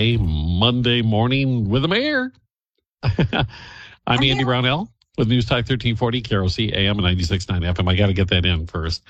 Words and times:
a 0.00 0.16
Monday 0.16 1.02
morning 1.02 1.68
with 1.68 1.82
the 1.82 1.88
mayor. 1.88 2.32
I'm 3.02 4.22
Andy 4.22 4.44
Brownell 4.44 4.90
with 5.18 5.28
News 5.28 5.44
Talk 5.44 5.68
1340, 5.68 6.22
KROC 6.22 6.74
AM 6.74 6.98
and 6.98 7.18
96.9 7.18 7.74
FM. 7.74 7.86
I 7.86 7.96
got 7.96 8.06
to 8.06 8.14
get 8.14 8.28
that 8.28 8.46
in 8.46 8.66
first. 8.66 9.02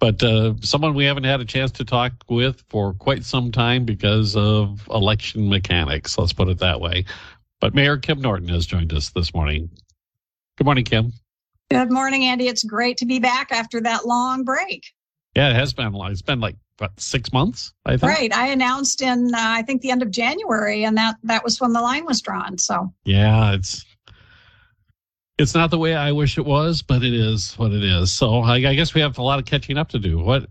But 0.00 0.20
uh, 0.20 0.54
someone 0.60 0.94
we 0.94 1.04
haven't 1.04 1.22
had 1.22 1.40
a 1.40 1.44
chance 1.44 1.70
to 1.72 1.84
talk 1.84 2.12
with 2.28 2.64
for 2.68 2.92
quite 2.94 3.24
some 3.24 3.52
time 3.52 3.84
because 3.84 4.34
of 4.34 4.84
election 4.90 5.48
mechanics, 5.48 6.18
let's 6.18 6.32
put 6.32 6.48
it 6.48 6.58
that 6.58 6.80
way. 6.80 7.04
But 7.60 7.72
Mayor 7.72 7.96
Kim 7.96 8.20
Norton 8.20 8.48
has 8.48 8.66
joined 8.66 8.92
us 8.92 9.10
this 9.10 9.32
morning. 9.32 9.70
Good 10.58 10.64
morning, 10.64 10.84
Kim. 10.84 11.12
Good 11.70 11.92
morning, 11.92 12.24
Andy. 12.24 12.48
It's 12.48 12.64
great 12.64 12.96
to 12.96 13.06
be 13.06 13.20
back 13.20 13.52
after 13.52 13.80
that 13.82 14.06
long 14.06 14.42
break. 14.42 14.92
Yeah, 15.34 15.50
it 15.50 15.54
has 15.54 15.72
been. 15.72 15.94
It's 15.94 16.22
been 16.22 16.40
like 16.40 16.56
what, 16.78 16.98
six 16.98 17.32
months, 17.32 17.72
I 17.86 17.96
think. 17.96 18.02
Right. 18.02 18.34
I 18.34 18.48
announced 18.48 19.02
in 19.02 19.34
uh, 19.34 19.38
I 19.38 19.62
think 19.62 19.82
the 19.82 19.90
end 19.90 20.02
of 20.02 20.10
January, 20.10 20.84
and 20.84 20.96
that 20.96 21.16
that 21.24 21.44
was 21.44 21.60
when 21.60 21.72
the 21.72 21.80
line 21.80 22.04
was 22.04 22.20
drawn. 22.20 22.58
So 22.58 22.92
yeah, 23.04 23.54
it's 23.54 23.84
it's 25.38 25.54
not 25.54 25.70
the 25.70 25.78
way 25.78 25.94
I 25.94 26.12
wish 26.12 26.38
it 26.38 26.44
was, 26.44 26.82
but 26.82 27.02
it 27.02 27.14
is 27.14 27.54
what 27.54 27.72
it 27.72 27.82
is. 27.82 28.12
So 28.12 28.40
I, 28.40 28.56
I 28.56 28.74
guess 28.74 28.94
we 28.94 29.00
have 29.00 29.18
a 29.18 29.22
lot 29.22 29.38
of 29.38 29.44
catching 29.44 29.78
up 29.78 29.88
to 29.90 29.98
do. 29.98 30.18
What 30.18 30.46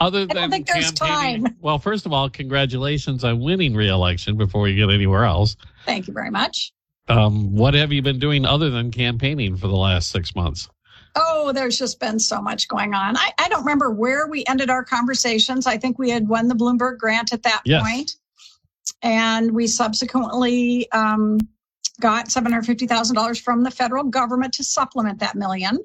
other 0.00 0.26
than 0.26 0.36
I 0.36 0.40
don't 0.40 0.50
think 0.50 0.66
there's 0.66 0.92
time. 0.92 1.46
Well, 1.60 1.78
first 1.78 2.06
of 2.06 2.12
all, 2.12 2.30
congratulations 2.30 3.22
on 3.22 3.38
winning 3.40 3.74
re-election 3.74 4.36
before 4.36 4.66
you 4.66 4.76
get 4.86 4.92
anywhere 4.92 5.24
else. 5.24 5.56
Thank 5.84 6.08
you 6.08 6.14
very 6.14 6.30
much. 6.30 6.72
Um, 7.08 7.54
what 7.54 7.74
have 7.74 7.92
you 7.92 8.00
been 8.00 8.18
doing 8.18 8.46
other 8.46 8.70
than 8.70 8.90
campaigning 8.90 9.56
for 9.56 9.68
the 9.68 9.76
last 9.76 10.10
six 10.10 10.34
months? 10.34 10.68
Oh, 11.16 11.52
there's 11.52 11.78
just 11.78 12.00
been 12.00 12.18
so 12.18 12.40
much 12.40 12.68
going 12.68 12.94
on. 12.94 13.16
I, 13.16 13.30
I 13.38 13.48
don't 13.48 13.60
remember 13.60 13.90
where 13.90 14.26
we 14.26 14.44
ended 14.46 14.70
our 14.70 14.84
conversations. 14.84 15.66
I 15.66 15.76
think 15.76 15.98
we 15.98 16.10
had 16.10 16.28
won 16.28 16.48
the 16.48 16.54
Bloomberg 16.54 16.98
grant 16.98 17.32
at 17.32 17.42
that 17.42 17.62
yes. 17.64 17.82
point. 17.82 18.16
And 19.02 19.52
we 19.52 19.66
subsequently 19.66 20.90
um, 20.92 21.38
got 22.00 22.26
$750,000 22.26 23.40
from 23.40 23.62
the 23.62 23.70
federal 23.70 24.04
government 24.04 24.52
to 24.54 24.64
supplement 24.64 25.20
that 25.20 25.36
million. 25.36 25.78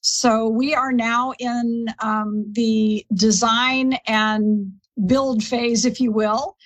So 0.00 0.48
we 0.48 0.74
are 0.74 0.92
now 0.92 1.32
in 1.38 1.86
um, 2.00 2.46
the 2.52 3.04
design 3.14 3.98
and 4.06 4.72
build 5.06 5.42
phase, 5.42 5.84
if 5.84 6.00
you 6.00 6.12
will, 6.12 6.56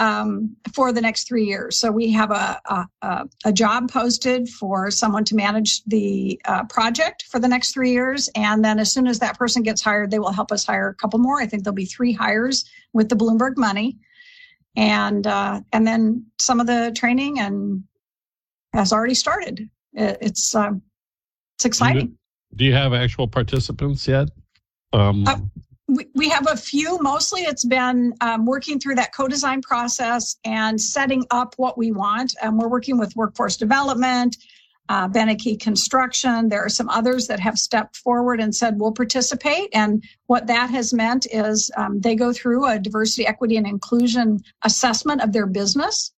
um, 0.00 0.56
for 0.74 0.92
the 0.92 1.00
next 1.00 1.28
three 1.28 1.44
years. 1.44 1.78
So 1.78 1.92
we 1.92 2.10
have 2.12 2.30
a, 2.30 2.58
a, 3.02 3.28
a 3.44 3.52
job 3.52 3.90
posted 3.90 4.48
for 4.48 4.90
someone 4.90 5.24
to 5.26 5.36
manage 5.36 5.84
the 5.84 6.40
uh, 6.46 6.64
project 6.64 7.24
for 7.30 7.38
the 7.38 7.46
next 7.46 7.74
three 7.74 7.92
years. 7.92 8.28
And 8.34 8.64
then 8.64 8.78
as 8.78 8.90
soon 8.90 9.06
as 9.06 9.18
that 9.18 9.38
person 9.38 9.62
gets 9.62 9.82
hired, 9.82 10.10
they 10.10 10.18
will 10.18 10.32
help 10.32 10.50
us 10.50 10.64
hire 10.64 10.88
a 10.88 10.94
couple 10.94 11.18
more. 11.18 11.40
I 11.40 11.46
think 11.46 11.62
there'll 11.62 11.74
be 11.74 11.84
three 11.84 12.12
hires 12.12 12.64
with 12.94 13.10
the 13.10 13.14
Bloomberg 13.14 13.56
money. 13.56 13.98
And 14.76 15.26
uh, 15.26 15.60
and 15.72 15.86
then 15.86 16.24
some 16.38 16.60
of 16.60 16.66
the 16.66 16.92
training 16.96 17.40
and 17.40 17.84
has 18.72 18.92
already 18.92 19.14
started. 19.14 19.68
It's 19.92 20.54
um, 20.54 20.80
it's 21.56 21.64
exciting. 21.64 22.16
Do 22.54 22.64
you 22.64 22.72
have 22.72 22.94
actual 22.94 23.26
participants 23.28 24.06
yet? 24.06 24.28
Um, 24.92 25.26
uh, 25.26 25.38
we, 26.14 26.28
have 26.28 26.46
a 26.48 26.56
few. 26.56 26.98
Mostly, 27.00 27.42
it's 27.42 27.64
been 27.64 28.12
um, 28.20 28.46
working 28.46 28.78
through 28.78 28.96
that 28.96 29.14
co-design 29.14 29.62
process 29.62 30.36
and 30.44 30.80
setting 30.80 31.24
up 31.30 31.54
what 31.56 31.76
we 31.76 31.92
want. 31.92 32.34
And 32.42 32.58
we're 32.58 32.68
working 32.68 32.98
with 32.98 33.14
workforce 33.16 33.56
development, 33.56 34.36
uh, 34.88 35.08
Construction. 35.60 36.48
There 36.48 36.64
are 36.64 36.68
some 36.68 36.88
others 36.88 37.28
that 37.28 37.38
have 37.40 37.58
stepped 37.58 37.96
forward 37.96 38.40
and 38.40 38.54
said 38.54 38.80
we'll 38.80 38.92
participate. 38.92 39.68
And 39.72 40.02
what 40.26 40.48
that 40.48 40.70
has 40.70 40.92
meant 40.92 41.26
is 41.30 41.70
um, 41.76 42.00
they 42.00 42.16
go 42.16 42.32
through 42.32 42.66
a 42.66 42.78
diversity, 42.78 43.26
equity, 43.26 43.56
and 43.56 43.66
inclusion 43.66 44.40
assessment 44.64 45.22
of 45.22 45.32
their 45.32 45.46
business 45.46 46.12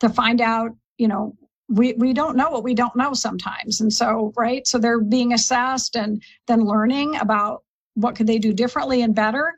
to 0.00 0.08
find 0.08 0.40
out, 0.40 0.70
you 0.96 1.08
know, 1.08 1.36
we 1.68 1.94
we 1.94 2.12
don't 2.12 2.36
know 2.36 2.50
what 2.50 2.62
we 2.62 2.74
don't 2.74 2.94
know 2.94 3.14
sometimes 3.14 3.80
and 3.80 3.90
so 3.90 4.34
right 4.36 4.66
so 4.66 4.76
they're 4.76 5.00
being 5.00 5.32
assessed 5.32 5.96
and 5.96 6.22
then 6.46 6.60
learning 6.60 7.16
about 7.16 7.63
what 7.94 8.16
could 8.16 8.26
they 8.26 8.38
do 8.38 8.52
differently 8.52 9.02
and 9.02 9.14
better? 9.14 9.54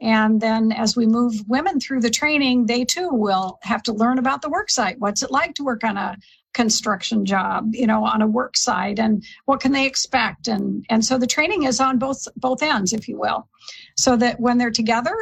And 0.00 0.40
then 0.40 0.72
as 0.72 0.94
we 0.94 1.06
move 1.06 1.48
women 1.48 1.80
through 1.80 2.00
the 2.00 2.10
training 2.10 2.66
they 2.66 2.84
too 2.84 3.08
will 3.10 3.58
have 3.62 3.82
to 3.84 3.94
learn 3.94 4.18
about 4.18 4.42
the 4.42 4.50
work 4.50 4.70
site. 4.70 4.98
What's 4.98 5.22
it 5.22 5.30
like 5.30 5.54
to 5.54 5.64
work 5.64 5.84
on 5.84 5.96
a 5.96 6.16
construction 6.52 7.26
job 7.26 7.74
you 7.74 7.86
know 7.86 8.04
on 8.04 8.22
a 8.22 8.26
work 8.26 8.56
site? 8.56 8.98
And 8.98 9.24
what 9.46 9.60
can 9.60 9.72
they 9.72 9.86
expect? 9.86 10.48
And 10.48 10.84
and 10.90 11.04
so 11.04 11.18
the 11.18 11.26
training 11.26 11.62
is 11.62 11.80
on 11.80 11.98
both 11.98 12.28
both 12.36 12.62
ends 12.62 12.92
if 12.92 13.08
you 13.08 13.18
will. 13.18 13.48
So 13.96 14.16
that 14.16 14.38
when 14.38 14.58
they're 14.58 14.70
together 14.70 15.16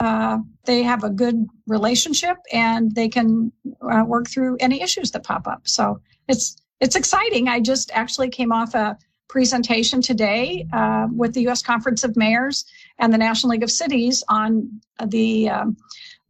uh, 0.00 0.38
they 0.64 0.82
have 0.82 1.02
a 1.02 1.10
good 1.10 1.46
relationship 1.66 2.36
and 2.52 2.94
they 2.94 3.08
can 3.08 3.50
uh, 3.82 4.04
work 4.06 4.28
through 4.28 4.56
any 4.60 4.80
issues 4.80 5.10
that 5.10 5.24
pop 5.24 5.48
up. 5.48 5.66
So 5.66 6.00
it's 6.28 6.56
it's 6.80 6.94
exciting. 6.94 7.48
I 7.48 7.60
just 7.60 7.90
actually 7.92 8.28
came 8.28 8.52
off 8.52 8.74
a 8.74 8.96
presentation 9.28 10.00
today 10.00 10.66
uh, 10.72 11.06
with 11.14 11.34
the 11.34 11.42
U.S. 11.42 11.62
Conference 11.62 12.04
of 12.04 12.16
Mayors 12.16 12.64
and 12.98 13.12
the 13.12 13.18
National 13.18 13.50
League 13.50 13.62
of 13.62 13.70
Cities 13.70 14.24
on 14.28 14.80
the 15.06 15.48
um, 15.50 15.76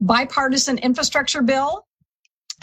bipartisan 0.01 0.79
infrastructure 0.79 1.43
bill, 1.43 1.87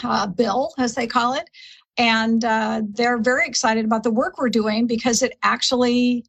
uh, 0.04 0.26
bill 0.26 0.72
as 0.78 0.94
they 0.94 1.06
call 1.06 1.34
it, 1.34 1.48
and 1.96 2.44
uh, 2.44 2.82
they're 2.90 3.18
very 3.18 3.46
excited 3.46 3.84
about 3.84 4.02
the 4.02 4.10
work 4.10 4.38
we're 4.38 4.50
doing 4.50 4.86
because 4.86 5.22
it 5.22 5.36
actually 5.42 6.24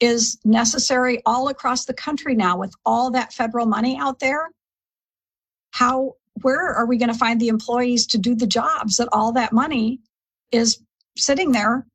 is 0.00 0.38
necessary 0.44 1.22
all 1.24 1.48
across 1.48 1.84
the 1.84 1.94
country 1.94 2.34
now 2.34 2.56
with 2.56 2.74
all 2.84 3.10
that 3.10 3.32
federal 3.32 3.66
money 3.66 3.98
out 3.98 4.18
there. 4.18 4.50
How 5.72 6.14
where 6.42 6.74
are 6.74 6.86
we 6.86 6.98
going 6.98 7.12
to 7.12 7.18
find 7.18 7.40
the 7.40 7.48
employees 7.48 8.06
to 8.06 8.18
do 8.18 8.34
the 8.34 8.46
jobs 8.46 8.98
that 8.98 9.08
all 9.12 9.32
that 9.32 9.52
money 9.52 10.00
is 10.52 10.82
sitting 11.16 11.52
there 11.52 11.86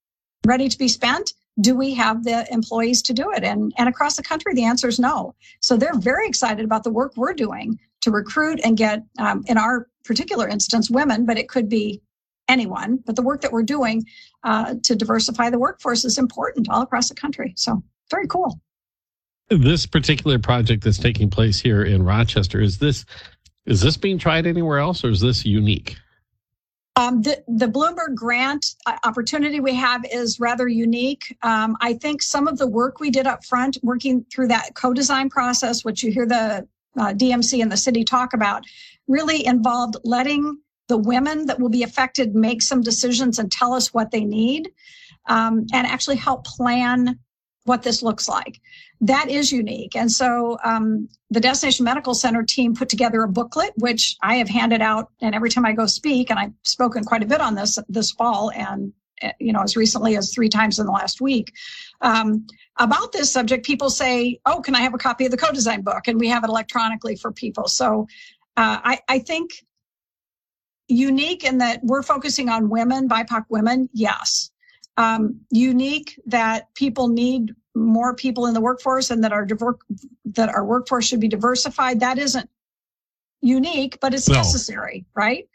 ready 0.46 0.70
to 0.70 0.78
be 0.78 0.88
spent? 0.88 1.34
Do 1.60 1.76
we 1.76 1.94
have 1.96 2.24
the 2.24 2.52
employees 2.52 3.02
to 3.04 3.14
do 3.14 3.32
it? 3.32 3.44
And, 3.44 3.74
and 3.78 3.90
across 3.90 4.16
the 4.16 4.24
country, 4.24 4.54
the 4.54 4.64
answer 4.64 4.88
is 4.88 5.00
no. 5.00 5.36
So 5.60 5.78
they're 5.78 5.98
very 5.98 6.28
excited 6.28 6.66
about 6.66 6.84
the 6.84 6.92
work 6.92 7.14
we're 7.16 7.34
doing 7.34 7.80
to 8.02 8.12
recruit 8.12 8.60
and 8.64 8.78
get, 8.78 9.04
um, 9.20 9.44
in 9.48 9.58
our 9.58 9.88
particular 10.04 10.48
instance, 10.48 10.90
women, 10.90 11.26
but 11.26 11.38
it 11.38 11.50
could 11.50 11.70
be 11.70 12.02
anyone. 12.48 12.98
But 13.06 13.16
the 13.16 13.22
work 13.22 13.42
that 13.42 13.52
we're 13.52 13.64
doing 13.64 14.06
uh, 14.44 14.76
to 14.84 14.96
diversify 14.96 15.50
the 15.50 15.60
workforce 15.60 16.04
is 16.06 16.18
important 16.18 16.70
all 16.70 16.82
across 16.82 17.10
the 17.10 17.16
country. 17.16 17.54
So 17.58 17.84
very 18.10 18.28
cool. 18.28 18.60
This 19.50 19.86
particular 19.86 20.40
project 20.40 20.84
that's 20.84 20.98
taking 20.98 21.30
place 21.30 21.60
here 21.60 21.84
in 21.84 22.04
Rochester 22.04 22.62
is 22.62 22.78
this 22.78 23.06
is 23.66 23.82
this 23.82 23.96
being 23.96 24.18
tried 24.18 24.48
anywhere 24.48 24.80
else, 24.80 25.04
or 25.04 25.10
is 25.10 25.22
this 25.22 25.46
unique? 25.46 25.96
Um, 26.98 27.22
the, 27.22 27.42
the 27.48 27.68
Bloomberg 27.68 28.16
grant 28.16 28.66
uh, 28.86 28.98
opportunity 29.06 29.60
we 29.60 29.74
have 29.76 30.04
is 30.12 30.40
rather 30.40 30.68
unique. 30.68 31.38
Um, 31.42 31.78
I 31.80 31.94
think 31.94 32.22
some 32.22 32.48
of 32.48 32.58
the 32.58 32.68
work 32.68 33.00
we 33.00 33.10
did 33.10 33.28
up 33.28 33.46
front, 33.46 33.78
working 33.82 34.26
through 34.32 34.50
that 34.50 34.76
co-design 34.76 35.30
process, 35.30 35.86
which 35.86 36.04
you 36.04 36.12
hear 36.12 36.26
the 36.26 36.68
uh, 36.98 37.14
DMC 37.14 37.62
and 37.62 37.72
the 37.72 37.78
city 37.78 38.04
talk 38.04 38.34
about, 38.34 38.66
really 39.08 39.46
involved 39.46 39.96
letting 40.04 40.58
the 40.90 40.98
women 40.98 41.46
that 41.46 41.60
will 41.60 41.70
be 41.70 41.84
affected 41.84 42.36
make 42.36 42.62
some 42.62 42.82
decisions 42.82 43.40
and 43.40 43.50
tell 43.50 43.74
us 43.74 43.94
what 43.94 44.12
they 44.12 44.26
need, 44.26 44.70
um, 45.28 45.66
and 45.72 45.88
actually 45.88 46.18
help 46.18 46.44
plan 46.46 47.18
what 47.64 47.84
this 47.84 48.04
looks 48.04 48.28
like. 48.28 48.60
That 49.02 49.32
is 49.32 49.52
unique. 49.52 49.96
And 49.96 50.12
so 50.12 50.60
um, 50.64 51.10
the 51.32 51.40
Destination 51.40 51.86
Medical 51.86 52.14
Center 52.14 52.44
team 52.44 52.76
put 52.76 52.88
together 52.88 53.24
a 53.24 53.28
booklet, 53.28 53.74
which 53.78 54.16
I 54.22 54.36
have 54.36 54.48
handed 54.48 54.80
out. 54.82 55.10
And 55.22 55.34
every 55.34 55.50
time 55.50 55.66
I 55.66 55.74
go 55.74 55.88
speak, 55.88 56.30
and 56.30 56.38
I've 56.38 56.54
spoken 56.64 57.04
quite 57.04 57.24
a 57.24 57.26
bit 57.26 57.42
on 57.42 57.56
this 57.56 57.80
this 57.90 58.12
fall 58.12 58.52
and 58.52 58.94
eh, 59.24 59.32
you 59.40 59.52
know 59.52 59.62
as 59.62 59.76
recently 59.76 60.18
as 60.18 60.32
three 60.32 60.50
times 60.50 60.78
in 60.78 60.86
the 60.86 60.92
last 60.92 61.20
week 61.20 61.52
um, 62.02 62.46
about 62.78 63.12
this 63.12 63.32
subject 63.32 63.66
people 63.66 63.90
say 63.90 64.40
oh 64.46 64.62
can 64.62 64.76
i 64.76 64.80
have 64.80 64.94
a 64.94 64.98
copy 64.98 65.26
of 65.26 65.32
the 65.32 65.38
co-design 65.38 65.82
book 65.82 66.08
and 66.08 66.20
we 66.20 66.28
have 66.28 66.44
it 66.44 66.50
electronically 66.50 67.16
for 67.16 67.32
people 67.32 67.68
so 67.68 68.08
uh, 68.58 68.80
I, 68.84 69.00
I 69.08 69.20
think 69.20 69.52
unique 70.88 71.44
in 71.44 71.58
that 71.60 71.80
we're 71.84 72.04
focusing 72.04 72.50
on 72.50 72.70
women 72.70 73.10
bipoc 73.10 73.46
women 73.50 73.90
yes 73.94 74.52
um, 74.98 75.40
unique 75.50 76.20
that 76.26 76.74
people 76.76 77.08
need 77.08 77.56
more 77.76 78.16
people 78.16 78.48
in 78.48 78.54
the 78.54 78.62
workforce 78.62 79.12
and 79.12 79.24
that 79.24 79.32
our 79.32 79.46
diver- 79.46 79.80
that 80.26 80.50
our 80.50 80.66
workforce 80.66 81.06
should 81.08 81.20
be 81.20 81.28
diversified. 81.28 82.00
That 82.00 82.18
isn't 82.18 82.50
unique, 83.42 84.00
but 84.02 84.14
it's 84.14 84.30
no. 84.30 84.36
necessary, 84.36 85.06
right? 85.16 85.48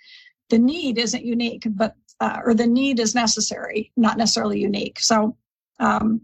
The 0.50 0.58
need 0.58 0.98
isn't 0.98 1.24
unique, 1.24 1.66
but 1.70 1.94
uh, 2.20 2.40
or 2.44 2.54
the 2.54 2.66
need 2.66 2.98
is 2.98 3.14
necessary, 3.14 3.92
not 3.96 4.16
necessarily 4.16 4.60
unique. 4.60 4.98
So 5.00 5.36
um, 5.78 6.22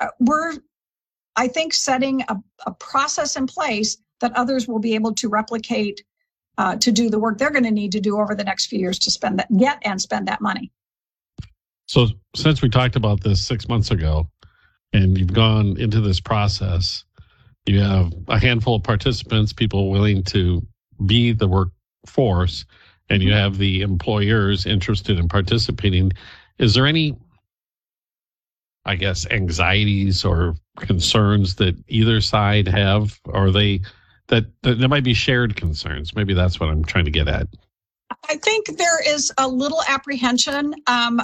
uh, 0.00 0.08
we're, 0.18 0.54
I 1.36 1.48
think, 1.48 1.72
setting 1.72 2.22
a, 2.28 2.36
a, 2.66 2.72
process 2.72 3.36
in 3.36 3.46
place 3.46 3.98
that 4.20 4.32
others 4.36 4.66
will 4.66 4.80
be 4.80 4.94
able 4.96 5.14
to 5.14 5.28
replicate 5.28 6.02
uh, 6.56 6.74
to 6.76 6.90
do 6.90 7.08
the 7.08 7.20
work 7.20 7.38
they're 7.38 7.52
going 7.52 7.64
to 7.64 7.70
need 7.70 7.92
to 7.92 8.00
do 8.00 8.18
over 8.18 8.34
the 8.34 8.42
next 8.42 8.66
few 8.66 8.80
years 8.80 8.98
to 8.98 9.12
spend 9.12 9.38
that, 9.38 9.56
get 9.56 9.78
and 9.82 10.00
spend 10.00 10.26
that 10.26 10.40
money. 10.40 10.72
So, 11.86 12.08
since 12.34 12.60
we 12.60 12.68
talked 12.68 12.96
about 12.96 13.22
this 13.22 13.44
six 13.46 13.68
months 13.68 13.92
ago, 13.92 14.28
and 14.92 15.18
you've 15.18 15.32
gone 15.32 15.76
into 15.78 16.00
this 16.00 16.20
process, 16.20 17.04
you 17.66 17.80
have 17.80 18.12
a 18.28 18.38
handful 18.38 18.76
of 18.76 18.82
participants, 18.82 19.52
people 19.52 19.90
willing 19.90 20.22
to 20.24 20.66
be 21.06 21.32
the 21.32 21.48
workforce 21.48 22.64
and 23.10 23.22
you 23.22 23.32
have 23.32 23.58
the 23.58 23.82
employers 23.82 24.66
interested 24.66 25.18
in 25.18 25.28
participating, 25.28 26.12
is 26.58 26.74
there 26.74 26.86
any, 26.86 27.16
I 28.84 28.96
guess, 28.96 29.26
anxieties 29.30 30.24
or 30.24 30.56
concerns 30.76 31.54
that 31.56 31.76
either 31.88 32.20
side 32.20 32.68
have? 32.68 33.18
Or 33.24 33.46
are 33.46 33.50
they 33.50 33.80
that, 34.28 34.44
that 34.62 34.78
there 34.78 34.88
might 34.88 35.04
be 35.04 35.14
shared 35.14 35.56
concerns? 35.56 36.14
Maybe 36.14 36.34
that's 36.34 36.60
what 36.60 36.68
I'm 36.68 36.84
trying 36.84 37.06
to 37.06 37.10
get 37.10 37.28
at. 37.28 37.48
I 38.28 38.36
think 38.36 38.76
there 38.76 39.00
is 39.06 39.32
a 39.38 39.46
little 39.46 39.82
apprehension 39.88 40.74
um, 40.86 41.20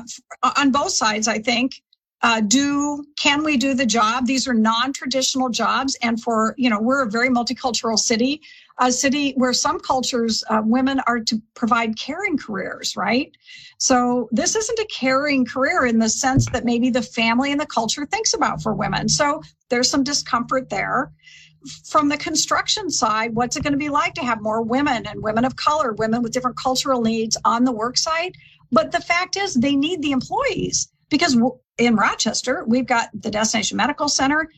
on 0.57 0.71
both 0.71 0.93
sides. 0.93 1.29
I 1.29 1.39
think 1.39 1.83
uh, 2.25 2.41
do 2.41 3.05
can 3.19 3.45
we 3.45 3.59
do 3.59 3.75
the 3.75 3.85
job? 3.85 4.25
These 4.27 4.49
are 4.49 4.55
non-traditional 4.55 5.51
jobs, 5.51 5.95
and 6.03 6.21
for 6.21 6.55
you 6.57 6.71
know 6.71 6.81
we're 6.81 7.03
a 7.03 7.11
very 7.11 7.29
multicultural 7.29 7.99
city, 7.99 8.41
a 8.79 8.91
city 8.91 9.33
where 9.33 9.53
some 9.53 9.79
cultures 9.79 10.43
uh, 10.49 10.63
women 10.65 11.01
are 11.07 11.21
to 11.21 11.41
provide 11.53 11.99
caring 11.99 12.39
careers, 12.39 12.97
right? 12.97 13.37
So 13.77 14.31
this 14.33 14.57
isn't 14.57 14.79
a 14.79 14.87
caring 14.87 15.45
career 15.45 15.85
in 15.85 15.99
the 15.99 16.09
sense 16.09 16.47
that 16.51 16.65
maybe 16.65 16.89
the 16.89 17.03
family 17.03 17.53
and 17.53 17.61
the 17.61 17.67
culture 17.67 18.07
thinks 18.07 18.33
about 18.33 18.63
for 18.63 18.73
women. 18.73 19.07
So 19.11 19.43
there's 19.69 19.91
some 19.91 20.03
discomfort 20.03 20.71
there 20.71 21.13
from 21.85 22.09
the 22.09 22.17
construction 22.17 22.91
side, 22.91 23.35
what's 23.35 23.57
it 23.57 23.63
going 23.63 23.73
to 23.73 23.79
be 23.79 23.89
like 23.89 24.15
to 24.15 24.23
have 24.23 24.43
more 24.43 24.63
women 24.63 25.07
and 25.07 25.23
women 25.23 25.45
of 25.45 25.57
color, 25.57 25.93
women 25.93 26.23
with 26.23 26.33
different 26.33 26.57
cultural 26.59 27.03
needs 27.03 27.37
on 27.45 27.65
the 27.65 27.73
work 27.73 27.97
site? 27.99 28.35
But 28.71 28.93
the 28.93 29.01
fact 29.01 29.37
is, 29.37 29.55
they 29.55 29.77
need 29.77 30.03
the 30.03 30.13
employees 30.13 30.89
because 31.09 31.37
in 31.79 31.97
Rochester, 31.97 32.65
we've 32.67 32.87
got 32.87 33.09
the 33.15 33.31
Destination 33.31 33.77
Medical 33.77 34.09
Center, 34.09 34.51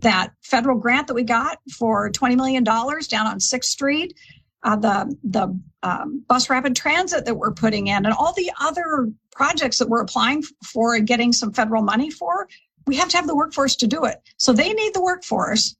that 0.00 0.32
federal 0.42 0.78
grant 0.78 1.06
that 1.06 1.14
we 1.14 1.22
got 1.22 1.58
for 1.70 2.10
$20 2.10 2.36
million 2.36 2.64
down 2.64 3.26
on 3.26 3.38
6th 3.38 3.64
Street, 3.64 4.14
uh, 4.62 4.76
the, 4.76 5.16
the 5.24 5.60
um, 5.82 6.24
bus 6.26 6.48
rapid 6.48 6.74
transit 6.74 7.26
that 7.26 7.36
we're 7.36 7.52
putting 7.52 7.88
in, 7.88 8.06
and 8.06 8.14
all 8.14 8.32
the 8.32 8.50
other 8.60 9.10
projects 9.30 9.78
that 9.78 9.88
we're 9.88 10.00
applying 10.00 10.42
for 10.64 10.94
and 10.94 11.06
getting 11.06 11.32
some 11.32 11.52
federal 11.52 11.82
money 11.82 12.10
for. 12.10 12.48
We 12.86 12.96
have 12.96 13.08
to 13.10 13.16
have 13.16 13.26
the 13.26 13.36
workforce 13.36 13.76
to 13.76 13.86
do 13.86 14.04
it. 14.04 14.20
So 14.38 14.52
they 14.52 14.72
need 14.72 14.94
the 14.94 15.02
workforce. 15.02 15.76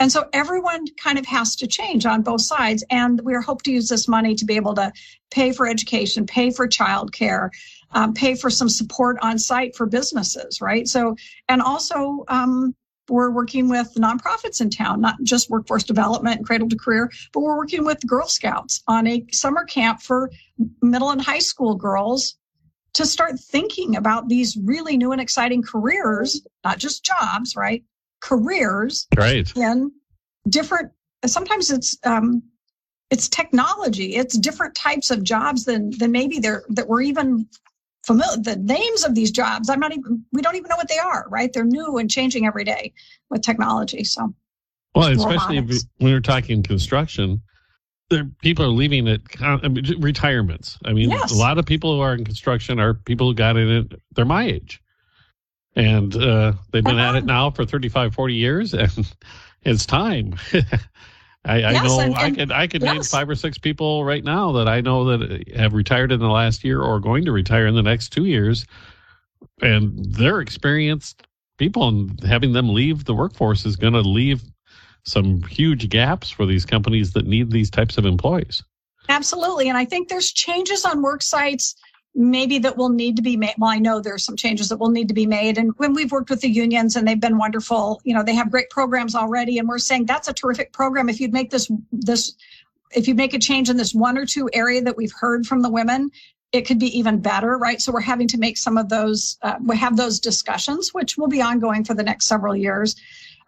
And 0.00 0.12
so 0.12 0.28
everyone 0.32 0.86
kind 1.02 1.18
of 1.18 1.26
has 1.26 1.56
to 1.56 1.66
change 1.66 2.06
on 2.06 2.22
both 2.22 2.42
sides. 2.42 2.84
And 2.90 3.20
we 3.22 3.34
hope 3.34 3.62
to 3.62 3.72
use 3.72 3.88
this 3.88 4.06
money 4.06 4.34
to 4.36 4.44
be 4.44 4.56
able 4.56 4.74
to 4.76 4.92
pay 5.30 5.52
for 5.52 5.66
education, 5.66 6.24
pay 6.24 6.50
for 6.50 6.68
childcare, 6.68 7.50
um, 7.92 8.12
pay 8.14 8.34
for 8.34 8.50
some 8.50 8.68
support 8.68 9.16
on 9.22 9.38
site 9.38 9.74
for 9.74 9.86
businesses, 9.86 10.60
right? 10.60 10.86
So, 10.88 11.16
and 11.48 11.62
also, 11.62 12.24
um, 12.28 12.74
we're 13.08 13.30
working 13.30 13.70
with 13.70 13.94
nonprofits 13.94 14.60
in 14.60 14.68
town, 14.68 15.00
not 15.00 15.14
just 15.22 15.48
workforce 15.48 15.82
development 15.82 16.36
and 16.36 16.46
cradle 16.46 16.68
to 16.68 16.76
career, 16.76 17.10
but 17.32 17.40
we're 17.40 17.56
working 17.56 17.86
with 17.86 18.06
Girl 18.06 18.28
Scouts 18.28 18.82
on 18.86 19.06
a 19.06 19.24
summer 19.32 19.64
camp 19.64 20.02
for 20.02 20.30
middle 20.82 21.10
and 21.10 21.22
high 21.22 21.38
school 21.38 21.74
girls 21.74 22.36
to 22.92 23.06
start 23.06 23.40
thinking 23.40 23.96
about 23.96 24.28
these 24.28 24.58
really 24.62 24.98
new 24.98 25.12
and 25.12 25.22
exciting 25.22 25.62
careers, 25.62 26.46
not 26.64 26.76
just 26.76 27.02
jobs, 27.02 27.56
right? 27.56 27.82
careers 28.20 29.06
right. 29.16 29.50
in 29.56 29.92
different 30.48 30.90
sometimes 31.26 31.70
it's 31.70 31.96
um, 32.04 32.42
it's 33.10 33.28
technology 33.28 34.16
it's 34.16 34.36
different 34.38 34.74
types 34.74 35.10
of 35.10 35.22
jobs 35.22 35.64
than 35.64 35.90
than 35.98 36.12
maybe 36.12 36.38
they're 36.38 36.64
that 36.68 36.88
we're 36.88 37.02
even 37.02 37.46
familiar 38.08 38.42
the 38.42 38.56
names 38.56 39.04
of 39.04 39.14
these 39.14 39.30
jobs 39.30 39.68
i'm 39.68 39.78
not 39.78 39.92
even 39.92 40.24
we 40.32 40.40
don't 40.40 40.56
even 40.56 40.68
know 40.68 40.76
what 40.76 40.88
they 40.88 40.98
are 40.98 41.26
right? 41.28 41.52
They're 41.52 41.64
new 41.64 41.98
and 41.98 42.10
changing 42.10 42.46
every 42.46 42.64
day 42.64 42.92
with 43.30 43.42
technology 43.42 44.02
so. 44.04 44.34
Well 44.94 45.08
especially 45.08 45.58
if, 45.58 45.66
when 45.98 46.12
we're 46.12 46.20
talking 46.20 46.62
construction 46.62 47.42
there 48.10 48.24
people 48.40 48.64
are 48.64 48.68
leaving 48.68 49.06
it 49.06 49.20
I 49.40 49.68
mean, 49.68 49.84
retirements. 50.00 50.78
I 50.84 50.94
mean 50.94 51.10
yes. 51.10 51.32
a 51.32 51.36
lot 51.36 51.58
of 51.58 51.66
people 51.66 51.94
who 51.94 52.00
are 52.00 52.14
in 52.14 52.24
construction 52.24 52.80
are 52.80 52.94
people 52.94 53.28
who 53.28 53.34
got 53.34 53.56
in 53.56 53.68
it 53.68 54.00
they're 54.14 54.24
my 54.24 54.44
age. 54.44 54.80
And 55.76 56.16
uh, 56.16 56.54
they've 56.72 56.82
been 56.82 56.98
uh-huh. 56.98 57.10
at 57.10 57.22
it 57.22 57.24
now 57.26 57.50
for 57.50 57.64
35 57.64 58.14
40 58.14 58.34
years 58.34 58.74
and 58.82 59.14
it's 59.62 59.84
time 59.84 60.34
I, 61.44 61.62
I 61.62 61.72
know 61.72 62.00
and, 62.00 62.14
I 62.14 62.30
could 62.30 62.52
I 62.52 62.66
could 62.66 62.82
yes. 62.82 62.92
name 62.92 63.02
five 63.02 63.28
or 63.28 63.34
six 63.34 63.58
people 63.58 64.04
right 64.04 64.24
now 64.24 64.52
that 64.52 64.68
I 64.68 64.80
know 64.80 65.04
that 65.04 65.48
have 65.54 65.72
retired 65.72 66.12
in 66.12 66.20
the 66.20 66.28
last 66.28 66.64
year 66.64 66.82
or 66.82 67.00
going 67.00 67.24
to 67.24 67.32
retire 67.32 67.66
in 67.66 67.74
the 67.74 67.82
next 67.82 68.10
two 68.10 68.26
years, 68.26 68.66
and 69.62 70.04
they're 70.14 70.40
experienced 70.40 71.26
people, 71.56 71.88
and 71.88 72.22
having 72.24 72.52
them 72.52 72.74
leave 72.74 73.04
the 73.04 73.14
workforce 73.14 73.64
is 73.64 73.76
going 73.76 73.94
to 73.94 74.00
leave 74.00 74.42
some 75.04 75.42
huge 75.44 75.88
gaps 75.88 76.28
for 76.28 76.44
these 76.44 76.66
companies 76.66 77.12
that 77.12 77.26
need 77.26 77.50
these 77.50 77.70
types 77.70 77.98
of 77.98 78.04
employees. 78.04 78.62
Absolutely, 79.08 79.68
and 79.68 79.78
I 79.78 79.84
think 79.84 80.08
there's 80.08 80.32
changes 80.32 80.84
on 80.84 81.02
work 81.02 81.22
sites 81.22 81.76
maybe 82.14 82.58
that 82.58 82.76
will 82.76 82.88
need 82.88 83.16
to 83.16 83.22
be 83.22 83.36
made. 83.36 83.54
Well, 83.58 83.70
I 83.70 83.78
know 83.78 84.00
there's 84.00 84.24
some 84.24 84.36
changes 84.36 84.68
that 84.68 84.78
will 84.78 84.90
need 84.90 85.08
to 85.08 85.14
be 85.14 85.26
made. 85.26 85.58
And 85.58 85.72
when 85.76 85.94
we've 85.94 86.10
worked 86.10 86.30
with 86.30 86.40
the 86.40 86.50
unions 86.50 86.96
and 86.96 87.06
they've 87.06 87.20
been 87.20 87.38
wonderful, 87.38 88.00
you 88.04 88.14
know, 88.14 88.22
they 88.22 88.34
have 88.34 88.50
great 88.50 88.70
programs 88.70 89.14
already. 89.14 89.58
And 89.58 89.68
we're 89.68 89.78
saying 89.78 90.06
that's 90.06 90.28
a 90.28 90.32
terrific 90.32 90.72
program. 90.72 91.08
If 91.08 91.20
you'd 91.20 91.32
make 91.32 91.50
this, 91.50 91.70
this, 91.92 92.34
if 92.90 93.06
you 93.06 93.14
make 93.14 93.34
a 93.34 93.38
change 93.38 93.70
in 93.70 93.76
this 93.76 93.94
one 93.94 94.18
or 94.18 94.26
two 94.26 94.48
area 94.52 94.82
that 94.82 94.96
we've 94.96 95.12
heard 95.20 95.46
from 95.46 95.62
the 95.62 95.70
women, 95.70 96.10
it 96.50 96.62
could 96.62 96.78
be 96.78 96.98
even 96.98 97.20
better, 97.20 97.58
right? 97.58 97.80
So 97.80 97.92
we're 97.92 98.00
having 98.00 98.26
to 98.28 98.38
make 98.38 98.56
some 98.56 98.78
of 98.78 98.88
those, 98.88 99.36
uh, 99.42 99.56
we 99.62 99.76
have 99.76 99.96
those 99.96 100.18
discussions, 100.18 100.94
which 100.94 101.18
will 101.18 101.28
be 101.28 101.42
ongoing 101.42 101.84
for 101.84 101.94
the 101.94 102.02
next 102.02 102.26
several 102.26 102.56
years. 102.56 102.96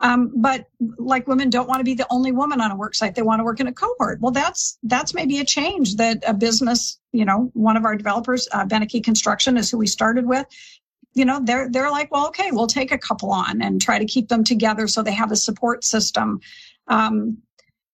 Um, 0.00 0.32
but 0.36 0.66
like 0.98 1.26
women 1.26 1.50
don't 1.50 1.68
want 1.68 1.80
to 1.80 1.84
be 1.84 1.94
the 1.94 2.06
only 2.10 2.32
woman 2.32 2.60
on 2.60 2.70
a 2.70 2.76
work 2.76 2.94
site. 2.94 3.14
They 3.14 3.22
want 3.22 3.40
to 3.40 3.44
work 3.44 3.60
in 3.60 3.66
a 3.66 3.72
cohort. 3.72 4.20
Well, 4.20 4.32
that's 4.32 4.78
that's 4.82 5.12
maybe 5.14 5.38
a 5.40 5.44
change 5.44 5.96
that 5.96 6.22
a 6.26 6.34
business, 6.34 6.98
you 7.12 7.24
know, 7.24 7.50
one 7.54 7.76
of 7.76 7.84
our 7.84 7.96
developers, 7.96 8.48
uh, 8.52 8.64
Benike 8.64 9.02
Construction, 9.04 9.56
is 9.56 9.70
who 9.70 9.78
we 9.78 9.86
started 9.86 10.26
with. 10.26 10.46
You 11.14 11.24
know, 11.24 11.40
they're 11.42 11.68
they're 11.68 11.90
like, 11.90 12.12
well, 12.12 12.28
okay, 12.28 12.50
we'll 12.52 12.68
take 12.68 12.92
a 12.92 12.98
couple 12.98 13.32
on 13.32 13.62
and 13.62 13.80
try 13.80 13.98
to 13.98 14.04
keep 14.04 14.28
them 14.28 14.44
together 14.44 14.86
so 14.86 15.02
they 15.02 15.12
have 15.12 15.32
a 15.32 15.36
support 15.36 15.82
system. 15.84 16.40
Um, 16.86 17.38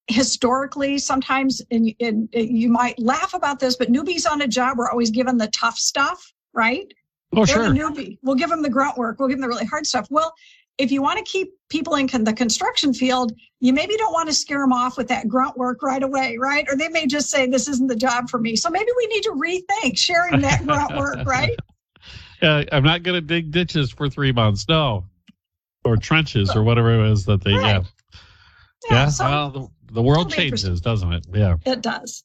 historically, 0.09 0.99
sometimes 0.99 1.63
in, 1.71 1.89
in, 1.99 2.29
you 2.33 2.69
might 2.69 2.99
laugh 2.99 3.35
about 3.35 3.59
this, 3.59 3.77
but 3.77 3.91
newbies 3.91 4.31
on 4.31 4.43
a 4.43 4.47
job 4.47 4.79
are 4.79 4.91
always 4.91 5.11
given 5.11 5.37
the 5.37 5.49
tough 5.49 5.77
stuff, 5.77 6.33
right? 6.53 6.93
Oh, 7.35 7.45
They're 7.45 7.57
sure. 7.57 7.69
newbie. 7.71 8.19
We'll 8.23 8.37
give 8.37 8.51
them 8.51 8.63
the 8.63 8.71
grunt 8.71 8.97
work. 8.97 9.19
We'll 9.19 9.29
give 9.29 9.39
them 9.39 9.43
the 9.43 9.49
really 9.49 9.67
hard 9.67 9.87
stuff. 9.87 10.07
Well, 10.11 10.33
if 10.79 10.93
you 10.93 11.03
want 11.03 11.19
to 11.19 11.25
keep 11.25 11.53
people 11.69 11.95
in 11.95 12.09
con- 12.09 12.25
the 12.25 12.33
construction 12.33 12.93
field, 12.93 13.33
you 13.61 13.73
maybe 13.73 13.97
don't 13.97 14.13
want 14.13 14.29
to 14.29 14.35
scare 14.35 14.61
them 14.61 14.73
off 14.73 14.97
with 14.97 15.09
that 15.09 15.29
grunt 15.29 15.57
work 15.57 15.83
right 15.83 16.03
away, 16.03 16.37
right? 16.39 16.67
Or 16.69 16.77
they 16.77 16.89
may 16.89 17.07
just 17.07 17.31
say, 17.31 17.47
this 17.47 17.69
isn't 17.69 17.87
the 17.87 17.97
job 17.97 18.29
for 18.29 18.39
me. 18.39 18.57
So 18.57 18.71
maybe 18.71 18.89
we 18.97 19.07
need 19.07 19.23
to 19.23 19.31
rethink 19.31 19.97
sharing 19.97 20.41
that 20.43 20.65
grunt 20.65 20.97
work, 20.97 21.19
right? 21.27 21.57
Yeah, 22.43 22.65
I'm 22.73 22.85
not 22.85 23.03
going 23.03 23.15
to 23.15 23.21
dig 23.21 23.51
ditches 23.51 23.91
for 23.91 24.09
three 24.09 24.33
months. 24.33 24.69
No. 24.69 25.05
Or 25.85 25.97
trenches 25.97 26.55
or 26.55 26.63
whatever 26.63 27.05
it 27.05 27.13
is 27.13 27.25
that 27.27 27.43
they 27.43 27.55
right. 27.55 27.83
get. 27.83 27.93
Yeah. 28.91 28.97
yeah 28.97 29.09
so 29.09 29.25
well, 29.25 29.51
the, 29.51 29.69
the 29.95 30.03
world 30.03 30.31
changes, 30.31 30.81
doesn't 30.81 31.13
it? 31.13 31.27
Yeah. 31.33 31.57
It 31.65 31.81
does. 31.81 32.25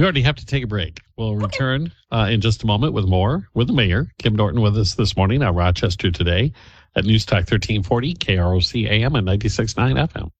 We 0.00 0.04
already 0.04 0.22
have 0.22 0.36
to 0.36 0.46
take 0.46 0.64
a 0.64 0.66
break. 0.66 1.02
We'll 1.18 1.36
return 1.36 1.92
uh, 2.10 2.28
in 2.30 2.40
just 2.40 2.62
a 2.62 2.66
moment 2.66 2.94
with 2.94 3.04
more 3.04 3.46
with 3.52 3.66
the 3.66 3.74
mayor, 3.74 4.10
Kim 4.16 4.34
Norton, 4.34 4.62
with 4.62 4.78
us 4.78 4.94
this 4.94 5.14
morning 5.14 5.42
at 5.42 5.52
Rochester 5.52 6.10
Today 6.10 6.54
at 6.96 7.04
News 7.04 7.26
Talk 7.26 7.40
1340, 7.40 8.14
KROC 8.14 8.88
AM 8.90 9.14
and 9.14 9.28
96.9 9.28 10.08
FM. 10.08 10.30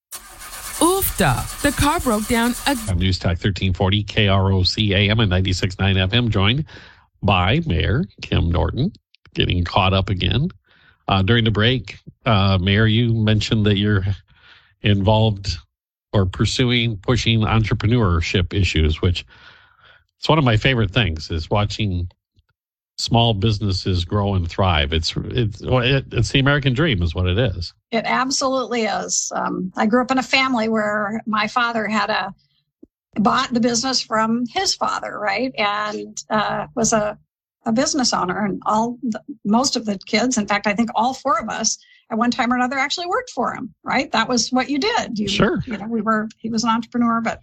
Oofda, 0.81 1.61
the 1.61 1.73
car 1.73 2.01
broke 2.01 2.27
down 2.27 2.55
again. 2.67 2.97
News 2.97 3.19
Talk 3.19 3.33
1340, 3.33 4.03
KROC 4.05 4.93
AM 4.97 5.21
and 5.21 5.31
96.9 5.31 6.09
FM, 6.09 6.31
joined 6.31 6.65
by 7.23 7.61
Mayor 7.67 8.07
Kim 8.23 8.51
Norton, 8.51 8.91
getting 9.35 9.63
caught 9.63 9.93
up 9.93 10.09
again. 10.09 10.49
Uh, 11.07 11.21
during 11.21 11.45
the 11.45 11.51
break, 11.51 11.99
uh, 12.25 12.57
Mayor, 12.57 12.87
you 12.87 13.13
mentioned 13.13 13.67
that 13.67 13.77
you're 13.77 14.07
involved 14.81 15.59
or 16.15 16.25
pursuing, 16.25 16.97
pushing 16.97 17.41
entrepreneurship 17.41 18.59
issues, 18.59 19.03
which 19.03 19.27
it's 20.21 20.29
one 20.29 20.39
of 20.39 20.45
my 20.45 20.59
favorite 20.59 20.91
things 20.91 21.31
is 21.31 21.49
watching 21.49 22.07
small 22.99 23.33
businesses 23.33 24.05
grow 24.05 24.35
and 24.35 24.47
thrive. 24.47 24.93
It's 24.93 25.15
it's 25.17 25.63
it's 25.63 26.31
the 26.31 26.39
American 26.39 26.75
dream, 26.75 27.03
is 27.03 27.15
what 27.15 27.27
it 27.27 27.39
is. 27.39 27.73
It 27.91 28.05
absolutely 28.05 28.83
is. 28.83 29.33
Um, 29.35 29.73
I 29.77 29.87
grew 29.87 30.03
up 30.03 30.11
in 30.11 30.19
a 30.19 30.23
family 30.23 30.69
where 30.69 31.23
my 31.25 31.47
father 31.47 31.87
had 31.87 32.11
a 32.11 32.35
bought 33.15 33.55
the 33.55 33.61
business 33.61 34.03
from 34.03 34.45
his 34.47 34.75
father, 34.75 35.19
right, 35.19 35.55
and 35.57 36.23
uh, 36.29 36.67
was 36.77 36.93
a 36.93 37.19
a 37.65 37.73
business 37.73 38.13
owner, 38.13 38.45
and 38.45 38.61
all 38.67 38.99
the, 39.03 39.23
most 39.47 39.75
of 39.75 39.87
the 39.87 39.99
kids, 40.05 40.37
in 40.37 40.47
fact, 40.47 40.67
I 40.67 40.75
think 40.75 40.91
all 40.95 41.15
four 41.15 41.41
of 41.41 41.49
us 41.49 41.79
at 42.11 42.19
one 42.19 42.31
time 42.31 42.53
or 42.53 42.57
another 42.57 42.77
actually 42.77 43.07
worked 43.07 43.31
for 43.31 43.55
him. 43.55 43.75
Right, 43.83 44.13
that 44.13 44.29
was 44.29 44.53
what 44.53 44.69
you 44.69 44.79
did. 44.79 45.19
You, 45.19 45.29
sure. 45.29 45.63
You 45.67 45.79
know, 45.79 45.87
we 45.89 46.03
were. 46.03 46.29
He 46.37 46.51
was 46.51 46.63
an 46.63 46.69
entrepreneur, 46.69 47.23
but 47.23 47.41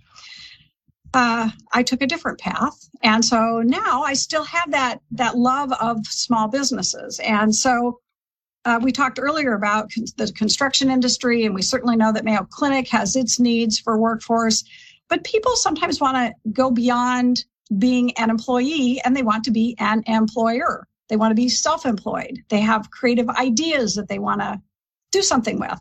uh, 1.13 1.49
I 1.73 1.83
took 1.83 2.01
a 2.01 2.07
different 2.07 2.39
path, 2.39 2.89
and 3.03 3.23
so 3.23 3.61
now 3.61 4.03
I 4.03 4.13
still 4.13 4.43
have 4.43 4.71
that 4.71 5.01
that 5.11 5.37
love 5.37 5.71
of 5.73 6.05
small 6.07 6.47
businesses. 6.47 7.19
And 7.19 7.55
so 7.55 7.99
uh, 8.65 8.79
we 8.81 8.91
talked 8.91 9.19
earlier 9.21 9.53
about 9.53 9.91
con- 9.93 10.05
the 10.17 10.31
construction 10.33 10.91
industry, 10.91 11.45
and 11.45 11.55
we 11.55 11.61
certainly 11.61 11.95
know 11.95 12.11
that 12.11 12.25
Mayo 12.25 12.45
Clinic 12.49 12.87
has 12.89 13.15
its 13.15 13.39
needs 13.39 13.79
for 13.79 13.97
workforce. 13.97 14.63
but 15.09 15.23
people 15.23 15.55
sometimes 15.55 16.01
want 16.01 16.17
to 16.17 16.33
go 16.51 16.69
beyond 16.69 17.45
being 17.77 18.11
an 18.17 18.29
employee 18.29 19.01
and 19.03 19.15
they 19.15 19.23
want 19.23 19.43
to 19.45 19.51
be 19.51 19.75
an 19.79 20.03
employer. 20.07 20.87
They 21.09 21.15
want 21.17 21.31
to 21.31 21.35
be 21.35 21.49
self 21.49 21.85
employed. 21.85 22.39
They 22.49 22.59
have 22.61 22.91
creative 22.91 23.29
ideas 23.29 23.95
that 23.95 24.07
they 24.09 24.19
want 24.19 24.41
to 24.41 24.61
do 25.11 25.21
something 25.21 25.59
with. 25.59 25.79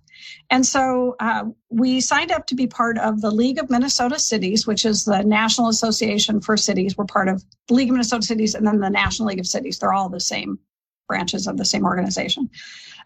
And 0.50 0.64
so 0.64 1.16
uh, 1.20 1.44
we 1.68 2.00
signed 2.00 2.30
up 2.30 2.46
to 2.46 2.54
be 2.54 2.66
part 2.66 2.98
of 2.98 3.20
the 3.20 3.30
League 3.30 3.58
of 3.58 3.70
Minnesota 3.70 4.18
Cities, 4.18 4.66
which 4.66 4.84
is 4.84 5.04
the 5.04 5.22
National 5.22 5.68
Association 5.68 6.40
for 6.40 6.56
Cities. 6.56 6.96
We're 6.96 7.06
part 7.06 7.28
of 7.28 7.44
the 7.68 7.74
League 7.74 7.88
of 7.88 7.94
Minnesota 7.94 8.24
Cities 8.24 8.54
and 8.54 8.66
then 8.66 8.78
the 8.78 8.90
National 8.90 9.28
League 9.28 9.40
of 9.40 9.46
Cities. 9.46 9.78
They're 9.78 9.92
all 9.92 10.08
the 10.08 10.20
same 10.20 10.58
branches 11.08 11.46
of 11.46 11.56
the 11.56 11.64
same 11.64 11.84
organization. 11.84 12.48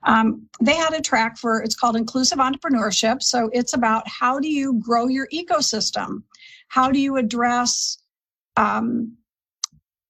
Um, 0.04 0.48
they 0.60 0.74
had 0.74 0.94
a 0.94 1.00
track 1.00 1.36
for 1.36 1.62
it's 1.62 1.74
called 1.74 1.96
inclusive 1.96 2.38
entrepreneurship. 2.38 3.22
So 3.22 3.50
it's 3.52 3.74
about 3.74 4.08
how 4.08 4.40
do 4.40 4.48
you 4.48 4.80
grow 4.80 5.08
your 5.08 5.28
ecosystem? 5.28 6.22
How 6.68 6.90
do 6.90 6.98
you 6.98 7.16
address 7.16 7.98
um, 8.56 9.16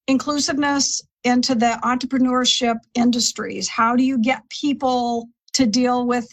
inclusiveness 0.07 1.03
into 1.25 1.55
the 1.55 1.79
entrepreneurship 1.83 2.77
industries? 2.95 3.69
How 3.69 3.97
do 3.97 4.05
you 4.05 4.19
get 4.19 4.49
people 4.49 5.29
to 5.55 5.67
deal 5.67 6.07
with 6.07 6.29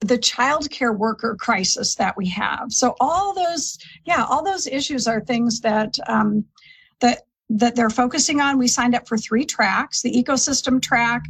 the 0.00 0.18
childcare 0.18 0.96
worker 0.96 1.36
crisis 1.38 1.94
that 1.96 2.16
we 2.16 2.28
have? 2.28 2.72
So 2.72 2.94
all 3.00 3.34
those, 3.34 3.78
yeah, 4.04 4.24
all 4.24 4.44
those 4.44 4.66
issues 4.66 5.06
are 5.06 5.20
things 5.20 5.60
that 5.60 5.96
um, 6.06 6.44
that 7.00 7.22
that 7.50 7.76
they're 7.76 7.90
focusing 7.90 8.40
on. 8.40 8.58
We 8.58 8.68
signed 8.68 8.94
up 8.94 9.08
for 9.08 9.16
three 9.16 9.44
tracks: 9.44 10.02
the 10.02 10.12
ecosystem 10.12 10.80
track, 10.80 11.22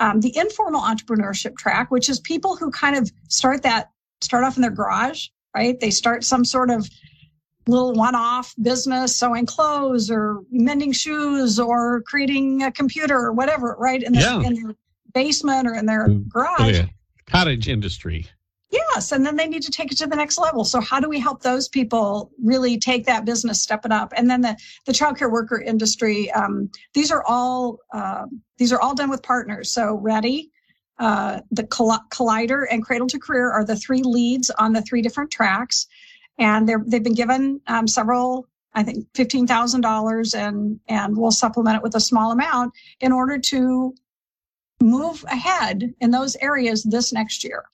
um, 0.00 0.20
the 0.20 0.36
informal 0.36 0.80
entrepreneurship 0.80 1.56
track, 1.56 1.90
which 1.90 2.08
is 2.08 2.20
people 2.20 2.56
who 2.56 2.70
kind 2.70 2.96
of 2.96 3.10
start 3.28 3.62
that 3.62 3.90
start 4.20 4.44
off 4.44 4.56
in 4.56 4.62
their 4.62 4.70
garage, 4.70 5.28
right? 5.54 5.78
They 5.78 5.90
start 5.90 6.24
some 6.24 6.44
sort 6.44 6.70
of 6.70 6.88
little 7.68 7.92
one-off 7.94 8.54
business 8.62 9.16
sewing 9.16 9.46
clothes 9.46 10.10
or 10.10 10.40
mending 10.50 10.92
shoes 10.92 11.58
or 11.58 12.00
creating 12.02 12.62
a 12.62 12.70
computer 12.70 13.16
or 13.18 13.32
whatever 13.32 13.76
right 13.78 14.02
in 14.02 14.12
their, 14.12 14.22
yeah. 14.22 14.40
in 14.40 14.54
their 14.54 14.74
basement 15.16 15.66
or 15.66 15.74
in 15.74 15.86
their 15.86 16.08
mm. 16.08 16.28
garage. 16.28 16.60
oh, 16.60 16.68
yeah. 16.68 16.86
cottage 17.26 17.68
industry. 17.68 18.26
Yes 18.70 19.12
and 19.12 19.24
then 19.24 19.36
they 19.36 19.46
need 19.46 19.62
to 19.62 19.70
take 19.70 19.90
it 19.92 19.98
to 19.98 20.06
the 20.06 20.16
next 20.16 20.38
level. 20.38 20.64
So 20.64 20.80
how 20.80 21.00
do 21.00 21.08
we 21.08 21.18
help 21.18 21.40
those 21.40 21.68
people 21.68 22.30
really 22.42 22.78
take 22.78 23.06
that 23.06 23.24
business 23.24 23.62
step 23.62 23.86
it 23.86 23.92
up? 23.92 24.12
And 24.16 24.28
then 24.28 24.40
the 24.42 24.56
the 24.84 24.92
childcare 24.92 25.30
worker 25.30 25.60
industry 25.60 26.30
um, 26.32 26.70
these 26.92 27.10
are 27.10 27.24
all 27.26 27.78
uh, 27.94 28.26
these 28.58 28.72
are 28.72 28.80
all 28.80 28.94
done 28.94 29.08
with 29.08 29.22
partners. 29.22 29.72
So 29.72 29.94
ready 29.94 30.50
uh, 30.98 31.40
the 31.50 31.64
collider 31.64 32.66
and 32.70 32.84
cradle 32.84 33.06
to 33.08 33.18
career 33.18 33.50
are 33.50 33.64
the 33.64 33.76
three 33.76 34.02
leads 34.02 34.50
on 34.50 34.72
the 34.72 34.82
three 34.82 35.02
different 35.02 35.30
tracks. 35.30 35.86
And 36.38 36.68
they're, 36.68 36.82
they've 36.86 37.02
been 37.02 37.14
given 37.14 37.60
um, 37.66 37.86
several 37.86 38.46
I 38.74 38.82
think 38.82 39.06
fifteen 39.14 39.46
thousand 39.46 39.80
dollars, 39.80 40.34
and 40.34 40.78
and 40.86 41.16
we'll 41.16 41.30
supplement 41.30 41.78
it 41.78 41.82
with 41.82 41.94
a 41.94 42.00
small 42.00 42.30
amount 42.30 42.74
in 43.00 43.10
order 43.10 43.38
to 43.38 43.94
move 44.80 45.24
ahead 45.28 45.94
in 46.00 46.10
those 46.10 46.36
areas 46.36 46.82
this 46.82 47.12
next 47.12 47.44
year. 47.44 47.64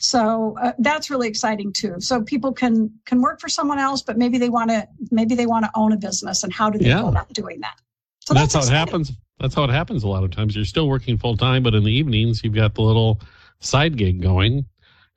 So 0.00 0.56
uh, 0.60 0.72
that's 0.78 1.10
really 1.10 1.28
exciting 1.28 1.72
too. 1.72 1.96
So 1.98 2.22
people 2.22 2.52
can 2.52 2.92
can 3.04 3.20
work 3.20 3.40
for 3.40 3.48
someone 3.48 3.78
else, 3.78 4.02
but 4.02 4.16
maybe 4.16 4.38
they 4.38 4.48
want 4.48 4.70
to 4.70 4.86
maybe 5.10 5.34
they 5.34 5.46
want 5.46 5.64
to 5.64 5.70
own 5.74 5.92
a 5.92 5.96
business, 5.96 6.44
and 6.44 6.52
how 6.52 6.70
do 6.70 6.78
they 6.78 6.88
yeah. 6.88 7.02
go 7.02 7.08
about 7.08 7.32
doing 7.32 7.60
that? 7.60 7.80
So 8.20 8.34
that's, 8.34 8.52
that's 8.52 8.68
how 8.68 8.74
it 8.74 8.76
happens. 8.76 9.12
That's 9.40 9.54
how 9.54 9.64
it 9.64 9.70
happens 9.70 10.04
a 10.04 10.08
lot 10.08 10.22
of 10.22 10.30
times. 10.30 10.54
You're 10.54 10.64
still 10.64 10.88
working 10.88 11.18
full 11.18 11.36
time, 11.36 11.62
but 11.62 11.74
in 11.74 11.82
the 11.82 11.92
evenings 11.92 12.44
you've 12.44 12.54
got 12.54 12.74
the 12.74 12.82
little 12.82 13.20
side 13.60 13.96
gig 13.96 14.22
going 14.22 14.64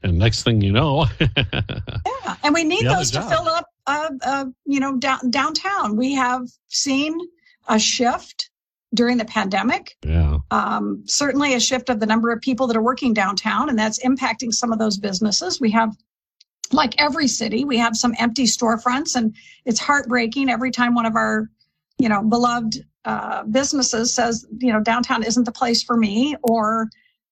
and 0.03 0.17
next 0.17 0.43
thing 0.43 0.61
you 0.61 0.71
know 0.71 1.05
yeah 1.19 2.35
and 2.43 2.53
we 2.53 2.63
need 2.63 2.85
those 2.85 3.11
to 3.11 3.21
fill 3.21 3.47
up 3.47 3.65
uh, 3.87 4.09
uh, 4.23 4.45
you 4.65 4.79
know 4.79 4.97
down, 4.97 5.29
downtown 5.29 5.95
we 5.95 6.13
have 6.13 6.47
seen 6.69 7.19
a 7.67 7.79
shift 7.79 8.49
during 8.93 9.17
the 9.17 9.25
pandemic. 9.25 9.97
Yeah. 10.03 10.39
Um, 10.51 11.03
certainly 11.05 11.53
a 11.53 11.59
shift 11.59 11.89
of 11.89 11.99
the 11.99 12.05
number 12.05 12.31
of 12.31 12.41
people 12.41 12.67
that 12.67 12.75
are 12.75 12.81
working 12.81 13.13
downtown 13.13 13.69
and 13.69 13.79
that's 13.79 14.03
impacting 14.03 14.53
some 14.53 14.71
of 14.71 14.79
those 14.79 14.97
businesses. 14.97 15.61
We 15.61 15.71
have 15.71 15.95
like 16.73 16.99
every 17.01 17.27
city 17.27 17.65
we 17.65 17.77
have 17.77 17.95
some 17.95 18.15
empty 18.19 18.45
storefronts 18.45 19.15
and 19.15 19.35
it's 19.65 19.79
heartbreaking 19.79 20.49
every 20.49 20.71
time 20.71 20.95
one 20.95 21.05
of 21.05 21.15
our 21.15 21.49
you 21.97 22.09
know 22.09 22.23
beloved 22.23 22.85
uh, 23.05 23.43
businesses 23.43 24.13
says 24.13 24.45
you 24.59 24.71
know 24.71 24.79
downtown 24.79 25.23
isn't 25.23 25.43
the 25.43 25.51
place 25.51 25.83
for 25.83 25.97
me 25.97 26.35
or 26.43 26.87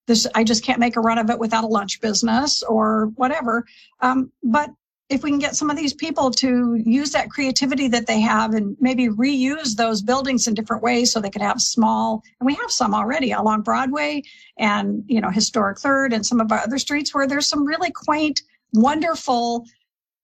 this 0.07 0.27
i 0.35 0.43
just 0.43 0.63
can't 0.63 0.79
make 0.79 0.95
a 0.95 1.01
run 1.01 1.17
of 1.17 1.29
it 1.29 1.39
without 1.39 1.63
a 1.63 1.67
lunch 1.67 2.01
business 2.01 2.63
or 2.63 3.11
whatever. 3.15 3.65
Um, 4.01 4.31
but 4.43 4.71
if 5.09 5.23
we 5.23 5.31
can 5.31 5.39
get 5.39 5.55
some 5.55 5.69
of 5.71 5.75
these 5.75 5.93
people 5.93 6.29
to 6.29 6.75
use 6.75 7.11
that 7.11 7.31
creativity 7.31 7.87
that 7.87 8.05
they 8.05 8.19
have 8.19 8.53
and 8.53 8.77
maybe 8.79 9.07
reuse 9.07 9.75
those 9.75 10.01
buildings 10.01 10.47
in 10.47 10.53
different 10.53 10.83
ways 10.83 11.11
so 11.11 11.19
they 11.19 11.29
could 11.29 11.41
have 11.41 11.59
small 11.59 12.23
and 12.39 12.45
we 12.45 12.53
have 12.53 12.71
some 12.71 12.93
already 12.93 13.31
along 13.31 13.61
broadway 13.61 14.21
and 14.57 15.03
you 15.07 15.19
know 15.19 15.29
historic 15.29 15.79
third 15.79 16.13
and 16.13 16.25
some 16.25 16.39
of 16.39 16.51
our 16.51 16.59
other 16.59 16.77
streets 16.77 17.13
where 17.13 17.27
there's 17.27 17.47
some 17.47 17.65
really 17.65 17.91
quaint 17.91 18.41
wonderful 18.73 19.65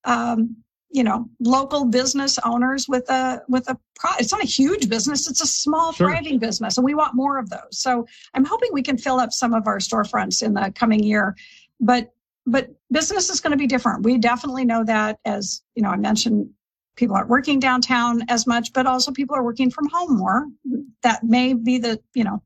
um, 0.06 0.56
you 0.92 1.04
know 1.04 1.28
local 1.40 1.86
business 1.86 2.38
owners 2.46 2.88
with 2.88 3.10
a 3.10 3.42
with 3.50 3.68
a 3.70 3.78
pro 3.96 4.12
it's 4.20 4.32
not 4.32 4.44
a 4.44 4.48
huge 4.48 4.88
business 4.88 5.28
it's 5.28 5.42
a 5.42 5.48
small 5.48 5.92
sure. 5.92 6.10
thriving 6.10 6.38
business 6.38 6.78
and 6.78 6.86
we 6.86 6.94
want 6.94 7.16
more 7.16 7.38
of 7.40 7.50
those 7.50 7.72
so 7.72 8.06
i'm 8.36 8.46
hoping 8.46 8.70
we 8.72 8.84
can 8.84 8.98
fill 8.98 9.20
up 9.20 9.32
some 9.32 9.54
of 9.54 9.68
our 9.68 9.80
storefronts 9.80 10.44
in 10.44 10.54
the 10.54 10.72
coming 10.76 11.04
year 11.04 11.36
but 11.80 12.12
but 12.46 12.70
business 12.92 13.30
is 13.30 13.40
going 13.40 13.52
to 13.52 13.58
be 13.58 13.68
different. 13.68 14.04
We 14.04 14.18
definitely 14.18 14.66
know 14.66 14.84
that 14.84 15.20
as 15.26 15.62
you 15.76 15.82
know 15.82 15.90
i 15.90 15.98
mentioned 15.98 16.50
people 16.96 17.16
aren't 17.16 17.30
working 17.30 17.60
downtown 17.60 18.24
as 18.30 18.48
much 18.48 18.72
but 18.72 18.86
also 18.86 19.12
people 19.12 19.36
are 19.36 19.44
working 19.44 19.70
from 19.70 19.90
home 19.90 20.18
more. 20.18 20.48
That 21.04 21.24
may 21.24 21.54
be 21.54 21.78
the 21.78 22.00
you 22.14 22.24
know 22.24 22.42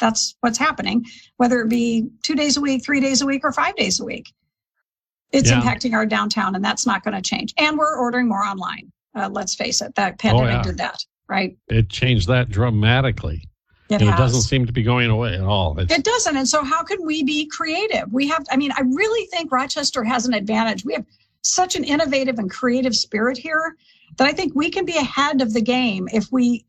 that's 0.00 0.36
what's 0.40 0.58
happening 0.58 1.04
whether 1.36 1.60
it 1.60 1.68
be 1.68 2.08
two 2.22 2.34
days 2.34 2.56
a 2.56 2.60
week 2.60 2.84
three 2.84 3.00
days 3.00 3.22
a 3.22 3.26
week 3.26 3.42
or 3.44 3.52
five 3.52 3.76
days 3.76 4.00
a 4.00 4.04
week. 4.04 4.32
It's 5.30 5.50
yeah. 5.50 5.60
impacting 5.60 5.94
our 5.94 6.04
downtown 6.04 6.54
and 6.54 6.64
that's 6.64 6.86
not 6.86 7.02
going 7.04 7.14
to 7.14 7.22
change. 7.22 7.54
And 7.56 7.78
we're 7.78 7.96
ordering 7.98 8.28
more 8.28 8.44
online. 8.44 8.92
Uh, 9.14 9.30
let's 9.32 9.54
face 9.54 9.80
it 9.80 9.94
that 9.94 10.18
pandemic 10.18 10.50
oh, 10.50 10.56
yeah. 10.56 10.62
did 10.62 10.78
that 10.78 10.98
right? 11.28 11.56
It 11.68 11.88
changed 11.88 12.28
that 12.28 12.50
dramatically 12.50 13.42
it 13.92 14.00
and 14.00 14.10
has. 14.10 14.18
it 14.18 14.22
doesn't 14.22 14.42
seem 14.42 14.66
to 14.66 14.72
be 14.72 14.82
going 14.82 15.10
away 15.10 15.34
at 15.34 15.42
all 15.42 15.78
it's, 15.78 15.92
it 15.92 16.04
doesn't 16.04 16.36
and 16.36 16.48
so 16.48 16.64
how 16.64 16.82
can 16.82 17.04
we 17.04 17.22
be 17.22 17.46
creative 17.46 18.12
we 18.12 18.26
have 18.26 18.44
i 18.50 18.56
mean 18.56 18.72
i 18.76 18.82
really 18.82 19.26
think 19.26 19.50
rochester 19.52 20.04
has 20.04 20.26
an 20.26 20.34
advantage 20.34 20.84
we 20.84 20.94
have 20.94 21.04
such 21.42 21.76
an 21.76 21.84
innovative 21.84 22.38
and 22.38 22.50
creative 22.50 22.94
spirit 22.94 23.38
here 23.38 23.76
that 24.16 24.26
i 24.26 24.32
think 24.32 24.54
we 24.54 24.70
can 24.70 24.84
be 24.84 24.96
ahead 24.96 25.40
of 25.40 25.52
the 25.52 25.62
game 25.62 26.08
if 26.12 26.30
we 26.30 26.64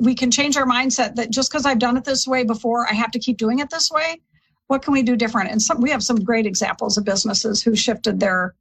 we 0.00 0.14
can 0.14 0.30
change 0.30 0.56
our 0.56 0.66
mindset 0.66 1.14
that 1.14 1.30
just 1.30 1.50
because 1.50 1.66
i've 1.66 1.78
done 1.78 1.96
it 1.96 2.04
this 2.04 2.26
way 2.26 2.44
before 2.44 2.86
i 2.88 2.92
have 2.92 3.10
to 3.10 3.18
keep 3.18 3.36
doing 3.36 3.58
it 3.58 3.70
this 3.70 3.90
way 3.90 4.20
what 4.68 4.82
can 4.82 4.92
we 4.92 5.02
do 5.02 5.16
different? 5.16 5.50
And 5.50 5.60
some 5.60 5.80
we 5.80 5.90
have 5.90 6.02
some 6.02 6.22
great 6.22 6.46
examples 6.46 6.98
of 6.98 7.04
businesses 7.04 7.62
who 7.62 7.74
shifted 7.76 8.20
their 8.20 8.54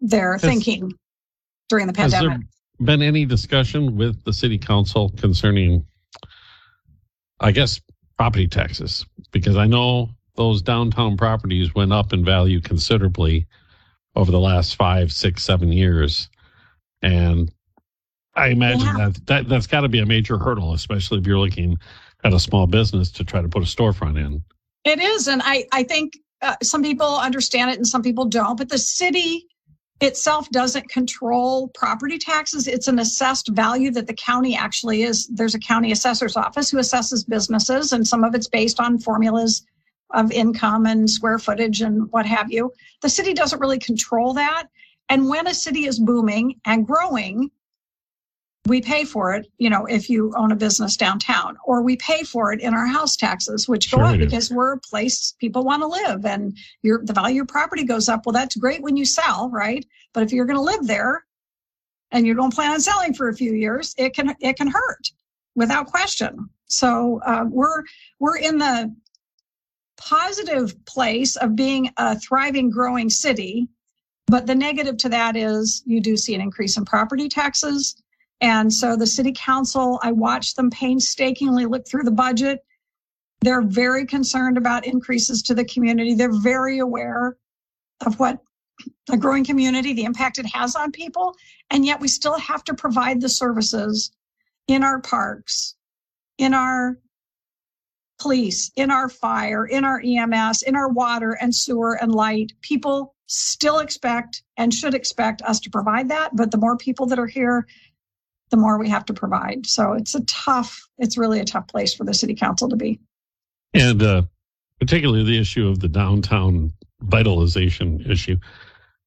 their 0.00 0.34
has, 0.34 0.42
thinking 0.42 0.92
during 1.68 1.86
the 1.86 1.92
pandemic. 1.92 2.30
Has 2.30 2.40
there 2.78 2.86
been 2.86 3.02
any 3.02 3.24
discussion 3.24 3.96
with 3.96 4.22
the 4.24 4.32
city 4.32 4.58
council 4.58 5.10
concerning, 5.16 5.84
I 7.40 7.52
guess, 7.52 7.80
property 8.16 8.48
taxes? 8.48 9.04
Because 9.32 9.56
I 9.56 9.66
know 9.66 10.10
those 10.36 10.62
downtown 10.62 11.16
properties 11.16 11.74
went 11.74 11.92
up 11.92 12.12
in 12.12 12.24
value 12.24 12.60
considerably 12.60 13.46
over 14.14 14.30
the 14.30 14.40
last 14.40 14.76
five, 14.76 15.12
six, 15.12 15.42
seven 15.42 15.72
years, 15.72 16.28
and 17.02 17.52
I 18.34 18.48
imagine 18.48 18.86
yeah. 18.86 19.08
that, 19.08 19.26
that 19.26 19.48
that's 19.48 19.66
got 19.66 19.80
to 19.80 19.88
be 19.88 20.00
a 20.00 20.06
major 20.06 20.38
hurdle, 20.38 20.74
especially 20.74 21.18
if 21.18 21.26
you're 21.26 21.38
looking 21.38 21.78
at 22.24 22.32
a 22.32 22.40
small 22.40 22.66
business 22.66 23.10
to 23.12 23.24
try 23.24 23.40
to 23.40 23.48
put 23.48 23.62
a 23.62 23.66
storefront 23.66 24.18
in. 24.18 24.42
It 24.84 25.00
is. 25.00 25.26
And 25.26 25.42
I, 25.44 25.66
I 25.72 25.82
think 25.82 26.18
uh, 26.42 26.56
some 26.62 26.82
people 26.82 27.16
understand 27.16 27.70
it 27.70 27.76
and 27.76 27.86
some 27.86 28.02
people 28.02 28.26
don't. 28.26 28.56
But 28.56 28.68
the 28.68 28.78
city 28.78 29.46
itself 30.00 30.50
doesn't 30.50 30.88
control 30.90 31.68
property 31.68 32.18
taxes. 32.18 32.68
It's 32.68 32.88
an 32.88 32.98
assessed 32.98 33.48
value 33.48 33.90
that 33.92 34.06
the 34.06 34.14
county 34.14 34.56
actually 34.56 35.02
is. 35.02 35.26
There's 35.28 35.54
a 35.54 35.58
county 35.58 35.92
assessor's 35.92 36.36
office 36.36 36.70
who 36.70 36.78
assesses 36.78 37.26
businesses, 37.26 37.92
and 37.92 38.06
some 38.06 38.22
of 38.22 38.34
it's 38.34 38.48
based 38.48 38.78
on 38.78 38.98
formulas 38.98 39.64
of 40.12 40.30
income 40.30 40.86
and 40.86 41.08
square 41.08 41.38
footage 41.38 41.80
and 41.80 42.10
what 42.12 42.26
have 42.26 42.50
you. 42.52 42.72
The 43.02 43.08
city 43.08 43.32
doesn't 43.32 43.60
really 43.60 43.78
control 43.78 44.34
that. 44.34 44.68
And 45.08 45.28
when 45.28 45.46
a 45.46 45.54
city 45.54 45.86
is 45.86 45.98
booming 45.98 46.60
and 46.64 46.86
growing, 46.86 47.50
we 48.66 48.80
pay 48.80 49.04
for 49.04 49.34
it, 49.34 49.46
you 49.58 49.70
know, 49.70 49.86
if 49.86 50.10
you 50.10 50.32
own 50.36 50.52
a 50.52 50.56
business 50.56 50.96
downtown, 50.96 51.56
or 51.64 51.82
we 51.82 51.96
pay 51.96 52.22
for 52.22 52.52
it 52.52 52.60
in 52.60 52.74
our 52.74 52.86
house 52.86 53.16
taxes, 53.16 53.68
which 53.68 53.90
go 53.90 53.98
sure 53.98 54.06
up 54.06 54.18
because 54.18 54.50
we're 54.50 54.74
a 54.74 54.80
place 54.80 55.34
people 55.40 55.64
want 55.64 55.82
to 55.82 55.86
live 55.86 56.24
and 56.26 56.56
your 56.82 57.04
the 57.04 57.12
value 57.12 57.32
of 57.32 57.36
your 57.36 57.46
property 57.46 57.84
goes 57.84 58.08
up. 58.08 58.26
Well, 58.26 58.32
that's 58.32 58.56
great 58.56 58.82
when 58.82 58.96
you 58.96 59.04
sell, 59.04 59.50
right? 59.50 59.84
But 60.12 60.22
if 60.22 60.32
you're 60.32 60.46
going 60.46 60.58
to 60.58 60.62
live 60.62 60.86
there 60.86 61.24
and 62.12 62.26
you 62.26 62.34
don't 62.34 62.54
plan 62.54 62.72
on 62.72 62.80
selling 62.80 63.14
for 63.14 63.28
a 63.28 63.34
few 63.34 63.52
years, 63.54 63.94
it 63.98 64.14
can 64.14 64.34
it 64.40 64.56
can 64.56 64.68
hurt 64.68 65.10
without 65.54 65.86
question. 65.86 66.48
So 66.66 67.20
uh, 67.26 67.44
we're 67.48 67.84
we're 68.18 68.38
in 68.38 68.58
the 68.58 68.94
positive 69.96 70.84
place 70.84 71.36
of 71.36 71.56
being 71.56 71.90
a 71.96 72.18
thriving, 72.18 72.70
growing 72.70 73.10
city 73.10 73.68
But 74.26 74.46
the 74.46 74.54
negative 74.54 74.96
to 74.98 75.08
that 75.10 75.36
is 75.36 75.82
you 75.86 76.00
do 76.00 76.16
see 76.16 76.34
an 76.34 76.40
increase 76.40 76.76
in 76.76 76.84
property 76.84 77.28
taxes. 77.28 78.02
And 78.40 78.72
so 78.72 78.96
the 78.96 79.06
city 79.06 79.32
council, 79.34 79.98
I 80.02 80.12
watched 80.12 80.56
them 80.56 80.70
painstakingly 80.70 81.66
look 81.66 81.88
through 81.88 82.04
the 82.04 82.10
budget. 82.10 82.64
They're 83.40 83.62
very 83.62 84.06
concerned 84.06 84.58
about 84.58 84.86
increases 84.86 85.42
to 85.42 85.54
the 85.54 85.64
community. 85.64 86.14
They're 86.14 86.40
very 86.40 86.78
aware 86.78 87.36
of 88.04 88.18
what 88.18 88.38
the 89.06 89.16
growing 89.16 89.44
community, 89.44 89.94
the 89.94 90.04
impact 90.04 90.38
it 90.38 90.46
has 90.46 90.76
on 90.76 90.92
people. 90.92 91.34
And 91.70 91.84
yet 91.86 92.00
we 92.00 92.08
still 92.08 92.38
have 92.38 92.62
to 92.64 92.74
provide 92.74 93.20
the 93.20 93.28
services 93.28 94.12
in 94.68 94.82
our 94.82 95.00
parks, 95.00 95.76
in 96.38 96.52
our 96.52 96.98
police, 98.18 98.70
in 98.76 98.90
our 98.90 99.08
fire, 99.08 99.66
in 99.66 99.84
our 99.84 100.02
EMS, 100.04 100.62
in 100.62 100.74
our 100.74 100.88
water 100.88 101.38
and 101.40 101.54
sewer 101.54 101.98
and 102.02 102.14
light. 102.14 102.52
People 102.62 103.14
still 103.26 103.78
expect 103.78 104.42
and 104.56 104.72
should 104.72 104.94
expect 104.94 105.42
us 105.42 105.60
to 105.60 105.70
provide 105.70 106.08
that. 106.08 106.34
But 106.34 106.50
the 106.50 106.58
more 106.58 106.76
people 106.76 107.06
that 107.06 107.18
are 107.18 107.26
here, 107.26 107.66
the 108.50 108.56
more 108.56 108.78
we 108.78 108.88
have 108.88 109.04
to 109.06 109.14
provide. 109.14 109.66
So 109.66 109.92
it's 109.92 110.14
a 110.14 110.24
tough, 110.24 110.88
it's 110.98 111.18
really 111.18 111.40
a 111.40 111.44
tough 111.44 111.66
place 111.68 111.94
for 111.94 112.04
the 112.04 112.14
city 112.14 112.34
council 112.34 112.68
to 112.68 112.76
be. 112.76 113.00
And 113.74 114.02
uh, 114.02 114.22
particularly 114.80 115.24
the 115.24 115.38
issue 115.38 115.68
of 115.68 115.80
the 115.80 115.88
downtown 115.88 116.72
vitalization 117.00 118.04
issue. 118.08 118.36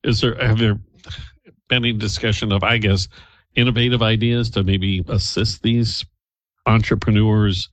Is 0.03 0.21
there, 0.21 0.35
have 0.35 0.59
there 0.59 0.79
been 1.67 1.83
any 1.83 1.93
discussion 1.93 2.51
of, 2.51 2.63
I 2.63 2.77
guess, 2.77 3.07
innovative 3.55 4.01
ideas 4.01 4.49
to 4.51 4.63
maybe 4.63 5.03
assist 5.07 5.61
these 5.63 6.05
entrepreneurs 6.65 7.69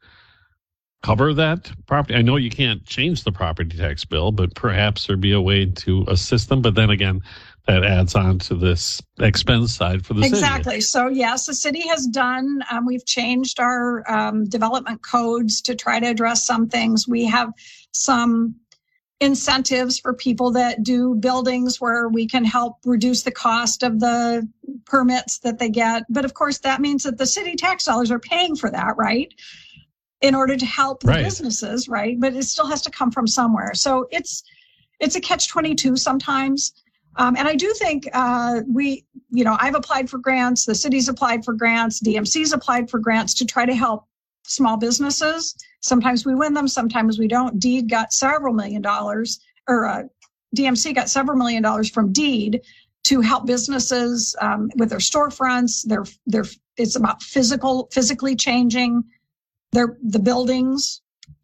cover 1.02 1.34
that 1.34 1.70
property? 1.86 2.14
I 2.14 2.22
know 2.22 2.36
you 2.36 2.50
can't 2.50 2.84
change 2.84 3.24
the 3.24 3.32
property 3.32 3.76
tax 3.76 4.04
bill, 4.04 4.32
but 4.32 4.54
perhaps 4.54 5.06
there'd 5.06 5.20
be 5.20 5.32
a 5.32 5.40
way 5.40 5.66
to 5.66 6.04
assist 6.08 6.48
them. 6.48 6.62
But 6.62 6.74
then 6.74 6.90
again, 6.90 7.22
that 7.66 7.84
adds 7.84 8.14
on 8.14 8.38
to 8.38 8.54
this 8.54 9.02
expense 9.18 9.74
side 9.74 10.06
for 10.06 10.14
the 10.14 10.20
exactly. 10.20 10.38
city. 10.38 10.76
Exactly. 10.76 10.80
So 10.80 11.08
yes, 11.08 11.46
the 11.46 11.54
city 11.54 11.86
has 11.88 12.06
done. 12.06 12.60
Um, 12.70 12.86
we've 12.86 13.04
changed 13.04 13.58
our 13.60 14.08
um, 14.10 14.44
development 14.44 15.02
codes 15.02 15.60
to 15.62 15.74
try 15.74 15.98
to 16.00 16.06
address 16.06 16.46
some 16.46 16.68
things. 16.68 17.08
We 17.08 17.24
have 17.26 17.52
some 17.92 18.56
incentives 19.20 19.98
for 19.98 20.12
people 20.12 20.52
that 20.52 20.82
do 20.82 21.14
buildings 21.14 21.80
where 21.80 22.08
we 22.08 22.26
can 22.28 22.44
help 22.44 22.76
reduce 22.84 23.22
the 23.22 23.30
cost 23.30 23.82
of 23.82 23.98
the 23.98 24.46
permits 24.84 25.38
that 25.38 25.58
they 25.58 25.70
get. 25.70 26.04
But 26.10 26.24
of 26.24 26.34
course, 26.34 26.58
that 26.58 26.80
means 26.80 27.02
that 27.04 27.16
the 27.16 27.26
city 27.26 27.56
tax 27.56 27.84
dollars 27.84 28.10
are 28.10 28.18
paying 28.18 28.56
for 28.56 28.70
that, 28.70 28.96
right? 28.98 29.32
In 30.20 30.34
order 30.34 30.56
to 30.56 30.66
help 30.66 31.00
the 31.00 31.08
Right. 31.08 31.24
businesses, 31.24 31.88
right? 31.88 32.20
But 32.20 32.34
it 32.34 32.44
still 32.44 32.66
has 32.66 32.82
to 32.82 32.90
come 32.90 33.10
from 33.10 33.26
somewhere. 33.26 33.72
So 33.74 34.06
it's 34.10 34.42
it's 35.00 35.16
a 35.16 35.20
catch 35.20 35.48
twenty 35.48 35.74
two 35.74 35.96
sometimes. 35.96 36.72
Um, 37.16 37.36
and 37.36 37.48
I 37.48 37.54
do 37.54 37.72
think 37.74 38.08
uh, 38.12 38.60
we, 38.68 39.04
you 39.30 39.44
know, 39.44 39.56
I've 39.58 39.74
applied 39.74 40.10
for 40.10 40.18
grants, 40.18 40.66
the 40.66 40.74
city's 40.74 41.08
applied 41.08 41.44
for 41.44 41.54
grants, 41.54 42.00
DMC's 42.00 42.52
applied 42.52 42.90
for 42.90 42.98
grants 42.98 43.34
to 43.34 43.46
try 43.46 43.64
to 43.64 43.74
help 43.74 44.06
small 44.46 44.76
businesses. 44.76 45.56
Sometimes 45.80 46.26
we 46.26 46.34
win 46.34 46.54
them, 46.54 46.68
sometimes 46.68 47.18
we 47.18 47.28
don't. 47.28 47.58
Deed 47.58 47.88
got 47.88 48.12
several 48.12 48.52
million 48.52 48.82
dollars, 48.82 49.40
or 49.68 49.86
uh, 49.86 50.02
DMC 50.56 50.94
got 50.94 51.08
several 51.08 51.38
million 51.38 51.62
dollars 51.62 51.88
from 51.90 52.12
Deed 52.12 52.60
to 53.04 53.20
help 53.20 53.46
businesses 53.46 54.34
um, 54.40 54.70
with 54.76 54.90
their 54.90 54.98
storefronts. 54.98 55.86
Their, 55.86 56.04
their, 56.26 56.44
it's 56.76 56.96
about 56.96 57.22
physical, 57.22 57.88
physically 57.92 58.36
changing 58.36 59.04
their 59.72 59.96
the 60.02 60.18
buildings 60.18 61.02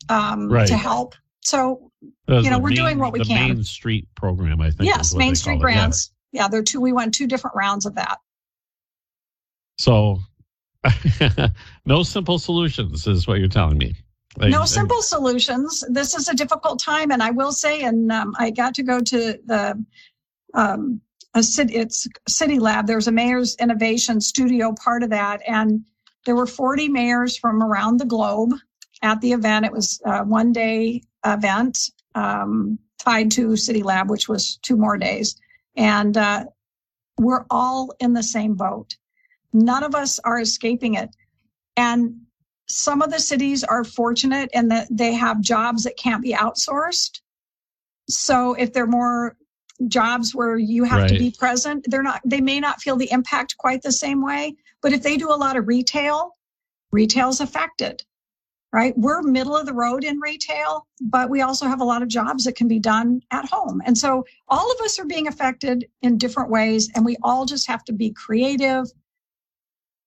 um, 0.09 0.49
Right. 0.51 0.67
to 0.69 0.77
help. 0.77 1.15
So 1.41 1.92
you 2.29 2.51
know, 2.51 2.59
we're 2.59 2.71
doing 2.71 2.99
what 2.99 3.13
we 3.13 3.21
the 3.21 3.25
can. 3.25 3.49
Main 3.49 3.65
Street 3.65 4.09
program, 4.15 4.61
I 4.61 4.71
think. 4.71 4.89
yes, 4.89 5.15
Main 5.15 5.35
Street 5.35 5.61
call 5.61 5.67
it. 5.67 5.71
Yeah. 5.71 5.79
grants. 5.79 6.13
Yeah, 6.33 6.49
there 6.49 6.61
are 6.61 6.65
two. 6.65 6.81
We 6.81 6.93
won 6.93 7.11
two 7.11 7.27
different 7.27 7.57
rounds 7.57 7.87
of 7.87 7.95
that. 7.97 8.19
So, 9.79 10.19
no 11.87 12.03
simple 12.03 12.39
solutions 12.39 13.07
is 13.07 13.27
what 13.27 13.39
you're 13.39 13.49
telling 13.49 13.79
me. 13.79 13.95
Like, 14.39 14.51
no 14.51 14.65
simple 14.65 15.03
solutions. 15.03 15.85
This 15.91 16.15
is 16.15 16.29
a 16.29 16.35
difficult 16.35 16.81
time, 16.81 17.11
and 17.11 17.23
I 17.23 17.31
will 17.31 17.53
say, 17.53 17.83
and 17.83 18.11
um, 18.11 18.35
I 18.39 18.51
got 18.51 18.75
to 18.77 18.83
go 18.83 19.01
to 19.01 19.39
the 19.45 19.85
um, 20.55 21.01
a 21.35 21.43
city. 21.43 21.75
It's 21.75 22.07
City 22.29 22.59
Lab. 22.59 22.87
There's 22.87 23.09
a 23.09 23.13
mayor's 23.13 23.57
innovation 23.57 24.21
studio 24.21 24.73
part 24.73 25.03
of 25.03 25.11
that, 25.11 25.43
and 25.47 25.85
there 26.25 26.37
were 26.37 26.47
40 26.47 26.89
mayors 26.89 27.37
from 27.37 27.63
around 27.63 27.99
the 27.99 28.07
globe 28.07 28.53
at 29.03 29.21
the 29.21 29.33
event. 29.33 29.67
It 29.67 29.73
was 29.73 30.01
a 30.07 30.25
one 30.25 30.53
day 30.53 31.03
event 31.25 31.79
um, 32.15 32.79
tied 32.99 33.31
to 33.33 33.57
City 33.57 33.83
Lab, 33.83 34.11
which 34.11 34.29
was 34.29 34.57
two 34.63 34.77
more 34.77 34.97
days, 34.97 35.37
and 35.77 36.17
uh, 36.17 36.45
we're 37.19 37.45
all 37.51 37.95
in 38.01 38.13
the 38.13 38.23
same 38.23 38.55
boat. 38.55 38.97
None 39.53 39.83
of 39.83 39.95
us 39.95 40.19
are 40.21 40.41
escaping 40.41 40.95
it, 40.95 41.11
and 41.77 42.15
some 42.69 43.03
of 43.03 43.11
the 43.11 43.21
cities 43.21 43.65
are 43.65 43.85
fortunate 43.85 44.51
in 44.55 44.69
that 44.69 44.89
they 44.91 45.13
have 45.13 45.41
jobs 45.41 45.85
that 45.85 45.97
can't 45.97 46.23
be 46.23 46.33
outsourced. 46.33 47.21
So 48.09 48.55
if 48.55 48.73
they're 48.73 48.87
more 48.87 49.37
jobs 49.89 50.35
where 50.35 50.57
you 50.57 50.85
have 50.85 51.09
to 51.09 51.19
be 51.19 51.35
present, 51.39 51.85
they're 51.89 52.03
not, 52.03 52.21
they 52.25 52.41
may 52.41 52.61
not 52.61 52.81
feel 52.81 52.97
the 52.97 53.11
impact 53.11 53.57
quite 53.59 53.83
the 53.83 53.93
same 53.93 54.23
way. 54.23 54.57
But 54.81 54.93
if 54.93 55.03
they 55.03 55.17
do 55.17 55.31
a 55.31 55.35
lot 55.37 55.57
of 55.57 55.69
retail, 55.69 56.37
retail's 56.93 57.41
affected, 57.41 58.03
right? 58.73 58.97
We're 58.97 59.23
middle 59.23 59.55
of 59.55 59.67
the 59.67 59.75
road 59.75 60.03
in 60.03 60.19
retail, 60.19 60.87
but 61.01 61.29
we 61.29 61.43
also 61.43 61.67
have 61.67 61.81
a 61.81 61.85
lot 61.85 62.03
of 62.03 62.09
jobs 62.09 62.45
that 62.45 62.57
can 62.57 62.69
be 62.69 62.79
done 62.79 63.21
at 63.31 63.45
home. 63.45 63.83
And 63.85 63.97
so 63.97 64.25
all 64.49 64.73
of 64.73 64.81
us 64.81 64.99
are 64.99 65.05
being 65.05 65.29
affected 65.29 65.87
in 66.01 66.17
different 66.17 66.51
ways, 66.51 66.91
and 66.95 67.05
we 67.05 67.17
all 67.23 67.45
just 67.45 67.67
have 67.69 67.85
to 67.85 67.93
be 67.93 68.11
creative 68.11 68.87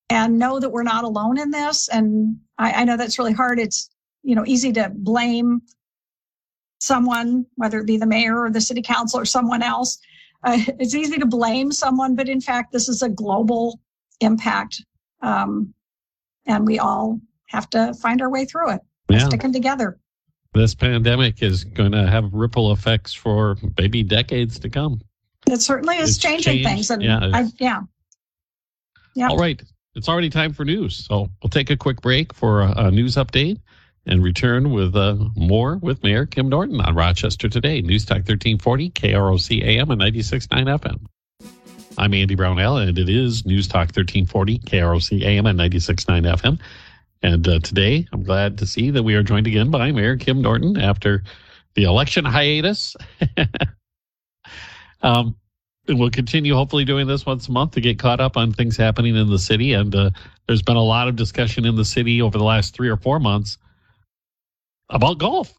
and 0.10 0.40
know 0.40 0.60
that 0.60 0.70
we're 0.70 0.84
not 0.84 1.04
alone 1.04 1.38
in 1.38 1.52
this. 1.52 1.90
And 1.90 2.38
I, 2.58 2.72
I 2.72 2.84
know 2.86 2.98
that's 2.98 3.20
really 3.20 3.34
hard. 3.34 3.60
It's, 3.60 3.90
you 4.24 4.36
know, 4.36 4.46
easy 4.48 4.72
to 4.74 4.92
blame 4.94 5.62
someone, 6.80 7.46
whether 7.56 7.80
it 7.80 7.88
be 7.88 7.98
the 7.98 8.06
mayor 8.06 8.42
or 8.42 8.50
the 8.50 8.62
city 8.62 8.82
council 8.82 9.20
or 9.20 9.26
someone 9.26 9.62
else. 9.62 10.00
Uh, 10.44 10.58
it's 10.80 10.96
easy 10.96 11.18
to 11.18 11.26
blame 11.26 11.72
someone, 11.72 12.16
but 12.16 12.30
in 12.30 12.42
fact, 12.42 12.72
this 12.72 12.90
is 12.90 13.04
a 13.04 13.10
global 13.10 13.80
impact. 14.22 14.84
Um, 15.22 15.74
and 16.48 16.66
we 16.66 16.80
all 16.80 17.20
have 17.48 17.70
to 17.72 17.94
find 17.96 18.22
our 18.22 18.30
way 18.30 18.46
through 18.46 18.72
it, 18.72 18.82
yeah, 19.10 19.20
sticking 19.28 19.54
together. 19.54 19.98
this 20.54 20.74
pandemic 20.76 21.42
is 21.44 21.64
going 21.64 21.92
to 21.92 22.08
have 22.08 22.34
ripple 22.34 22.72
effects 22.72 23.14
for 23.14 23.58
maybe 23.78 24.04
decades 24.04 24.58
to 24.60 24.70
come. 24.70 25.02
It 25.48 25.62
certainly 25.62 25.98
is 25.98 26.10
It's 26.12 26.18
changing 26.18 26.64
changed, 26.64 26.70
things. 26.70 26.90
And 26.90 27.04
yeah, 27.04 27.20
I, 27.34 27.46
yeah, 27.60 27.82
Yeah. 29.16 29.28
All 29.30 29.38
right. 29.38 29.62
It's 29.96 30.10
already 30.10 30.30
time 30.30 30.52
for 30.54 30.66
news. 30.66 31.06
So 31.08 31.30
we'll 31.42 31.50
take 31.50 31.70
a 31.70 31.78
quick 31.78 32.02
break 32.02 32.34
for 32.34 32.62
a, 32.62 32.74
a 32.88 32.92
news 32.92 33.16
update 33.16 33.60
and 34.06 34.22
return 34.24 34.72
with 34.72 34.96
uh, 34.96 35.16
more 35.36 35.78
with 35.78 36.04
Mayor 36.04 36.26
Kim 36.26 36.50
Norton 36.50 36.82
on 36.82 36.96
Rochester 36.96 37.48
Today. 37.48 37.82
News 37.82 38.04
Talk 38.06 38.18
1340, 38.18 38.90
KROC 38.92 39.64
AM 39.64 39.92
and 39.92 40.02
96.9 40.02 40.80
FM. 40.80 41.00
I'm 41.98 42.14
Andy 42.14 42.36
Brownell, 42.36 42.78
and 42.78 42.98
it 42.98 43.08
is 43.08 43.46
News 43.46 43.68
Talk 43.68 43.88
1340, 43.96 44.60
KROC 44.60 45.24
AM 45.24 45.46
and 45.46 45.58
96.9 45.58 46.24
FM. 46.42 46.60
And 47.26 47.48
uh, 47.48 47.58
today, 47.58 48.08
I'm 48.14 48.22
glad 48.22 48.60
to 48.60 48.68
see 48.68 48.92
that 48.92 49.02
we 49.02 49.16
are 49.16 49.24
joined 49.24 49.48
again 49.48 49.72
by 49.72 49.92
Mayor 49.92 50.16
Kim 50.16 50.44
Norton 50.44 50.80
after 50.80 51.24
the 51.74 51.86
election 51.86 52.24
hiatus. 52.24 52.96
um, 55.02 55.36
and 55.88 56.00
we'll 56.00 56.12
continue 56.12 56.54
hopefully 56.54 56.86
doing 56.86 57.08
this 57.08 57.26
once 57.26 57.48
a 57.48 57.52
month 57.52 57.72
to 57.72 57.82
get 57.82 57.98
caught 57.98 58.20
up 58.20 58.38
on 58.38 58.52
things 58.54 58.78
happening 58.78 59.16
in 59.16 59.28
the 59.28 59.40
city. 59.40 59.74
And 59.74 59.96
uh, 59.96 60.12
there's 60.46 60.62
been 60.62 60.76
a 60.76 60.84
lot 60.84 61.08
of 61.08 61.16
discussion 61.16 61.66
in 61.66 61.76
the 61.76 61.84
city 61.84 62.22
over 62.22 62.38
the 62.38 62.44
last 62.44 62.76
three 62.76 62.90
or 62.90 62.98
four 62.98 63.20
months 63.20 63.58
about 64.92 65.18
golf. 65.18 65.52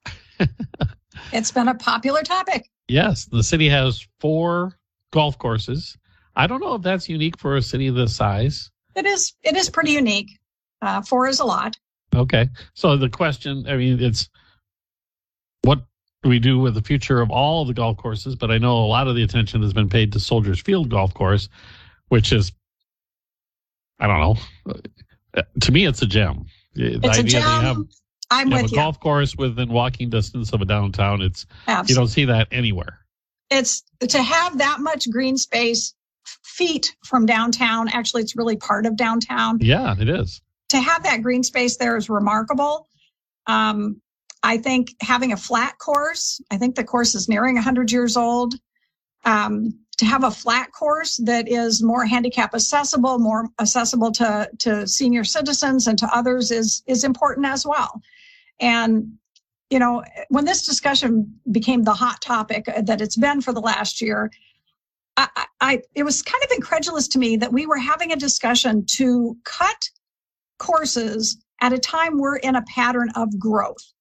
it's 1.33 1.51
been 1.51 1.67
a 1.67 1.75
popular 1.75 2.23
topic. 2.23 2.71
Yes, 2.87 3.25
the 3.25 3.43
city 3.43 3.69
has 3.69 4.07
four 4.21 4.79
golf 5.13 5.37
courses. 5.37 5.99
I 6.37 6.47
don't 6.47 6.61
know 6.61 6.77
if 6.77 6.83
that's 6.83 7.09
unique 7.09 7.37
for 7.41 7.57
a 7.57 7.63
city 7.63 7.91
this 7.91 8.15
size. 8.15 8.71
It 8.95 9.05
is, 9.05 9.35
it 9.43 9.57
is 9.57 9.69
pretty 9.69 9.91
unique. 9.91 10.31
Uh, 10.83 11.03
four 11.03 11.27
is 11.27 11.41
a 11.41 11.45
lot. 11.45 11.77
Okay. 12.15 12.49
So 12.75 12.97
the 12.97 13.09
question, 13.09 13.67
I 13.69 13.77
mean, 13.77 14.01
it's 14.03 14.29
what 15.63 15.81
do 16.23 16.29
we 16.29 16.39
do 16.39 16.59
with 16.59 16.75
the 16.75 16.83
future 16.83 17.21
of 17.21 17.31
all 17.31 17.65
the 17.65 17.75
golf 17.75 17.97
courses? 17.97 18.35
But 18.37 18.51
I 18.51 18.59
know 18.59 18.77
a 18.79 18.87
lot 18.87 19.09
of 19.09 19.15
the 19.17 19.23
attention 19.23 19.63
has 19.63 19.73
been 19.73 19.89
paid 19.89 20.13
to 20.13 20.21
Soldiers 20.21 20.61
Field 20.61 20.89
Golf 20.89 21.13
Course, 21.15 21.49
which 22.09 22.33
is, 22.33 22.53
I 23.99 24.07
don't 24.07 24.21
know. 24.21 24.37
Uh, 25.37 25.43
To 25.61 25.73
me, 25.73 25.87
it's 25.87 26.01
a 26.03 26.07
gem. 26.07 26.47
The 26.75 26.95
It's 27.03 27.19
a 27.19 27.23
that 27.23 27.33
have, 27.33 27.77
gem. 27.77 27.89
I'm 28.31 28.49
you 28.49 28.55
have 28.55 28.63
with 28.65 28.73
a 28.73 28.75
you. 28.75 28.81
golf 28.81 28.99
course 29.01 29.37
within 29.37 29.69
walking 29.69 30.11
distance 30.11 30.53
of 30.53 30.61
a 30.61 30.65
downtown. 30.65 31.23
It's 31.23 31.47
you 31.87 31.95
don't 31.95 32.09
see 32.09 32.25
that 32.27 32.49
anywhere. 32.51 33.01
it's 33.51 33.83
to 34.01 34.23
have 34.23 34.59
that 34.59 34.81
much 34.81 35.09
green 35.11 35.37
space 35.37 35.95
feet 36.45 36.97
from 37.05 37.25
downtown. 37.27 37.89
Actually, 37.89 38.23
it's 38.23 38.35
really 38.37 38.57
part 38.57 38.85
of 38.87 38.97
downtown. 38.97 39.59
Yeah, 39.61 39.95
it 39.99 40.09
is. 40.09 40.41
To 40.71 40.79
have 40.81 41.03
that 41.05 41.23
green 41.23 41.43
space 41.43 41.77
there 41.77 41.97
is 41.97 42.11
remarkable. 42.11 42.89
Um, 43.47 44.01
I 44.43 44.59
think 44.59 44.95
having 45.01 45.33
a 45.33 45.37
flat 45.37 45.79
course, 45.79 46.41
I 46.51 46.57
think 46.57 46.75
the 46.75 46.85
course 46.85 47.15
is 47.15 47.29
nearing 47.29 47.55
100 47.55 47.91
years 47.91 48.17
old. 48.17 48.55
Um, 49.25 49.79
to 49.99 50.05
have 50.05 50.25
a 50.25 50.31
flat 50.31 50.73
course 50.73 51.17
that 51.25 51.49
is 51.49 51.83
more 51.83 52.05
handicap 52.05 52.55
accessible, 52.55 53.19
more 53.19 53.49
accessible 53.61 54.13
to, 54.13 54.49
to 54.59 54.87
senior 54.87 55.25
citizens 55.25 55.87
and 55.87 55.99
to 55.99 56.07
others 56.15 56.51
is, 56.51 56.83
is 56.87 57.03
important 57.03 57.47
as 57.47 57.67
well. 57.67 58.01
And, 58.61 59.17
you 59.71 59.79
know, 59.79 60.05
when 60.29 60.45
this 60.45 60.67
discussion 60.67 61.35
became 61.51 61.83
the 61.83 61.95
hot 61.95 62.21
topic 62.21 62.67
that 62.83 63.01
it's 63.01 63.17
been 63.17 63.41
for 63.41 63.53
the 63.53 63.61
last 63.61 64.01
year, 64.03 64.31
I, 65.17 65.47
I, 65.61 65.83
it 65.95 66.03
was 66.03 66.21
kind 66.21 66.45
of 66.45 66.51
incredulous 66.51 67.09
to 67.09 67.19
me 67.19 67.37
that 67.39 67.53
we 67.53 67.67
were 67.67 67.79
having 67.79 68.13
a 68.13 68.17
discussion 68.17 68.85
to 68.87 69.37
cut 69.45 69.91
courses 70.59 71.39
at 71.61 71.73
a 71.73 71.79
time 71.79 72.19
we're 72.19 72.37
in 72.37 72.57
a 72.57 72.63
pattern 72.63 73.11
of 73.17 73.39
growth. 73.39 73.93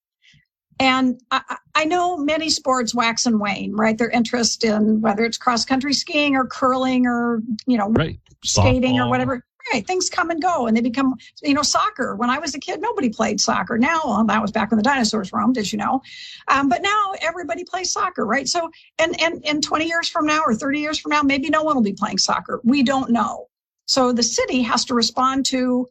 And 0.79 1.21
I, 1.31 1.57
I, 1.73 1.85
know 1.85 2.17
many 2.17 2.49
sports 2.49 2.93
wax 2.93 3.25
and 3.25 3.39
wane, 3.39 3.73
right? 3.73 3.97
Their 3.97 4.09
interest 4.09 4.65
in 4.65 4.99
whether 4.99 5.23
it's 5.23 5.37
cross 5.37 5.63
country 5.63 5.93
skiing 5.93 6.35
or 6.35 6.45
curling 6.45 7.05
or, 7.07 7.41
you 7.65 7.77
know, 7.77 7.89
right. 7.91 8.19
skating 8.43 8.95
Softball. 8.95 9.05
or 9.05 9.09
whatever. 9.09 9.45
Right. 9.73 9.87
Things 9.87 10.09
come 10.11 10.29
and 10.29 10.41
go 10.41 10.67
and 10.67 10.77
they 10.77 10.81
become, 10.81 11.15
you 11.41 11.53
know, 11.53 11.63
soccer. 11.63 12.15
When 12.15 12.29
I 12.29 12.37
was 12.37 12.53
a 12.53 12.59
kid, 12.59 12.81
nobody 12.81 13.09
played 13.09 13.41
soccer. 13.41 13.79
Now, 13.79 14.01
well, 14.05 14.25
that 14.25 14.41
was 14.41 14.51
back 14.51 14.69
when 14.69 14.77
the 14.77 14.83
dinosaurs 14.83 15.33
roamed, 15.33 15.57
as 15.57 15.71
you 15.71 15.79
know. 15.79 16.01
Um, 16.49 16.69
but 16.69 16.83
now 16.83 17.13
everybody 17.21 17.63
plays 17.63 17.91
soccer, 17.91 18.27
right? 18.27 18.47
So, 18.47 18.69
and, 18.99 19.19
and, 19.19 19.43
and 19.43 19.63
20 19.63 19.87
years 19.87 20.07
from 20.07 20.27
now 20.27 20.41
or 20.45 20.53
30 20.53 20.79
years 20.79 20.99
from 20.99 21.11
now, 21.11 21.23
maybe 21.23 21.49
no 21.49 21.63
one 21.63 21.75
will 21.75 21.81
be 21.81 21.93
playing 21.93 22.19
soccer. 22.19 22.61
We 22.63 22.83
don't 22.83 23.09
know. 23.09 23.47
So 23.87 24.11
the 24.11 24.23
city 24.23 24.61
has 24.61 24.85
to 24.85 24.93
respond 24.93 25.45
to 25.47 25.87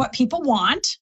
what 0.00 0.12
people 0.14 0.40
want 0.40 0.96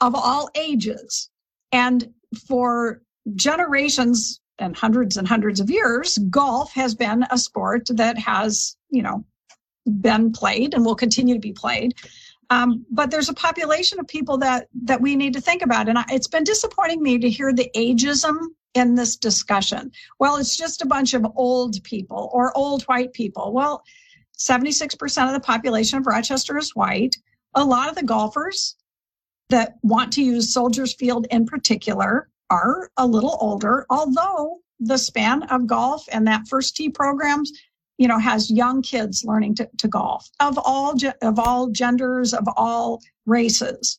of 0.00 0.12
all 0.16 0.50
ages. 0.56 1.30
And 1.70 2.12
for 2.48 3.00
generations 3.36 4.40
and 4.58 4.76
hundreds 4.76 5.16
and 5.16 5.28
hundreds 5.28 5.60
of 5.60 5.70
years, 5.70 6.18
golf 6.30 6.72
has 6.72 6.96
been 6.96 7.24
a 7.30 7.38
sport 7.38 7.82
that 7.94 8.18
has, 8.18 8.76
you 8.90 9.02
know, 9.02 9.24
been 10.00 10.32
played 10.32 10.74
and 10.74 10.84
will 10.84 10.96
continue 10.96 11.34
to 11.34 11.40
be 11.40 11.52
played. 11.52 11.94
Um, 12.50 12.84
but 12.90 13.12
there's 13.12 13.28
a 13.28 13.34
population 13.34 14.00
of 14.00 14.08
people 14.08 14.36
that 14.38 14.66
that 14.82 15.00
we 15.00 15.14
need 15.14 15.34
to 15.34 15.40
think 15.40 15.62
about, 15.62 15.88
and 15.88 15.96
I, 15.96 16.04
it's 16.10 16.26
been 16.26 16.42
disappointing 16.42 17.00
me 17.00 17.18
to 17.20 17.30
hear 17.30 17.52
the 17.52 17.70
ageism 17.76 18.36
in 18.74 18.96
this 18.96 19.14
discussion. 19.14 19.92
Well, 20.18 20.38
it's 20.38 20.56
just 20.56 20.82
a 20.82 20.86
bunch 20.86 21.14
of 21.14 21.24
old 21.36 21.80
people 21.84 22.30
or 22.32 22.56
old 22.58 22.82
white 22.84 23.12
people. 23.12 23.52
Well, 23.52 23.84
76% 24.36 25.26
of 25.28 25.32
the 25.32 25.46
population 25.52 25.98
of 25.98 26.06
Rochester 26.08 26.58
is 26.58 26.74
white. 26.74 27.14
A 27.54 27.64
lot 27.64 27.88
of 27.88 27.96
the 27.96 28.02
golfers 28.02 28.76
that 29.48 29.74
want 29.82 30.12
to 30.14 30.22
use 30.22 30.52
Soldiers 30.52 30.94
Field 30.94 31.26
in 31.30 31.44
particular 31.44 32.28
are 32.50 32.90
a 32.96 33.06
little 33.06 33.36
older, 33.40 33.86
although 33.90 34.58
the 34.78 34.98
span 34.98 35.42
of 35.44 35.66
golf 35.66 36.06
and 36.10 36.26
that 36.26 36.48
first 36.48 36.76
tee 36.76 36.88
programs, 36.88 37.52
you 37.98 38.08
know, 38.08 38.18
has 38.18 38.50
young 38.50 38.82
kids 38.82 39.24
learning 39.24 39.54
to, 39.56 39.68
to 39.78 39.88
golf 39.88 40.28
of 40.40 40.58
all 40.58 40.94
of 41.22 41.38
all 41.38 41.68
genders, 41.68 42.32
of 42.32 42.46
all 42.56 43.00
races. 43.26 43.98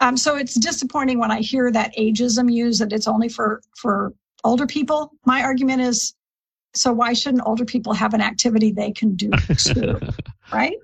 Um, 0.00 0.16
so 0.16 0.36
it's 0.36 0.54
disappointing 0.54 1.18
when 1.18 1.30
I 1.30 1.40
hear 1.40 1.70
that 1.72 1.94
ageism 1.96 2.52
used 2.52 2.80
that 2.80 2.92
it's 2.92 3.08
only 3.08 3.28
for 3.28 3.62
for 3.76 4.12
older 4.44 4.66
people. 4.66 5.12
My 5.24 5.42
argument 5.42 5.82
is, 5.82 6.14
so 6.74 6.92
why 6.92 7.12
shouldn't 7.12 7.46
older 7.46 7.64
people 7.64 7.92
have 7.92 8.14
an 8.14 8.20
activity 8.20 8.72
they 8.72 8.92
can 8.92 9.14
do 9.14 9.30
too, 9.56 10.00
right? 10.52 10.76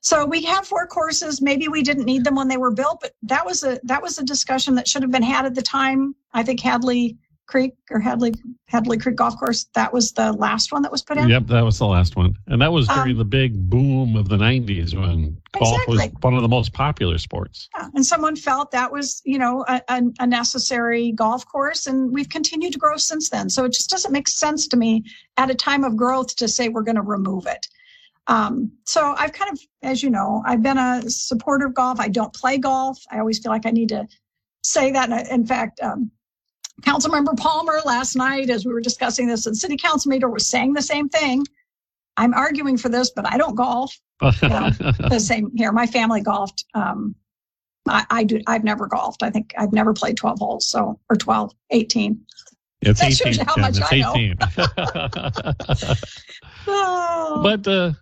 So 0.00 0.24
we 0.24 0.42
have 0.44 0.66
four 0.66 0.86
courses. 0.86 1.42
Maybe 1.42 1.68
we 1.68 1.82
didn't 1.82 2.04
need 2.04 2.24
them 2.24 2.34
when 2.36 2.48
they 2.48 2.56
were 2.56 2.70
built, 2.72 3.00
but 3.00 3.12
that 3.22 3.44
was 3.44 3.64
a 3.64 3.78
that 3.84 4.02
was 4.02 4.18
a 4.18 4.24
discussion 4.24 4.74
that 4.76 4.88
should 4.88 5.02
have 5.02 5.10
been 5.10 5.22
had 5.22 5.46
at 5.46 5.54
the 5.54 5.62
time. 5.62 6.14
I 6.32 6.42
think 6.42 6.60
Hadley 6.60 7.16
Creek 7.46 7.74
or 7.90 8.00
Hadley 8.00 8.34
Hadley 8.66 8.98
Creek 8.98 9.16
Golf 9.16 9.38
Course. 9.38 9.66
That 9.74 9.92
was 9.92 10.12
the 10.12 10.32
last 10.32 10.72
one 10.72 10.82
that 10.82 10.90
was 10.90 11.02
put 11.02 11.16
in. 11.16 11.28
Yep, 11.28 11.46
that 11.46 11.64
was 11.64 11.78
the 11.78 11.86
last 11.86 12.16
one, 12.16 12.36
and 12.48 12.60
that 12.60 12.72
was 12.72 12.88
during 12.88 13.12
Um, 13.12 13.18
the 13.18 13.24
big 13.24 13.70
boom 13.70 14.16
of 14.16 14.28
the 14.28 14.36
'90s 14.36 14.94
when 14.94 15.36
golf 15.52 15.78
was 15.86 16.10
one 16.20 16.34
of 16.34 16.42
the 16.42 16.48
most 16.48 16.72
popular 16.72 17.18
sports. 17.18 17.68
Yeah, 17.76 17.88
and 17.94 18.04
someone 18.04 18.34
felt 18.34 18.72
that 18.72 18.90
was, 18.90 19.22
you 19.24 19.38
know, 19.38 19.64
a, 19.68 19.80
a, 19.88 20.02
a 20.20 20.26
necessary 20.26 21.12
golf 21.12 21.46
course, 21.46 21.86
and 21.86 22.12
we've 22.12 22.28
continued 22.28 22.72
to 22.72 22.78
grow 22.78 22.96
since 22.96 23.30
then. 23.30 23.48
So 23.48 23.64
it 23.64 23.72
just 23.72 23.90
doesn't 23.90 24.12
make 24.12 24.28
sense 24.28 24.66
to 24.68 24.76
me 24.76 25.04
at 25.36 25.48
a 25.48 25.54
time 25.54 25.84
of 25.84 25.96
growth 25.96 26.34
to 26.36 26.48
say 26.48 26.68
we're 26.68 26.82
going 26.82 26.96
to 26.96 27.02
remove 27.02 27.46
it. 27.46 27.68
Um, 28.28 28.72
so 28.84 29.14
I've 29.16 29.32
kind 29.32 29.52
of, 29.52 29.60
as 29.82 30.02
you 30.02 30.10
know, 30.10 30.42
I've 30.46 30.62
been 30.62 30.78
a 30.78 31.02
supporter 31.08 31.66
of 31.66 31.74
golf. 31.74 32.00
I 32.00 32.08
don't 32.08 32.34
play 32.34 32.58
golf. 32.58 32.98
I 33.10 33.18
always 33.20 33.38
feel 33.38 33.52
like 33.52 33.66
I 33.66 33.70
need 33.70 33.88
to 33.90 34.06
say 34.62 34.90
that. 34.92 35.10
And 35.10 35.28
In 35.28 35.46
fact, 35.46 35.80
um, 35.80 36.10
Councilmember 36.82 37.36
Palmer 37.38 37.80
last 37.84 38.16
night, 38.16 38.50
as 38.50 38.66
we 38.66 38.72
were 38.72 38.80
discussing 38.80 39.26
this, 39.28 39.46
and 39.46 39.56
City 39.56 39.76
Council 39.76 40.10
meeting 40.10 40.30
was 40.30 40.46
saying 40.46 40.74
the 40.74 40.82
same 40.82 41.08
thing. 41.08 41.44
I'm 42.16 42.34
arguing 42.34 42.76
for 42.76 42.88
this, 42.88 43.10
but 43.10 43.26
I 43.30 43.38
don't 43.38 43.54
golf 43.54 43.96
Yeah. 44.22 44.70
the 45.08 45.20
same 45.20 45.50
here. 45.54 45.72
My 45.72 45.86
family 45.86 46.20
golfed. 46.20 46.64
Um, 46.74 47.14
I, 47.88 48.04
I 48.10 48.24
do. 48.24 48.40
I've 48.46 48.64
never 48.64 48.86
golfed. 48.88 49.22
I 49.22 49.30
think 49.30 49.54
I've 49.56 49.72
never 49.72 49.92
played 49.94 50.16
12 50.16 50.38
holes. 50.38 50.66
So, 50.66 50.98
or 51.08 51.16
12, 51.16 51.52
18. 51.70 52.20
it's 52.82 53.00
That 53.00 53.12
shows 53.12 53.38
18. 53.38 53.38
you 53.38 53.44
how 53.46 53.54
Jen, 53.54 53.62
much 53.62 53.78
it's 53.78 53.92
I 53.92 53.98
know. 54.00 54.14
18. 54.14 55.96
Oh, 56.68 57.40
but 57.42 57.66
uh, 57.68 57.92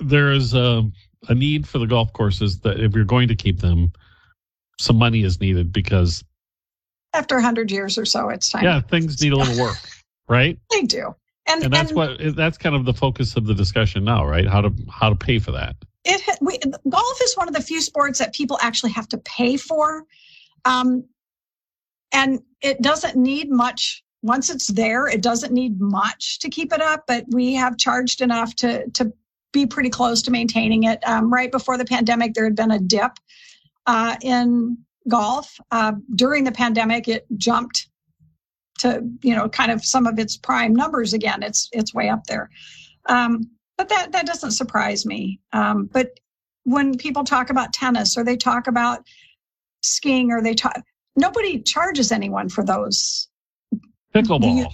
there 0.00 0.32
is 0.32 0.54
a, 0.54 0.88
a 1.28 1.34
need 1.34 1.66
for 1.66 1.78
the 1.78 1.86
golf 1.86 2.12
courses 2.12 2.60
that 2.60 2.80
if 2.80 2.94
you're 2.94 3.04
going 3.04 3.28
to 3.28 3.36
keep 3.36 3.60
them, 3.60 3.92
some 4.78 4.96
money 4.96 5.24
is 5.24 5.40
needed 5.40 5.72
because 5.72 6.24
after 7.14 7.36
100 7.36 7.70
years 7.70 7.98
or 7.98 8.04
so, 8.04 8.28
it's 8.28 8.50
time. 8.50 8.64
yeah, 8.64 8.80
things 8.80 9.20
need 9.20 9.32
a 9.32 9.36
little 9.36 9.62
work, 9.62 9.78
right? 10.28 10.58
They 10.70 10.82
do. 10.82 11.14
And, 11.46 11.64
And 11.64 11.72
that's 11.72 11.90
and 11.90 11.96
what 11.96 12.36
that's 12.36 12.58
kind 12.58 12.76
of 12.76 12.84
the 12.84 12.92
focus 12.92 13.34
of 13.36 13.46
the 13.46 13.54
discussion 13.54 14.04
now, 14.04 14.26
right? 14.26 14.46
How 14.46 14.60
to 14.60 14.72
how 14.90 15.08
to 15.08 15.16
pay 15.16 15.38
for 15.38 15.52
that. 15.52 15.76
it 16.04 16.22
we, 16.42 16.58
golf 16.88 17.22
is 17.22 17.36
one 17.36 17.48
of 17.48 17.54
the 17.54 17.62
few 17.62 17.80
sports 17.80 18.18
that 18.18 18.34
people 18.34 18.58
actually 18.60 18.92
have 18.92 19.08
to 19.08 19.18
pay 19.18 19.56
for 19.56 20.04
um, 20.64 21.04
and 22.12 22.40
it 22.60 22.80
doesn't 22.82 23.16
need 23.16 23.50
much 23.50 24.04
once 24.22 24.50
it's 24.50 24.68
there 24.68 25.06
it 25.06 25.22
doesn't 25.22 25.52
need 25.52 25.80
much 25.80 26.38
to 26.40 26.48
keep 26.48 26.72
it 26.72 26.80
up 26.80 27.04
but 27.06 27.24
we 27.30 27.54
have 27.54 27.76
charged 27.76 28.20
enough 28.20 28.54
to 28.54 28.88
to 28.90 29.12
be 29.60 29.66
pretty 29.66 29.90
close 29.90 30.22
to 30.22 30.30
maintaining 30.30 30.84
it 30.84 30.98
um, 31.06 31.32
right 31.32 31.52
before 31.52 31.76
the 31.78 31.84
pandemic 31.84 32.34
there 32.34 32.44
had 32.44 32.56
been 32.56 32.72
a 32.72 32.78
dip 32.78 33.12
uh, 33.86 34.16
in 34.22 34.76
golf 35.08 35.58
uh, 35.70 35.92
during 36.14 36.44
the 36.44 36.52
pandemic 36.52 37.08
it 37.08 37.26
jumped 37.36 37.88
to 38.78 39.02
you 39.22 39.34
know 39.34 39.48
kind 39.48 39.72
of 39.72 39.84
some 39.84 40.06
of 40.06 40.18
its 40.18 40.36
prime 40.36 40.74
numbers 40.74 41.12
again 41.12 41.42
it's 41.42 41.68
it's 41.72 41.94
way 41.94 42.08
up 42.08 42.24
there 42.24 42.48
um, 43.08 43.50
but 43.78 43.88
that 43.88 44.12
that 44.12 44.26
doesn't 44.26 44.50
surprise 44.50 45.06
me. 45.06 45.40
Um, 45.52 45.88
but 45.92 46.10
when 46.64 46.98
people 46.98 47.24
talk 47.24 47.48
about 47.48 47.72
tennis 47.72 48.18
or 48.18 48.24
they 48.24 48.36
talk 48.36 48.66
about 48.66 49.06
skiing 49.82 50.30
or 50.30 50.42
they 50.42 50.54
talk, 50.54 50.82
nobody 51.16 51.62
charges 51.62 52.12
anyone 52.12 52.48
for 52.48 52.64
those. 52.64 53.28
Pickleball. 54.14 54.66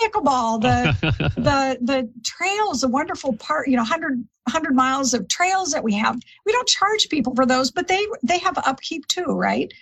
Pickleball, 0.00 0.60
the 0.60 1.32
the 1.36 1.78
the 1.80 2.10
trails, 2.24 2.80
the 2.80 2.88
wonderful 2.88 3.36
part, 3.36 3.68
you 3.68 3.76
know, 3.76 3.82
100 3.82 4.26
100 4.44 4.74
miles 4.74 5.14
of 5.14 5.28
trails 5.28 5.70
that 5.72 5.84
we 5.84 5.94
have. 5.94 6.18
We 6.46 6.52
don't 6.52 6.68
charge 6.68 7.08
people 7.08 7.34
for 7.34 7.46
those, 7.46 7.70
but 7.70 7.88
they 7.88 8.06
they 8.22 8.38
have 8.38 8.58
upkeep 8.58 9.06
too, 9.08 9.26
right? 9.26 9.72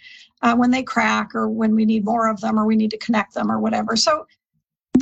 Uh, 0.43 0.55
when 0.55 0.71
they 0.71 0.83
crack 0.83 1.35
or 1.35 1.49
when 1.49 1.75
we 1.75 1.87
need 1.87 2.05
more 2.05 2.29
of 2.29 2.41
them 2.41 2.59
or 2.59 2.67
we 2.67 2.77
need 2.77 2.91
to 2.91 2.99
connect 2.99 3.35
them 3.35 3.51
or 3.51 3.59
whatever. 3.59 3.97
So 3.97 4.27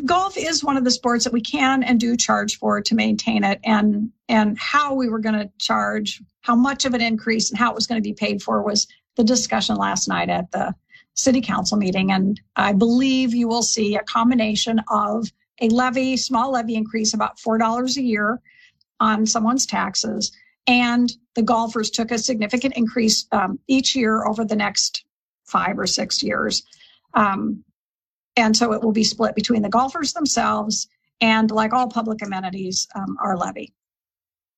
golf 0.05 0.37
is 0.37 0.63
one 0.63 0.77
of 0.77 0.85
the 0.85 0.91
sports 0.91 1.25
that 1.25 1.33
we 1.33 1.41
can 1.41 1.83
and 1.83 1.99
do 1.99 2.17
charge 2.17 2.59
for 2.59 2.81
to 2.81 2.95
maintain 2.95 3.45
it 3.45 3.61
and 3.65 4.11
and 4.29 4.59
how 4.59 4.95
we 4.95 5.09
were 5.09 5.19
going 5.19 5.39
to 5.39 5.51
charge 5.59 6.23
how 6.43 6.55
much 6.55 6.85
of 6.85 6.95
an 6.95 7.01
increase 7.01 7.51
and 7.51 7.59
how 7.59 7.71
it 7.71 7.75
was 7.75 7.87
going 7.87 8.01
to 8.01 8.07
be 8.07 8.15
paid 8.15 8.43
for 8.43 8.63
was 8.63 8.87
the 9.17 9.25
discussion 9.25 9.77
last 9.77 10.09
night 10.09 10.29
at 10.29 10.51
the 10.51 10.75
city 11.15 11.41
council 11.41 11.77
meeting 11.77 12.13
and 12.13 12.41
i 12.57 12.73
believe 12.73 13.35
you 13.35 13.49
will 13.49 13.63
see 13.63 13.97
a 13.97 14.03
combination 14.03 14.81
of 14.89 15.27
a 15.61 15.69
levy 15.69 16.17
small 16.17 16.53
levy 16.53 16.75
increase 16.75 17.15
about 17.15 17.39
four 17.39 17.59
dollars 17.59 17.97
a 17.97 18.03
year 18.03 18.41
on 19.01 19.27
someone's 19.27 19.67
taxes 19.67 20.33
and 20.67 21.13
the 21.35 21.43
golfers 21.43 21.91
took 21.91 22.11
a 22.11 22.19
significant 22.19 22.75
increase 22.77 23.27
um, 23.33 23.59
each 23.69 23.95
year 23.95 24.25
over 24.25 24.45
the 24.45 24.57
next 24.57 25.05
five 25.45 25.79
or 25.79 25.87
six 25.87 26.23
years 26.23 26.63
um, 27.15 27.65
and 28.37 28.57
so 28.57 28.73
it 28.73 28.83
will 28.83 28.93
be 28.93 29.05
split 29.05 29.35
between 29.35 29.63
the 29.63 29.69
golfers 29.69 30.13
themselves 30.13 30.89
and, 31.21 31.51
like 31.51 31.73
all 31.73 31.89
public 31.89 32.23
amenities, 32.23 32.89
um, 32.95 33.17
our 33.23 33.37
levy. 33.37 33.73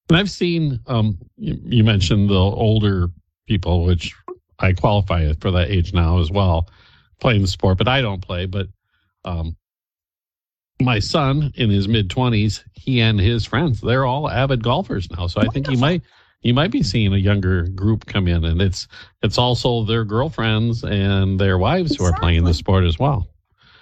And 0.08 0.18
I've 0.18 0.30
seen 0.30 0.80
um, 0.86 1.18
you 1.36 1.84
mentioned 1.84 2.30
the 2.30 2.34
older 2.34 3.08
people, 3.46 3.84
which 3.84 4.14
I 4.58 4.72
qualify 4.72 5.32
for 5.40 5.50
that 5.50 5.70
age 5.70 5.92
now 5.92 6.20
as 6.20 6.30
well, 6.30 6.68
playing 7.20 7.42
the 7.42 7.48
sport, 7.48 7.78
but 7.78 7.88
I 7.88 8.00
don't 8.00 8.20
play. 8.20 8.46
But 8.46 8.68
um, 9.24 9.56
my 10.80 10.98
son 10.98 11.52
in 11.56 11.70
his 11.70 11.88
mid 11.88 12.10
twenties, 12.10 12.64
he 12.72 13.00
and 13.00 13.20
his 13.20 13.44
friends, 13.44 13.80
they're 13.80 14.06
all 14.06 14.30
avid 14.30 14.62
golfers 14.62 15.10
now. 15.10 15.26
So 15.26 15.40
I 15.40 15.48
think 15.48 15.68
you 15.68 15.78
might 15.78 16.02
you 16.42 16.54
might 16.54 16.70
be 16.70 16.82
seeing 16.82 17.12
a 17.12 17.18
younger 17.18 17.64
group 17.68 18.06
come 18.06 18.28
in, 18.28 18.44
and 18.44 18.60
it's 18.62 18.88
it's 19.22 19.38
also 19.38 19.84
their 19.84 20.04
girlfriends 20.04 20.84
and 20.84 21.38
their 21.38 21.58
wives 21.58 21.96
who 21.96 22.04
are 22.04 22.18
playing 22.18 22.44
the 22.44 22.54
sport 22.54 22.84
as 22.84 22.98
well. 22.98 23.28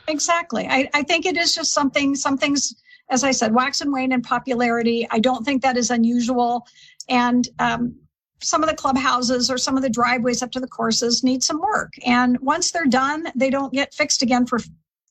Exactly. 0.09 0.67
I, 0.69 0.89
I 0.93 1.03
think 1.03 1.25
it 1.25 1.37
is 1.37 1.55
just 1.55 1.73
something, 1.73 2.15
something's 2.15 2.75
as 3.11 3.25
I 3.25 3.33
said, 3.33 3.55
wax 3.55 3.81
and 3.81 3.93
wane 3.93 4.13
in 4.13 4.23
popularity. 4.23 5.07
I 5.11 5.19
don't 5.19 5.45
think 5.45 5.63
that 5.63 5.77
is 5.77 5.91
unusual. 5.91 6.67
And 7.09 7.47
um, 7.59 7.97
some 8.43 8.63
of 8.63 8.69
the 8.69 8.77
clubhouses 8.77 9.51
or 9.51 9.59
some 9.59 9.77
of 9.77 9.83
the 9.83 9.91
driveways 9.91 10.43
up 10.43 10.51
to 10.53 10.61
the 10.61 10.69
courses 10.69 11.25
need 11.25 11.43
some 11.43 11.61
work. 11.61 11.93
And 12.05 12.39
once 12.41 12.71
they're 12.71 12.85
done, 12.85 13.27
they 13.35 13.51
don't 13.51 13.73
get 13.73 13.95
fixed 13.95 14.23
again 14.23 14.47
for 14.47 14.59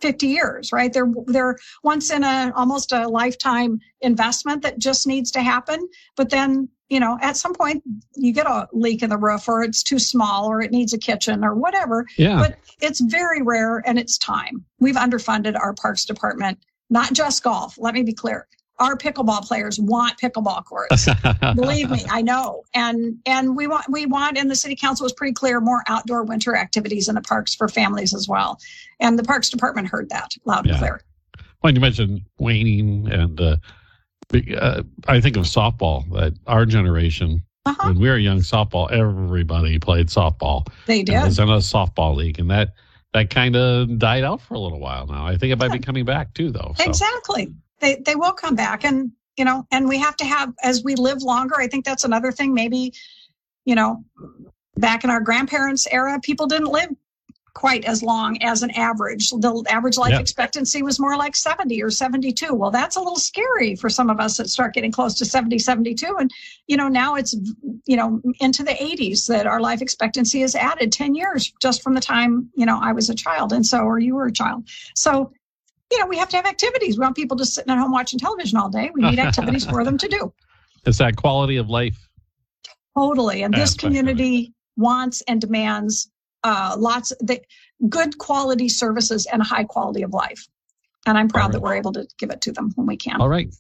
50 0.02 0.28
years, 0.28 0.74
right? 0.74 0.92
They're 0.92 1.12
they're 1.28 1.56
once 1.84 2.12
in 2.12 2.24
a 2.24 2.52
almost 2.56 2.92
a 2.92 3.08
lifetime 3.08 3.80
investment 4.02 4.62
that 4.64 4.78
just 4.78 5.08
needs 5.08 5.32
to 5.32 5.42
happen. 5.42 5.88
But 6.18 6.30
then, 6.30 6.68
you 6.90 7.00
know, 7.00 7.18
at 7.22 7.38
some 7.38 7.54
point 7.54 7.82
you 8.16 8.34
get 8.34 8.46
a 8.46 8.68
leak 8.74 9.02
in 9.02 9.10
the 9.10 9.18
roof 9.18 9.48
or 9.48 9.64
it's 9.64 9.82
too 9.82 10.00
small 10.00 10.46
or 10.46 10.62
it 10.62 10.72
needs 10.72 10.94
a 10.94 10.98
kitchen 10.98 11.46
or 11.46 11.56
whatever. 11.56 12.06
Yeah. 12.18 12.38
But 12.38 12.58
it's 12.82 13.00
very 13.00 13.42
rare 13.42 13.82
and 13.86 13.98
it's 13.98 14.18
time. 14.18 14.66
We've 14.80 14.96
underfunded 14.96 15.58
our 15.58 15.74
parks 15.74 16.04
department, 16.04 16.60
not 16.90 17.14
just 17.14 17.42
golf. 17.42 17.76
Let 17.78 17.94
me 17.94 18.04
be 18.04 18.14
clear 18.14 18.48
our 18.84 18.96
pickleball 18.98 19.41
players 19.48 19.80
want 19.80 20.17
pickleball 20.19 20.63
courts. 20.65 21.08
Believe 21.56 21.89
me, 21.89 22.04
I 22.10 22.22
know. 22.22 22.63
And 22.76 23.17
and 23.26 23.56
we 23.56 23.67
want 23.67 23.86
we 23.89 24.06
want 24.06 24.38
and 24.38 24.52
the 24.52 24.56
city 24.56 24.76
council 24.76 25.06
was 25.06 25.13
pretty 25.13 25.34
clear 25.34 25.60
more 25.60 25.84
outdoor 25.88 26.24
winter 26.24 26.56
activities 26.56 27.08
in 27.08 27.15
the 27.15 27.22
parks 27.22 27.56
for 27.56 27.67
families 27.67 28.13
as 28.13 28.28
well. 28.28 28.60
And 29.00 29.17
the 29.17 29.24
parks 29.24 29.50
department 29.50 29.88
heard 29.88 30.10
that 30.10 30.32
loud 30.46 30.65
Yeah. 30.65 30.74
and 30.74 30.80
clear. 30.80 31.02
when 31.62 31.76
you 31.76 31.82
mentioned 31.82 32.22
waning 32.39 33.10
and 33.12 33.39
uh, 33.41 33.58
uh, 34.58 34.84
I 35.08 35.22
think 35.22 35.38
of 35.38 35.43
softball. 35.46 36.10
That 36.12 36.34
our 36.48 36.65
generation, 36.65 37.43
Uh-huh. 37.65 37.89
when 37.89 38.00
we 38.00 38.10
were 38.10 38.17
young, 38.17 38.39
softball. 38.39 38.91
Everybody 38.91 39.80
played 39.80 40.08
softball. 40.08 40.67
They 40.88 41.04
did. 41.04 41.22
was 41.24 41.39
in 41.39 41.50
a 41.50 41.58
softball 41.58 42.15
league, 42.15 42.39
and 42.39 42.50
that 42.52 42.74
that 43.13 43.30
kind 43.30 43.56
of 43.56 44.00
died 44.00 44.24
out 44.24 44.41
for 44.41 44.56
a 44.56 44.60
little 44.60 44.80
while 44.80 45.06
now. 45.06 45.28
I 45.28 45.38
think 45.38 45.54
it 45.54 45.60
might 45.60 45.72
be 45.72 45.78
coming 45.78 46.04
back 46.04 46.34
too, 46.34 46.50
though. 46.52 46.74
So. 46.78 46.84
Exactly. 46.84 47.54
They 47.84 47.98
they 47.98 48.15
will 48.15 48.32
come 48.32 48.56
back 48.56 48.86
and 48.86 49.12
you 49.38 49.46
know, 49.46 49.65
and 49.72 49.88
we 49.89 49.98
have 49.98 50.15
to 50.17 50.26
have 50.26 50.54
as 50.63 50.84
we 50.84 50.96
live 50.96 51.22
longer, 51.22 51.56
I 51.58 51.67
think 51.67 51.86
that's 51.86 52.04
another 52.04 52.32
thing. 52.32 52.54
Maybe, 52.54 52.93
you 53.65 53.76
know, 53.76 54.04
back 54.78 55.04
in 55.04 55.10
our 55.10 55.22
grandparents' 55.22 55.88
era, 55.91 56.19
people 56.22 56.46
didn't 56.48 56.67
live 56.67 56.89
quite 57.56 57.86
as 57.86 58.02
long 58.02 58.41
as 58.41 58.63
an 58.63 58.72
average. 58.72 59.30
The 59.30 59.63
average 59.69 59.98
life 59.98 60.12
Yeah. 60.12 60.19
expectancy 60.19 60.82
was 60.82 61.00
more 61.00 61.15
like 61.15 61.36
70 61.36 61.82
or 61.84 61.91
72. 61.91 62.54
Well, 62.54 62.72
that's 62.72 62.96
a 62.96 63.00
little 63.00 63.19
scary 63.19 63.76
for 63.76 63.89
some 63.89 64.10
of 64.10 64.19
us 64.19 64.38
that 64.38 64.50
start 64.50 64.74
getting 64.74 64.91
close 64.91 65.13
to 65.15 65.26
70, 65.26 65.60
72. 65.60 66.15
And, 66.19 66.32
you 66.67 66.78
know, 66.78 66.88
now 66.88 67.15
it's, 67.15 67.36
you 67.86 67.96
know, 67.96 68.22
into 68.39 68.63
the 68.63 68.74
80s 68.74 69.28
that 69.28 69.46
our 69.46 69.62
life 69.62 69.82
expectancy 69.82 70.41
is 70.41 70.56
added 70.56 70.91
10 70.91 71.13
years 71.13 71.54
just 71.62 71.84
from 71.84 71.93
the 71.93 72.02
time, 72.02 72.50
you 72.56 72.65
know, 72.65 72.80
I 72.82 72.91
was 72.91 73.10
a 73.10 73.15
child. 73.15 73.54
And 73.54 73.65
so, 73.65 73.80
or 73.80 74.00
you 74.00 74.15
were 74.15 74.28
a 74.28 74.34
child. 74.34 74.67
So, 74.96 75.32
you 75.94 76.00
know, 76.00 76.08
we 76.08 76.18
have 76.18 76.30
to 76.30 76.36
have 76.38 76.48
activities. 76.48 76.98
We 76.98 77.04
want 77.04 77.16
people 77.16 77.38
just 77.38 77.54
sitting 77.54 77.72
at 77.72 77.78
home 77.78 77.92
watching 77.92 78.18
television 78.18 78.58
all 78.58 78.68
day. 78.70 78.90
We 78.96 79.02
need 79.02 79.20
activities 79.30 79.64
for 79.64 79.84
them 79.84 79.98
to 80.00 80.08
do. 80.08 80.34
It's 80.86 80.98
that 80.98 81.16
quality 81.16 81.58
of 81.58 81.70
life. 81.70 82.10
Totally. 82.98 83.44
And 83.44 83.54
this 83.54 83.72
Aspect 83.72 83.84
of 83.84 83.92
it. 83.92 84.00
community 84.00 84.54
wants 84.76 85.22
and 85.28 85.40
demands 85.40 86.10
uh, 86.44 86.76
lots 86.80 87.12
of 87.12 87.20
the 87.20 87.40
good 87.90 88.18
quality 88.18 88.70
services 88.70 89.28
and 89.32 89.42
a 89.42 89.46
high 89.46 89.64
quality 89.64 90.02
of 90.02 90.14
life. 90.14 90.48
And 91.06 91.16
I'm 91.16 91.28
proud 91.28 91.52
that 91.52 91.62
we're 91.62 91.76
able 91.76 91.94
to 91.94 92.08
give 92.18 92.32
it 92.32 92.42
to 92.42 92.52
them 92.52 92.72
when 92.76 92.88
we 92.88 92.98
can. 92.98 93.22
All 93.22 93.30
right. 93.30 93.54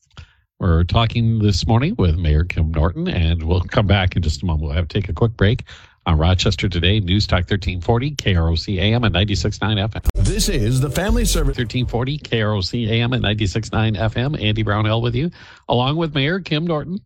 We're 0.59 0.83
talking 0.85 1.37
this 1.39 1.67
morning 1.67 1.93
with 1.99 2.15
Mayor 2.15 2.45
Kim 2.45 2.71
Norton, 2.71 3.07
and 3.09 3.43
we'll 3.43 3.61
come 3.61 3.85
back 3.85 4.15
in 4.15 4.23
just 4.23 4.41
a 4.41 4.45
moment. 4.45 4.63
We'll 4.63 4.71
have 4.75 4.87
to 4.87 5.01
take 5.01 5.09
a 5.09 5.13
quick 5.13 5.35
break 5.37 5.63
on 6.05 6.17
Rochester 6.17 6.69
Today, 6.69 6.99
News 6.99 7.27
Talk 7.27 7.39
1340, 7.49 8.15
KROC 8.15 8.79
AM 8.79 9.03
and 9.03 9.13
96.9 9.13 9.89
FM. 9.89 10.12
This 10.33 10.49
is 10.49 10.81
the 10.81 10.89
Family 10.89 11.25
Service. 11.25 11.59
1340, 11.59 12.17
KROC 12.17 12.89
AM 12.89 13.13
and 13.13 13.23
96.9 13.23 13.95
FM. 13.95 14.41
Andy 14.41 14.63
Brownell 14.63 14.99
with 14.99 15.13
you, 15.13 15.29
along 15.69 15.97
with 15.97 16.15
Mayor 16.15 16.39
Kim 16.39 16.65
Norton. 16.65 16.97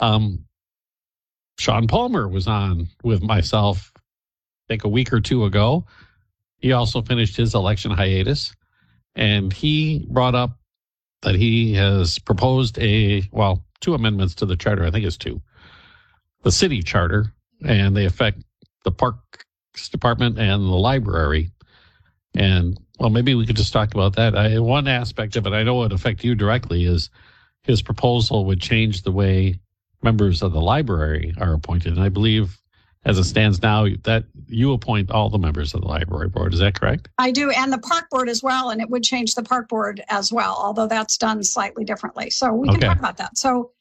Um, 0.00 0.46
Shaun 1.58 1.86
Palmer 1.86 2.26
was 2.26 2.48
on 2.48 2.88
with 3.04 3.22
myself, 3.22 3.92
I 3.94 4.00
think 4.68 4.84
a 4.84 4.88
week 4.88 5.12
or 5.12 5.20
two 5.20 5.44
ago. 5.44 5.84
He 6.56 6.72
also 6.72 7.02
finished 7.02 7.36
his 7.36 7.54
election 7.54 7.90
hiatus, 7.90 8.54
and 9.14 9.52
he 9.52 10.06
brought 10.08 10.34
up 10.34 10.58
that 11.20 11.34
he 11.34 11.74
has 11.74 12.18
proposed 12.18 12.78
a, 12.78 13.22
well, 13.32 13.66
two 13.82 13.92
amendments 13.92 14.34
to 14.36 14.46
the 14.46 14.56
charter. 14.56 14.86
I 14.86 14.90
think 14.90 15.04
it's 15.04 15.18
two. 15.18 15.42
The 16.42 16.52
city 16.52 16.82
charter, 16.82 17.34
and 17.66 17.94
they 17.94 18.06
affect 18.06 18.42
the 18.84 18.92
Parks 18.92 19.90
Department 19.90 20.38
and 20.38 20.62
the 20.62 20.74
library. 20.74 21.50
And 22.38 22.78
well, 22.98 23.10
maybe 23.10 23.34
we 23.34 23.46
could 23.46 23.56
just 23.56 23.72
talk 23.72 23.94
about 23.94 24.16
that. 24.16 24.36
I, 24.36 24.58
one 24.58 24.88
aspect 24.88 25.36
of 25.36 25.46
it, 25.46 25.52
I 25.52 25.62
know 25.62 25.80
it 25.80 25.84
would 25.84 25.92
affect 25.92 26.24
you 26.24 26.34
directly, 26.34 26.84
is 26.84 27.10
his 27.62 27.82
proposal 27.82 28.44
would 28.46 28.60
change 28.60 29.02
the 29.02 29.12
way 29.12 29.58
members 30.02 30.42
of 30.42 30.52
the 30.52 30.60
library 30.60 31.34
are 31.38 31.52
appointed. 31.54 31.94
And 31.94 32.02
I 32.02 32.08
believe, 32.08 32.58
as 33.04 33.18
it 33.18 33.24
stands 33.24 33.62
now, 33.62 33.86
that 34.04 34.24
you 34.46 34.72
appoint 34.72 35.10
all 35.10 35.30
the 35.30 35.38
members 35.38 35.74
of 35.74 35.80
the 35.80 35.88
library 35.88 36.28
board. 36.28 36.54
Is 36.54 36.60
that 36.60 36.78
correct? 36.78 37.08
I 37.18 37.30
do, 37.32 37.50
and 37.50 37.72
the 37.72 37.78
park 37.78 38.08
board 38.10 38.28
as 38.28 38.42
well, 38.42 38.70
and 38.70 38.80
it 38.80 38.88
would 38.90 39.02
change 39.02 39.34
the 39.34 39.42
park 39.42 39.68
board 39.68 40.02
as 40.08 40.32
well, 40.32 40.56
although 40.60 40.86
that's 40.86 41.16
done 41.16 41.42
slightly 41.42 41.84
differently. 41.84 42.30
So 42.30 42.52
we 42.52 42.68
can 42.68 42.76
Okay. 42.76 42.86
talk 42.86 42.98
about 42.98 43.16
that. 43.18 43.36
So 43.36 43.72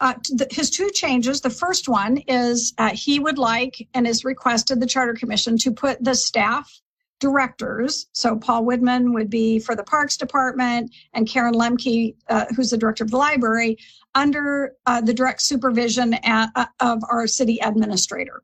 uh, 0.00 0.14
the, 0.30 0.46
his 0.50 0.70
two 0.70 0.90
changes. 0.90 1.40
The 1.40 1.50
first 1.50 1.88
one 1.88 2.18
is 2.28 2.74
uh, 2.78 2.90
he 2.90 3.18
would 3.18 3.38
like 3.38 3.88
and 3.94 4.06
has 4.06 4.24
requested 4.24 4.80
the 4.80 4.86
Charter 4.86 5.14
Commission 5.14 5.56
to 5.58 5.72
put 5.72 6.02
the 6.02 6.14
staff 6.14 6.70
directors. 7.18 8.06
So 8.12 8.36
Paul 8.36 8.64
Widman 8.64 9.12
would 9.14 9.30
be 9.30 9.58
for 9.58 9.74
the 9.74 9.84
Parks 9.84 10.16
Department, 10.16 10.94
and 11.14 11.26
Karen 11.28 11.54
Lemke, 11.54 12.14
uh, 12.28 12.46
who's 12.54 12.70
the 12.70 12.76
director 12.76 13.04
of 13.04 13.10
the 13.10 13.16
library, 13.16 13.78
under 14.14 14.72
uh, 14.86 15.00
the 15.00 15.14
direct 15.14 15.42
supervision 15.42 16.14
a- 16.14 16.50
uh, 16.54 16.66
of 16.80 17.02
our 17.10 17.26
city 17.26 17.58
administrator. 17.62 18.42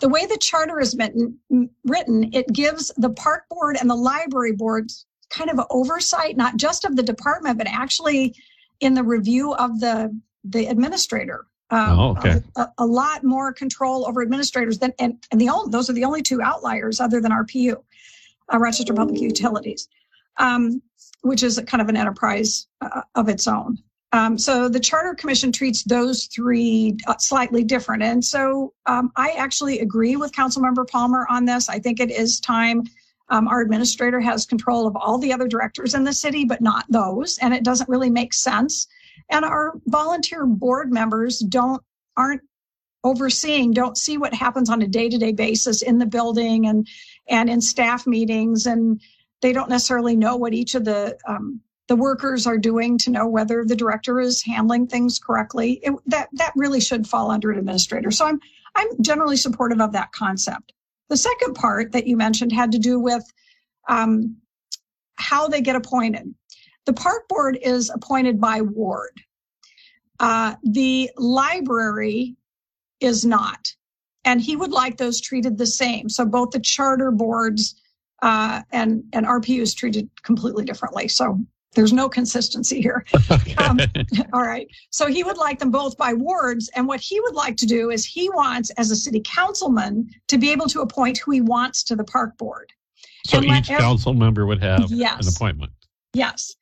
The 0.00 0.08
way 0.08 0.26
the 0.26 0.38
charter 0.38 0.80
is 0.80 0.96
written, 0.96 1.38
written, 1.84 2.30
it 2.32 2.46
gives 2.52 2.92
the 2.96 3.10
park 3.10 3.44
board 3.50 3.76
and 3.80 3.90
the 3.90 3.94
library 3.94 4.52
board 4.52 4.90
kind 5.30 5.50
of 5.50 5.60
oversight, 5.70 6.36
not 6.36 6.56
just 6.56 6.84
of 6.84 6.96
the 6.96 7.02
department, 7.02 7.58
but 7.58 7.66
actually 7.66 8.34
in 8.80 8.94
the 8.94 9.02
review 9.02 9.54
of 9.54 9.80
the 9.80 10.16
the 10.44 10.66
administrator. 10.66 11.46
Um, 11.70 11.98
Oh, 11.98 12.10
okay. 12.18 12.42
A, 12.56 12.68
a 12.78 12.86
lot 12.86 13.24
more 13.24 13.52
control 13.52 14.06
over 14.06 14.20
administrators 14.22 14.78
than 14.78 14.92
and, 14.98 15.24
and 15.30 15.40
the 15.40 15.48
only 15.48 15.70
those 15.70 15.88
are 15.88 15.94
the 15.94 16.04
only 16.04 16.22
two 16.22 16.42
outliers 16.42 17.00
other 17.00 17.20
than 17.20 17.32
RPU, 17.32 17.82
uh, 18.52 18.58
Rochester 18.58 18.94
Public 18.94 19.20
Utilities, 19.20 19.88
um, 20.38 20.82
which 21.22 21.42
is 21.42 21.60
kind 21.66 21.80
of 21.80 21.88
an 21.88 21.96
enterprise 21.96 22.66
uh, 22.80 23.02
of 23.14 23.28
its 23.28 23.46
own. 23.46 23.78
Um, 24.12 24.38
so 24.38 24.68
the 24.68 24.78
Charter 24.78 25.14
Commission 25.14 25.50
treats 25.50 25.82
those 25.82 26.26
three 26.26 26.96
uh, 27.08 27.16
slightly 27.18 27.64
different. 27.64 28.02
And 28.02 28.24
so 28.24 28.72
um, 28.86 29.10
I 29.16 29.30
actually 29.32 29.80
agree 29.80 30.14
with 30.14 30.30
Councilmember 30.30 30.88
Palmer 30.88 31.26
on 31.28 31.44
this. 31.44 31.68
I 31.68 31.80
think 31.80 31.98
it 31.98 32.12
is 32.12 32.38
time. 32.38 32.84
Um, 33.30 33.48
our 33.48 33.60
administrator 33.60 34.20
has 34.20 34.46
control 34.46 34.86
of 34.86 34.94
all 34.94 35.18
the 35.18 35.32
other 35.32 35.48
directors 35.48 35.94
in 35.94 36.04
the 36.04 36.12
city, 36.12 36.44
but 36.44 36.60
not 36.60 36.84
those. 36.88 37.38
And 37.38 37.52
it 37.52 37.64
doesn't 37.64 37.88
really 37.88 38.10
make 38.10 38.34
sense. 38.34 38.86
And 39.30 39.44
our 39.44 39.72
volunteer 39.86 40.46
board 40.46 40.92
members 40.92 41.40
don't 41.40 41.82
aren't 42.16 42.42
overseeing, 43.02 43.72
don't 43.72 43.98
see 43.98 44.16
what 44.16 44.32
happens 44.32 44.70
on 44.70 44.80
a 44.82 44.86
day-to-day 44.86 45.32
basis 45.32 45.82
in 45.82 45.98
the 45.98 46.06
building 46.06 46.66
and 46.66 46.86
and 47.28 47.48
in 47.48 47.60
staff 47.60 48.06
meetings, 48.06 48.66
and 48.66 49.00
they 49.42 49.52
don't 49.52 49.70
necessarily 49.70 50.16
know 50.16 50.36
what 50.36 50.54
each 50.54 50.74
of 50.74 50.84
the 50.84 51.16
um, 51.26 51.60
the 51.88 51.96
workers 51.96 52.46
are 52.46 52.56
doing 52.56 52.96
to 52.98 53.10
know 53.10 53.26
whether 53.26 53.64
the 53.64 53.76
director 53.76 54.20
is 54.20 54.42
handling 54.42 54.86
things 54.86 55.18
correctly. 55.18 55.80
It, 55.82 55.92
that 56.06 56.28
that 56.32 56.52
really 56.56 56.80
should 56.80 57.06
fall 57.06 57.30
under 57.30 57.50
an 57.50 57.58
administrator. 57.58 58.10
So 58.10 58.26
I'm 58.26 58.40
I'm 58.74 58.88
generally 59.02 59.36
supportive 59.36 59.80
of 59.80 59.92
that 59.92 60.12
concept. 60.12 60.72
The 61.08 61.16
second 61.16 61.54
part 61.54 61.92
that 61.92 62.06
you 62.06 62.16
mentioned 62.16 62.52
had 62.52 62.72
to 62.72 62.78
do 62.78 62.98
with 62.98 63.24
um, 63.88 64.36
how 65.16 65.48
they 65.48 65.60
get 65.60 65.76
appointed. 65.76 66.34
The 66.86 66.92
park 66.92 67.28
board 67.28 67.58
is 67.60 67.90
appointed 67.90 68.40
by 68.40 68.62
ward. 68.62 69.20
Uh, 70.20 70.54
the 70.62 71.10
library 71.16 72.36
is 73.00 73.24
not, 73.24 73.74
and 74.24 74.40
he 74.40 74.56
would 74.56 74.72
like 74.72 74.96
those 74.96 75.20
treated 75.20 75.58
the 75.58 75.66
same. 75.66 76.08
So 76.08 76.24
both 76.24 76.50
the 76.50 76.60
charter 76.60 77.10
boards 77.10 77.80
uh, 78.22 78.62
and 78.72 79.04
and 79.12 79.26
RPU 79.26 79.60
is 79.60 79.74
treated 79.74 80.08
completely 80.22 80.64
differently. 80.64 81.08
So 81.08 81.38
there's 81.74 81.92
no 81.92 82.08
consistency 82.08 82.80
here. 82.80 83.04
Um, 83.58 83.78
all 84.32 84.42
right. 84.42 84.68
So 84.90 85.06
he 85.06 85.22
would 85.22 85.36
like 85.36 85.58
them 85.58 85.70
both 85.70 85.96
by 85.96 86.12
wards. 86.12 86.70
And 86.74 86.86
what 86.86 87.00
he 87.00 87.20
would 87.20 87.34
like 87.34 87.56
to 87.58 87.66
do 87.66 87.90
is 87.90 88.04
he 88.04 88.28
wants, 88.30 88.70
as 88.70 88.90
a 88.90 88.96
city 88.96 89.22
councilman, 89.24 90.08
to 90.28 90.38
be 90.38 90.50
able 90.50 90.66
to 90.66 90.80
appoint 90.80 91.18
who 91.18 91.30
he 91.30 91.40
wants 91.40 91.82
to 91.84 91.96
the 91.96 92.04
park 92.04 92.36
board. 92.36 92.72
so 93.26 93.38
and 93.38 93.46
each 93.46 93.68
council 93.68 94.12
member 94.12 94.44
would 94.46 94.62
have 94.62 94.90
yes, 94.90 95.26
an 95.26 95.32
appointment. 95.32 95.72
Yes. 96.14 96.54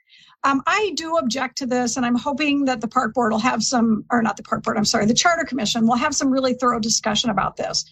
Um, 0.45 0.61
I 0.67 0.93
do 0.97 1.17
object 1.19 1.59
to 1.59 1.67
this, 1.67 1.97
and 1.97 2.05
I'm 2.05 2.17
hoping 2.17 2.65
that 2.65 2.81
the 2.81 2.89
park 2.89 3.15
board 3.15 3.31
will 3.33 3.39
have 3.39 3.63
some, 3.63 4.05
or 4.11 4.23
not 4.23 4.37
the 4.37 4.43
park 4.43 4.65
board, 4.65 4.77
I'm 4.77 4.85
sorry, 4.85 5.07
the 5.07 5.15
charter 5.15 5.45
commission 5.45 5.87
will 5.87 5.97
have 5.97 6.17
some 6.17 6.31
really 6.31 6.55
thorough 6.55 6.81
discussion 6.81 7.31
about 7.31 7.57
this. 7.57 7.85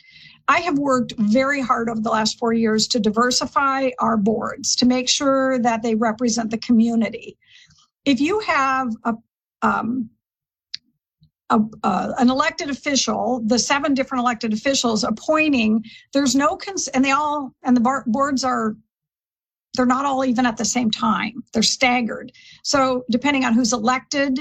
I 0.48 0.58
have 0.60 0.76
worked 0.78 1.14
very 1.16 1.60
hard 1.60 1.88
over 1.88 2.00
the 2.00 2.10
last 2.10 2.38
four 2.38 2.52
years 2.52 2.88
to 2.88 2.98
diversify 2.98 3.90
our 4.00 4.16
boards, 4.16 4.74
to 4.76 4.86
make 4.86 5.08
sure 5.08 5.60
that 5.60 5.82
they 5.82 5.94
represent 5.94 6.50
the 6.50 6.58
community. 6.58 7.36
if 8.04 8.20
you 8.20 8.40
have 8.40 8.88
a, 9.04 9.14
um, 9.62 10.10
a, 11.50 11.60
uh, 11.82 12.12
an 12.18 12.30
elected 12.30 12.70
official, 12.70 13.42
the 13.44 13.58
seven 13.58 13.94
different 13.94 14.22
elected 14.22 14.52
officials 14.52 15.04
appointing, 15.04 15.84
there's 16.12 16.34
no 16.34 16.56
cons- 16.56 16.88
and 16.88 17.04
they 17.04 17.10
all 17.10 17.54
and 17.62 17.76
the 17.76 17.80
bar- 17.80 18.04
boards 18.06 18.44
are 18.44 18.76
they're 19.74 19.86
not 19.86 20.04
all 20.04 20.24
even 20.24 20.46
at 20.46 20.56
the 20.56 20.64
same 20.64 20.90
time. 20.90 21.44
They're 21.52 21.62
staggered. 21.62 22.32
So 22.62 23.04
depending 23.10 23.44
on 23.44 23.54
who's 23.54 23.72
elected, 23.72 24.40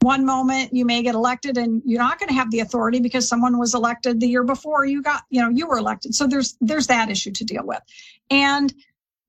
one 0.00 0.24
moment 0.26 0.72
you 0.72 0.84
may 0.84 1.02
get 1.02 1.14
elected 1.14 1.56
and 1.56 1.82
you're 1.84 2.00
not 2.00 2.18
going 2.18 2.28
to 2.28 2.34
have 2.34 2.50
the 2.50 2.60
authority 2.60 3.00
because 3.00 3.28
someone 3.28 3.58
was 3.58 3.74
elected 3.74 4.20
the 4.20 4.28
year 4.28 4.44
before 4.44 4.84
you 4.84 5.02
got, 5.02 5.22
you 5.30 5.40
know, 5.40 5.48
you 5.48 5.66
were 5.66 5.78
elected. 5.78 6.14
So 6.14 6.26
there's 6.26 6.56
there's 6.60 6.88
that 6.88 7.08
issue 7.08 7.30
to 7.32 7.44
deal 7.44 7.64
with. 7.64 7.80
And 8.30 8.72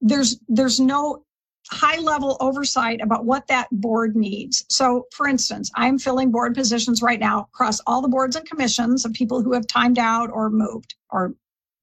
there's 0.01 0.39
there's 0.47 0.79
no 0.79 1.23
high 1.69 1.97
level 1.99 2.37
oversight 2.39 3.01
about 3.01 3.25
what 3.25 3.47
that 3.47 3.67
board 3.71 4.15
needs. 4.15 4.65
So, 4.69 5.07
for 5.11 5.27
instance, 5.27 5.71
I'm 5.75 5.97
filling 5.97 6.31
board 6.31 6.55
positions 6.55 7.01
right 7.01 7.19
now 7.19 7.47
across 7.53 7.79
all 7.87 8.01
the 8.01 8.07
boards 8.07 8.35
and 8.35 8.47
commissions 8.47 9.05
of 9.05 9.13
people 9.13 9.41
who 9.41 9.53
have 9.53 9.67
timed 9.67 9.97
out 9.97 10.29
or 10.31 10.49
moved 10.49 10.95
or 11.09 11.33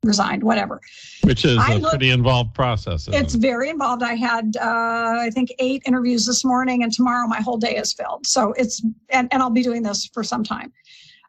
resigned, 0.02 0.42
whatever. 0.42 0.80
Which 1.24 1.44
is 1.44 1.58
I 1.58 1.74
a 1.74 1.78
look- 1.78 1.90
pretty 1.90 2.10
involved 2.10 2.54
process. 2.54 3.08
It's 3.12 3.34
it? 3.34 3.40
very 3.40 3.68
involved. 3.68 4.02
I 4.02 4.14
had, 4.14 4.56
uh, 4.56 5.16
I 5.20 5.30
think, 5.32 5.52
eight 5.58 5.82
interviews 5.86 6.26
this 6.26 6.44
morning, 6.44 6.82
and 6.82 6.92
tomorrow 6.92 7.26
my 7.26 7.40
whole 7.40 7.58
day 7.58 7.76
is 7.76 7.92
filled. 7.92 8.26
So 8.26 8.52
it's, 8.56 8.82
and, 9.10 9.28
and 9.32 9.42
I'll 9.42 9.50
be 9.50 9.62
doing 9.62 9.82
this 9.82 10.06
for 10.12 10.22
some 10.22 10.42
time. 10.42 10.72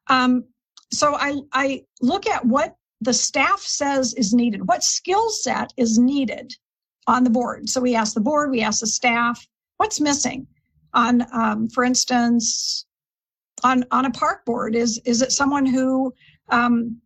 Um, 0.07 0.45
so 0.91 1.15
I, 1.15 1.37
I 1.53 1.83
look 2.01 2.27
at 2.27 2.45
what 2.45 2.75
the 3.01 3.13
staff 3.13 3.59
says 3.59 4.13
is 4.13 4.33
needed, 4.33 4.67
what 4.67 4.83
skill 4.83 5.29
set 5.29 5.73
is 5.77 5.97
needed 5.97 6.53
on 7.07 7.23
the 7.23 7.29
board. 7.29 7.67
So 7.69 7.81
we 7.81 7.95
ask 7.95 8.13
the 8.13 8.21
board, 8.21 8.51
we 8.51 8.61
ask 8.61 8.81
the 8.81 8.87
staff, 8.87 9.45
what's 9.77 9.99
missing 9.99 10.47
on, 10.93 11.25
um, 11.33 11.67
for 11.69 11.83
instance, 11.83 12.85
on 13.63 13.85
on 13.91 14.05
a 14.05 14.11
park 14.11 14.45
board? 14.45 14.75
Is 14.75 14.99
is 15.05 15.21
it 15.21 15.31
someone 15.31 15.65
who 15.65 16.13
um, 16.49 16.99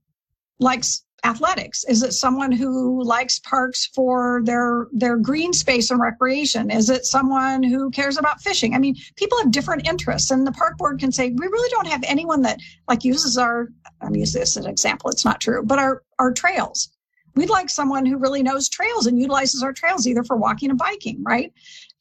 likes 0.59 1.03
athletics? 1.23 1.83
Is 1.85 2.03
it 2.03 2.13
someone 2.13 2.51
who 2.51 3.03
likes 3.03 3.39
parks 3.39 3.87
for 3.93 4.41
their 4.43 4.87
their 4.91 5.17
green 5.17 5.53
space 5.53 5.91
and 5.91 5.99
recreation? 5.99 6.69
Is 6.69 6.89
it 6.89 7.05
someone 7.05 7.63
who 7.63 7.89
cares 7.91 8.17
about 8.17 8.41
fishing? 8.41 8.75
I 8.75 8.79
mean, 8.79 8.95
people 9.15 9.37
have 9.39 9.51
different 9.51 9.87
interests, 9.87 10.31
and 10.31 10.45
the 10.45 10.51
park 10.51 10.77
board 10.77 10.99
can 10.99 11.11
say, 11.11 11.29
we 11.29 11.47
really 11.47 11.69
don't 11.69 11.87
have 11.87 12.03
anyone 12.05 12.41
that 12.43 12.59
like 12.87 13.03
uses 13.03 13.37
our. 13.37 13.69
I'm 14.01 14.15
using 14.15 14.41
this 14.41 14.57
as 14.57 14.65
an 14.65 14.71
example. 14.71 15.09
It's 15.09 15.25
not 15.25 15.41
true, 15.41 15.63
but 15.63 15.79
our 15.79 16.03
our 16.19 16.31
trails. 16.31 16.89
We'd 17.35 17.49
like 17.49 17.69
someone 17.69 18.05
who 18.05 18.17
really 18.17 18.43
knows 18.43 18.69
trails 18.69 19.07
and 19.07 19.19
utilizes 19.19 19.61
our 19.61 19.73
trails 19.73 20.07
either 20.07 20.23
for 20.23 20.37
walking 20.37 20.69
and 20.69 20.79
biking, 20.79 21.21
right? 21.23 21.51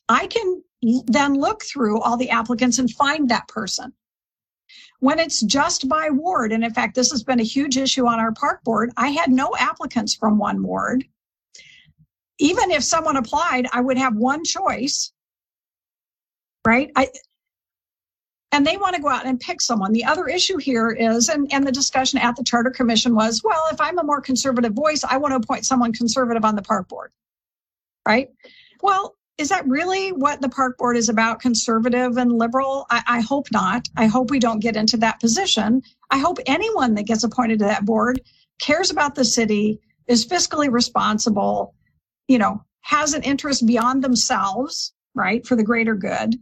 I 0.08 0.28
can 0.28 0.62
then 1.06 1.34
look 1.34 1.64
through 1.64 2.00
all 2.02 2.16
the 2.16 2.30
applicants 2.30 2.78
and 2.78 2.90
find 2.90 3.28
that 3.30 3.48
person 3.48 3.92
when 5.00 5.18
it's 5.18 5.40
just 5.40 5.88
by 5.88 6.10
ward, 6.10 6.52
and 6.52 6.64
in 6.64 6.72
fact, 6.72 6.94
this 6.94 7.10
has 7.10 7.22
been 7.22 7.40
a 7.40 7.44
huge 7.44 7.76
issue 7.76 8.06
on 8.06 8.18
our 8.18 8.32
park 8.32 8.62
board, 8.64 8.90
I 8.96 9.08
had 9.08 9.30
no 9.30 9.54
applicants 9.58 10.14
from 10.14 10.38
one 10.38 10.62
ward. 10.62 11.04
Even 12.38 12.70
if 12.70 12.82
someone 12.82 13.16
applied, 13.16 13.66
I 13.72 13.80
would 13.80 13.98
have 13.98 14.16
one 14.16 14.44
choice. 14.44 15.12
Right? 16.66 16.90
I 16.96 17.08
and 18.54 18.64
they 18.64 18.76
want 18.76 18.94
to 18.94 19.02
go 19.02 19.08
out 19.08 19.26
and 19.26 19.40
pick 19.40 19.60
someone. 19.60 19.92
The 19.92 20.04
other 20.04 20.28
issue 20.28 20.58
here 20.58 20.90
is, 20.90 21.28
and, 21.28 21.52
and 21.52 21.66
the 21.66 21.72
discussion 21.72 22.20
at 22.20 22.36
the 22.36 22.44
Charter 22.44 22.70
Commission 22.70 23.16
was, 23.16 23.42
well, 23.42 23.64
if 23.72 23.80
I'm 23.80 23.98
a 23.98 24.04
more 24.04 24.20
conservative 24.20 24.72
voice, 24.74 25.02
I 25.02 25.16
want 25.16 25.32
to 25.32 25.36
appoint 25.36 25.66
someone 25.66 25.92
conservative 25.92 26.44
on 26.44 26.54
the 26.54 26.62
park 26.62 26.88
board. 26.88 27.10
Right? 28.06 28.28
Well, 28.80 29.16
is 29.36 29.48
that 29.48 29.66
really 29.66 30.12
what 30.12 30.40
the 30.40 30.48
park 30.48 30.78
board 30.78 30.96
is 30.96 31.08
about 31.08 31.40
conservative 31.40 32.16
and 32.16 32.38
liberal? 32.38 32.86
I, 32.90 33.02
I, 33.06 33.20
hope 33.20 33.48
not. 33.50 33.88
I 33.96 34.06
hope 34.06 34.30
we 34.30 34.38
don't 34.38 34.60
get 34.60 34.76
into 34.76 34.96
that 34.98 35.18
position. 35.18 35.82
I 36.10 36.18
hope 36.18 36.38
anyone 36.46 36.94
that 36.94 37.06
gets 37.06 37.24
appointed 37.24 37.58
to 37.58 37.64
that 37.64 37.84
board 37.84 38.20
cares 38.60 38.90
about 38.90 39.14
the 39.14 39.24
city 39.24 39.80
is 40.06 40.26
fiscally 40.26 40.70
responsible 40.70 41.74
you 42.28 42.38
know 42.38 42.62
has 42.82 43.14
an 43.14 43.22
interest 43.22 43.66
beyond 43.66 44.02
themselves 44.02 44.92
right 45.14 45.46
for 45.46 45.56
the 45.56 45.62
greater 45.62 45.94
good 45.94 46.34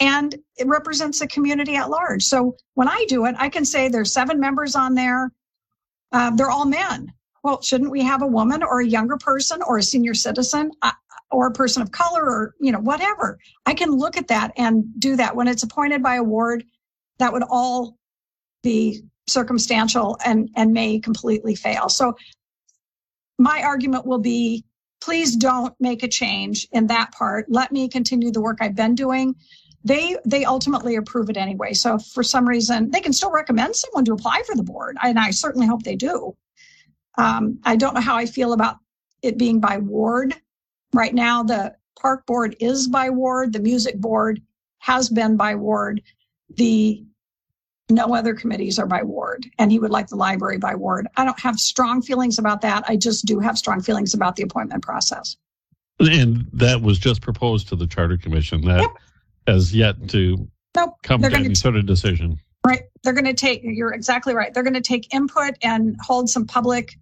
and 0.00 0.36
it 0.56 0.66
represents 0.68 1.18
the 1.18 1.26
community 1.26 1.74
at 1.74 1.90
large. 1.90 2.22
So 2.22 2.56
when 2.74 2.88
i 2.88 3.04
do 3.08 3.26
it 3.26 3.34
i 3.38 3.48
can 3.48 3.64
say 3.64 3.88
there's 3.88 4.12
seven 4.12 4.40
members 4.40 4.74
on 4.74 4.94
there 4.94 5.32
uh, 6.10 6.30
they're 6.30 6.50
all 6.50 6.64
men. 6.64 7.12
Well 7.44 7.60
shouldn't 7.60 7.90
we 7.90 8.02
have 8.02 8.22
a 8.22 8.26
woman 8.26 8.62
or 8.62 8.80
a 8.80 8.86
younger 8.86 9.16
person 9.16 9.60
or 9.62 9.78
a 9.78 9.82
senior 9.82 10.14
citizen? 10.14 10.70
I, 10.82 10.92
or 11.30 11.46
a 11.46 11.52
person 11.52 11.82
of 11.82 11.92
color 11.92 12.24
or 12.24 12.54
you 12.60 12.72
know 12.72 12.80
whatever. 12.80 13.38
I 13.66 13.74
can 13.74 13.90
look 13.90 14.16
at 14.16 14.28
that 14.28 14.52
and 14.56 14.84
do 14.98 15.16
that. 15.16 15.36
When 15.36 15.48
it's 15.48 15.62
appointed 15.62 16.02
by 16.02 16.16
a 16.16 16.22
ward 16.22 16.64
that 17.18 17.32
would 17.32 17.44
all 17.48 17.96
be 18.62 19.02
circumstantial 19.26 20.18
and 20.24 20.50
and 20.56 20.72
may 20.72 20.98
completely 20.98 21.54
fail. 21.54 21.88
So 21.88 22.16
my 23.38 23.62
argument 23.62 24.06
will 24.06 24.18
be 24.18 24.64
please 25.00 25.36
don't 25.36 25.74
make 25.78 26.02
a 26.02 26.08
change 26.08 26.66
in 26.72 26.88
that 26.88 27.12
part. 27.12 27.46
Let 27.48 27.70
me 27.70 27.88
continue 27.88 28.32
the 28.32 28.40
work 28.40 28.58
i've 28.60 28.74
been 28.74 28.94
doing. 28.94 29.34
They 29.84 30.16
they 30.24 30.44
ultimately 30.44 30.96
approve 30.96 31.30
it 31.30 31.36
anyway. 31.36 31.74
So 31.74 31.98
for 31.98 32.22
some 32.22 32.48
reason 32.48 32.90
they 32.90 33.00
can 33.00 33.12
still 33.12 33.30
recommend 33.30 33.76
someone 33.76 34.04
to 34.06 34.12
apply 34.14 34.42
for 34.46 34.56
the 34.56 34.62
board 34.62 34.96
and 35.02 35.18
i 35.18 35.30
certainly 35.30 35.66
hope 35.66 35.82
they 35.82 35.96
do. 35.96 36.36
Um, 37.16 37.58
i 37.64 37.76
don't 37.76 37.94
know 37.94 38.00
how 38.00 38.16
i 38.16 38.26
feel 38.26 38.52
about 38.52 38.76
it 39.22 39.36
being 39.36 39.60
by 39.60 39.78
ward 39.78 40.34
Right 40.92 41.14
now, 41.14 41.42
the 41.42 41.74
park 42.00 42.26
board 42.26 42.56
is 42.60 42.88
by 42.88 43.10
ward, 43.10 43.52
the 43.52 43.60
music 43.60 43.96
board 43.98 44.40
has 44.78 45.08
been 45.08 45.36
by 45.36 45.54
ward. 45.54 46.02
The 46.56 47.04
no 47.90 48.14
other 48.14 48.34
committees 48.34 48.78
are 48.78 48.86
by 48.86 49.02
ward, 49.02 49.46
and 49.58 49.72
he 49.72 49.78
would 49.78 49.90
like 49.90 50.08
the 50.08 50.16
library 50.16 50.58
by 50.58 50.74
ward. 50.74 51.08
I 51.16 51.24
don't 51.24 51.40
have 51.40 51.58
strong 51.58 52.02
feelings 52.02 52.38
about 52.38 52.60
that. 52.62 52.84
I 52.88 52.96
just 52.96 53.24
do 53.26 53.38
have 53.40 53.56
strong 53.58 53.80
feelings 53.80 54.14
about 54.14 54.36
the 54.36 54.42
appointment 54.42 54.82
process. 54.82 55.36
And 56.00 56.46
that 56.52 56.80
was 56.82 56.98
just 56.98 57.22
proposed 57.22 57.68
to 57.68 57.76
the 57.76 57.86
Charter 57.86 58.16
Commission. 58.16 58.62
That 58.62 58.80
Yep. 58.80 58.90
has 59.46 59.74
yet 59.74 60.08
to 60.10 60.48
Nope, 60.76 60.94
come 61.02 61.20
they're 61.22 61.30
to 61.30 61.36
any 61.36 61.48
to 61.48 61.54
sort 61.56 61.76
of 61.76 61.86
decision. 61.86 62.38
right. 62.66 62.82
They're 63.02 63.14
going 63.14 63.24
to 63.24 63.34
take. 63.34 63.60
You're 63.64 63.92
exactly 63.94 64.34
right. 64.34 64.52
They're 64.52 64.62
going 64.62 64.74
to 64.74 64.80
take 64.80 65.12
input 65.14 65.54
and 65.62 65.96
hold 66.00 66.28
some 66.28 66.46
public 66.46 66.98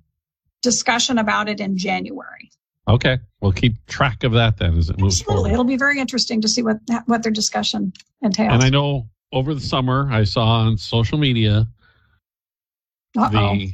discussion 0.62 1.18
about 1.18 1.48
it 1.48 1.60
in 1.60 1.76
January. 1.76 2.50
Okay, 2.88 3.18
we'll 3.40 3.52
keep 3.52 3.84
track 3.86 4.22
of 4.22 4.32
that 4.32 4.58
then 4.58 4.78
as 4.78 4.88
it 4.90 4.98
moves 5.00 5.20
Absolutely, 5.20 5.50
forward. 5.50 5.52
it'll 5.52 5.64
be 5.64 5.76
very 5.76 5.98
interesting 5.98 6.40
to 6.40 6.48
see 6.48 6.62
what 6.62 6.78
what 7.06 7.22
their 7.22 7.32
discussion 7.32 7.92
entails. 8.22 8.52
And 8.54 8.62
I 8.62 8.68
know 8.68 9.08
over 9.32 9.54
the 9.54 9.60
summer 9.60 10.08
I 10.10 10.22
saw 10.24 10.44
on 10.60 10.78
social 10.78 11.18
media 11.18 11.66
Uh-oh. 13.18 13.30
the 13.30 13.72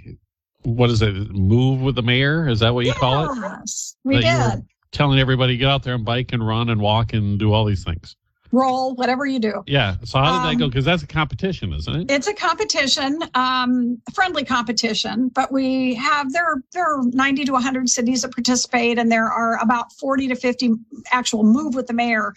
what 0.63 0.91
is 0.91 1.03
it? 1.03 1.13
Move 1.33 1.81
with 1.83 1.97
the 1.97 2.03
mayor? 2.03 2.49
Is 2.49 2.61
that 2.61 2.73
what 2.73 2.87
you 2.87 2.93
call 2.95 3.33
it? 3.33 3.39
Yes, 3.41 3.97
we 4.05 4.21
That 4.21 4.57
did. 4.57 4.67
Telling 4.93 5.19
everybody 5.19 5.57
get 5.57 5.69
out 5.69 5.83
there 5.83 5.95
and 5.95 6.05
bike 6.05 6.33
and 6.33 6.47
run 6.47 6.69
and 6.71 6.81
walk 6.81 7.13
and 7.15 7.39
do 7.39 7.53
all 7.53 7.65
these 7.65 7.83
things. 7.85 8.15
Roll, 8.53 8.95
whatever 8.95 9.25
you 9.25 9.39
do. 9.39 9.65
Yeah. 9.67 9.97
So 10.05 10.19
how 10.19 10.33
did 10.33 10.45
that 10.45 10.53
Um, 10.53 10.59
go? 10.59 10.69
Because 10.69 10.85
that's 10.85 11.03
a 11.03 11.07
competition, 11.07 11.73
isn't 11.73 12.03
it? 12.03 12.11
It's 12.11 12.29
a 12.29 12.35
competition, 12.35 13.19
um, 13.35 14.01
friendly 14.15 14.45
competition, 14.45 15.29
but 15.29 15.51
we 15.51 15.95
have 15.95 16.33
there 16.33 16.45
are 16.45 16.63
there 16.73 16.85
are 16.85 17.03
90 17.03 17.47
to 17.47 17.53
100 17.53 17.89
cities 17.89 18.23
that 18.23 18.33
participate, 18.33 18.99
and 18.99 19.11
there 19.11 19.31
are 19.31 19.59
about 19.63 19.93
40 19.95 20.29
to 20.29 20.35
50 20.35 20.75
actual 21.11 21.45
move 21.45 21.75
with 21.75 21.87
the 21.87 21.95
mayor 21.95 22.35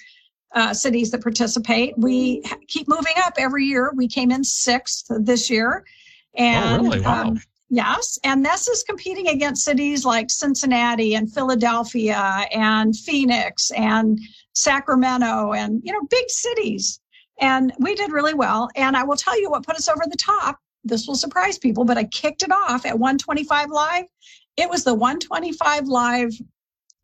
uh, 0.53 0.73
cities 0.73 1.11
that 1.11 1.21
participate. 1.21 1.97
We 1.97 2.43
keep 2.67 2.87
moving 2.87 3.13
up 3.17 3.33
every 3.37 3.65
year. 3.65 3.91
We 3.93 4.07
came 4.07 4.31
in 4.31 4.43
sixth 4.45 5.07
this 5.09 5.49
year, 5.49 5.83
and 6.33 6.81
oh, 6.81 6.83
really? 6.83 7.01
Wow. 7.01 7.23
um, 7.23 7.41
Yes, 7.69 8.19
and 8.23 8.45
this 8.45 8.67
is 8.67 8.83
competing 8.83 9.27
against 9.27 9.65
cities 9.65 10.05
like 10.05 10.29
Cincinnati 10.29 11.15
and 11.15 11.33
Philadelphia 11.33 12.45
and 12.51 12.95
Phoenix 12.95 13.71
and 13.71 14.19
Sacramento 14.55 15.53
and 15.53 15.81
you 15.83 15.91
know 15.91 16.01
big 16.09 16.29
cities. 16.29 16.99
And 17.39 17.73
we 17.79 17.95
did 17.95 18.11
really 18.11 18.33
well. 18.33 18.69
And 18.75 18.95
I 18.95 19.03
will 19.03 19.17
tell 19.17 19.39
you 19.39 19.49
what 19.49 19.65
put 19.65 19.75
us 19.75 19.89
over 19.89 20.03
the 20.09 20.17
top. 20.17 20.57
This 20.85 21.05
will 21.05 21.15
surprise 21.15 21.57
people, 21.57 21.83
but 21.83 21.97
I 21.97 22.05
kicked 22.05 22.43
it 22.43 22.51
off 22.51 22.85
at 22.85 22.97
125 22.97 23.69
live. 23.71 24.05
It 24.55 24.69
was 24.69 24.85
the 24.85 24.93
125 24.93 25.87
live 25.87 26.31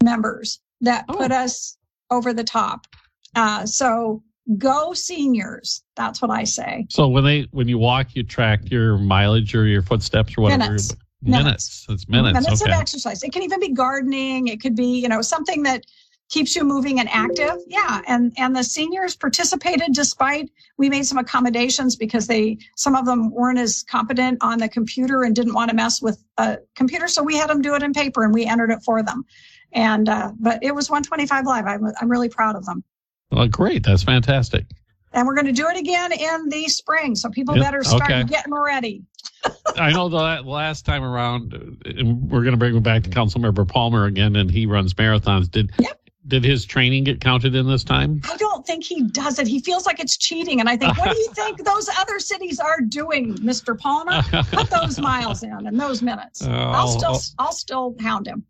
members 0.02 0.62
that 0.80 1.04
Oh. 1.10 1.16
put 1.16 1.32
us 1.32 1.78
over 2.10 2.34
the 2.34 2.44
top. 2.46 2.88
Uh, 3.36 3.66
so 3.66 4.24
go 4.58 4.94
seniors. 4.94 5.84
That's 5.96 6.22
what 6.22 6.32
I 6.32 6.46
say. 6.46 6.86
so 6.90 7.08
when 7.08 7.24
they 7.24 7.48
when 7.52 7.68
you 7.68 7.78
walk, 7.78 8.16
you 8.16 8.24
track 8.24 8.72
your 8.72 8.98
mileage 8.98 9.54
or 9.54 9.66
your 9.66 9.82
footsteps 9.82 10.38
or 10.38 10.42
whatever. 10.42 10.64
Minutes. 10.64 10.96
Minutes. 11.24 11.46
Minutes. 11.46 11.86
It's 11.90 12.10
minutes. 12.10 12.34
minutes 12.34 12.62
okay. 12.64 12.72
of 12.72 12.80
exercise. 12.80 13.22
It 13.22 13.32
can 13.32 13.44
even 13.44 13.60
be 13.60 13.70
gardening. 13.74 14.48
It 14.48 14.60
could 14.60 14.76
be, 14.76 15.00
you 15.00 15.08
know, 15.08 15.22
something 15.22 15.62
that 15.64 15.86
keeps 16.32 16.56
you 16.56 16.64
moving 16.64 17.00
and 17.00 17.10
active. 17.10 17.58
Yeah. 17.68 18.02
And 18.08 18.34
and 18.38 18.56
the 18.56 18.64
seniors 18.64 19.16
participated 19.16 19.94
despite 19.94 20.50
we 20.78 20.90
made 20.90 21.06
some 21.06 21.20
accommodations 21.20 21.96
because 21.96 22.26
they 22.26 22.58
some 22.76 22.96
of 22.96 23.06
them 23.06 23.30
weren't 23.30 23.60
as 23.60 23.84
competent 23.84 24.40
on 24.42 24.58
the 24.58 24.70
computer 24.70 25.24
and 25.24 25.36
didn't 25.36 25.54
want 25.54 25.70
to 25.70 25.76
mess 25.76 26.02
with 26.02 26.24
a 26.38 26.58
computer. 26.76 27.08
So 27.08 27.22
we 27.22 27.38
had 27.38 27.50
them 27.50 27.62
do 27.62 27.76
it 27.76 27.84
in 27.84 27.94
paper 27.94 28.24
and 28.24 28.34
we 28.34 28.46
entered 28.46 28.72
it 28.72 28.82
for 28.84 29.04
them. 29.04 29.26
And 29.74 30.10
uh, 30.10 30.32
but 30.40 30.64
it 30.64 30.74
was 30.74 30.90
125 30.90 31.46
live. 31.46 31.66
I'm 31.68 31.86
I'm 32.02 32.10
really 32.10 32.30
proud 32.30 32.56
of 32.56 32.66
them. 32.66 32.84
Well, 33.32 33.48
great. 33.48 33.84
That's 33.84 34.04
fantastic. 34.04 34.66
And 35.14 35.28
we're 35.28 35.36
going 35.36 35.48
to 35.48 35.52
do 35.52 35.68
it 35.68 35.78
again 35.78 36.14
in 36.14 36.48
the 36.48 36.70
spring. 36.70 37.16
So 37.16 37.30
people 37.30 37.56
Yep, 37.56 37.66
better 37.66 37.84
start 37.84 38.04
okay. 38.04 38.24
getting 38.24 38.54
ready. 38.54 39.04
I 39.76 39.92
know 39.92 40.08
the 40.08 40.18
last 40.18 40.86
time 40.86 41.04
around, 41.04 41.54
uh, 41.54 41.90
and 41.90 42.30
we're 42.30 42.44
going 42.44 42.54
to 42.54 42.58
bring 42.58 42.80
back 42.82 43.04
to 43.04 43.10
Councilmember 43.10 43.68
Palmer 43.68 44.06
again, 44.06 44.38
and 44.38 44.50
he 44.50 44.66
runs 44.66 44.94
marathons. 44.94 45.52
Did 45.52 45.72
Yep. 45.80 46.01
Did 46.28 46.44
his 46.44 46.66
training 46.66 47.04
get 47.04 47.20
counted 47.20 47.56
in 47.56 47.68
this 47.68 47.84
time? 47.84 48.22
I 48.30 48.38
don't 48.38 48.66
think 48.66 48.84
he 48.84 49.04
does 49.04 49.40
it. 49.40 49.48
He 49.48 49.60
feels 49.60 49.86
like 49.86 50.00
it's 50.00 50.18
cheating. 50.18 50.60
And 50.60 50.70
I 50.70 50.78
think, 50.78 50.98
what 50.98 51.12
do 51.12 51.18
you 51.18 51.30
think 51.34 51.64
those 51.66 51.90
other 51.98 52.20
cities 52.20 52.60
are 52.60 52.80
doing, 52.82 53.36
Mr. 53.38 53.78
Palmer? 53.78 54.22
Put 54.52 54.70
those 54.70 55.00
miles 55.00 55.44
in 55.44 55.52
and 55.68 55.80
those 55.80 56.02
minutes. 56.02 56.44
Uh, 56.44 56.50
I'll 56.52 56.74
I'll- 56.76 56.88
still, 56.88 57.10
I'll- 57.12 57.48
I'll 57.48 57.54
still 57.54 57.96
hound 58.00 58.28
him. 58.28 58.46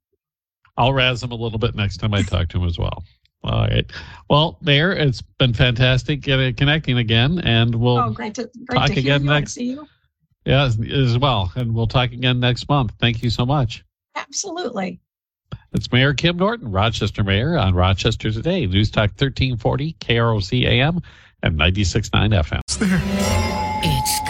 I'll 0.77 0.93
razz 0.93 1.21
him 1.23 1.31
a 1.31 1.35
little 1.35 1.59
bit 1.59 1.75
next 1.75 1.97
time 1.97 2.13
I 2.13 2.21
talk 2.23 2.47
to 2.49 2.57
him 2.61 2.67
as 2.67 2.77
well. 2.79 3.03
All 3.43 3.61
right. 3.67 3.85
Well, 4.29 4.57
Mayor, 4.61 4.91
it's 4.93 5.21
been 5.21 5.53
fantastic 5.53 6.21
getting 6.21 6.53
connecting 6.55 6.97
again, 6.97 7.39
and 7.39 7.73
we'll 7.75 7.97
Oh, 7.97 8.09
great 8.11 8.35
to, 8.35 8.49
great 8.65 8.77
talk 8.77 8.87
to 8.87 8.93
hear 8.93 9.15
again 9.15 9.25
next- 9.25 9.53
see 9.53 9.71
you. 9.71 9.87
yeah 10.45 10.65
as 10.65 11.17
well, 11.17 11.51
and 11.55 11.73
we'll 11.73 11.87
talk 11.87 12.11
again 12.11 12.39
next 12.39 12.67
month. 12.69 12.93
Thank 12.99 13.23
you 13.23 13.29
so 13.29 13.45
much. 13.45 13.83
Absolutely. 14.15 14.99
It's 15.73 15.89
Mayor 15.89 16.13
Kim 16.13 16.35
Norton, 16.35 16.69
Rochester 16.69 17.23
Mayor 17.23 17.57
on 17.57 17.73
Rochester 17.73 18.29
Today, 18.29 18.65
News 18.65 18.91
Talk 18.91 19.11
1340, 19.11 19.95
KROC 20.01 20.65
AM, 20.65 21.01
and 21.43 21.57
96.9 21.57 22.33
FM. 22.43 22.59
It's 23.81 24.29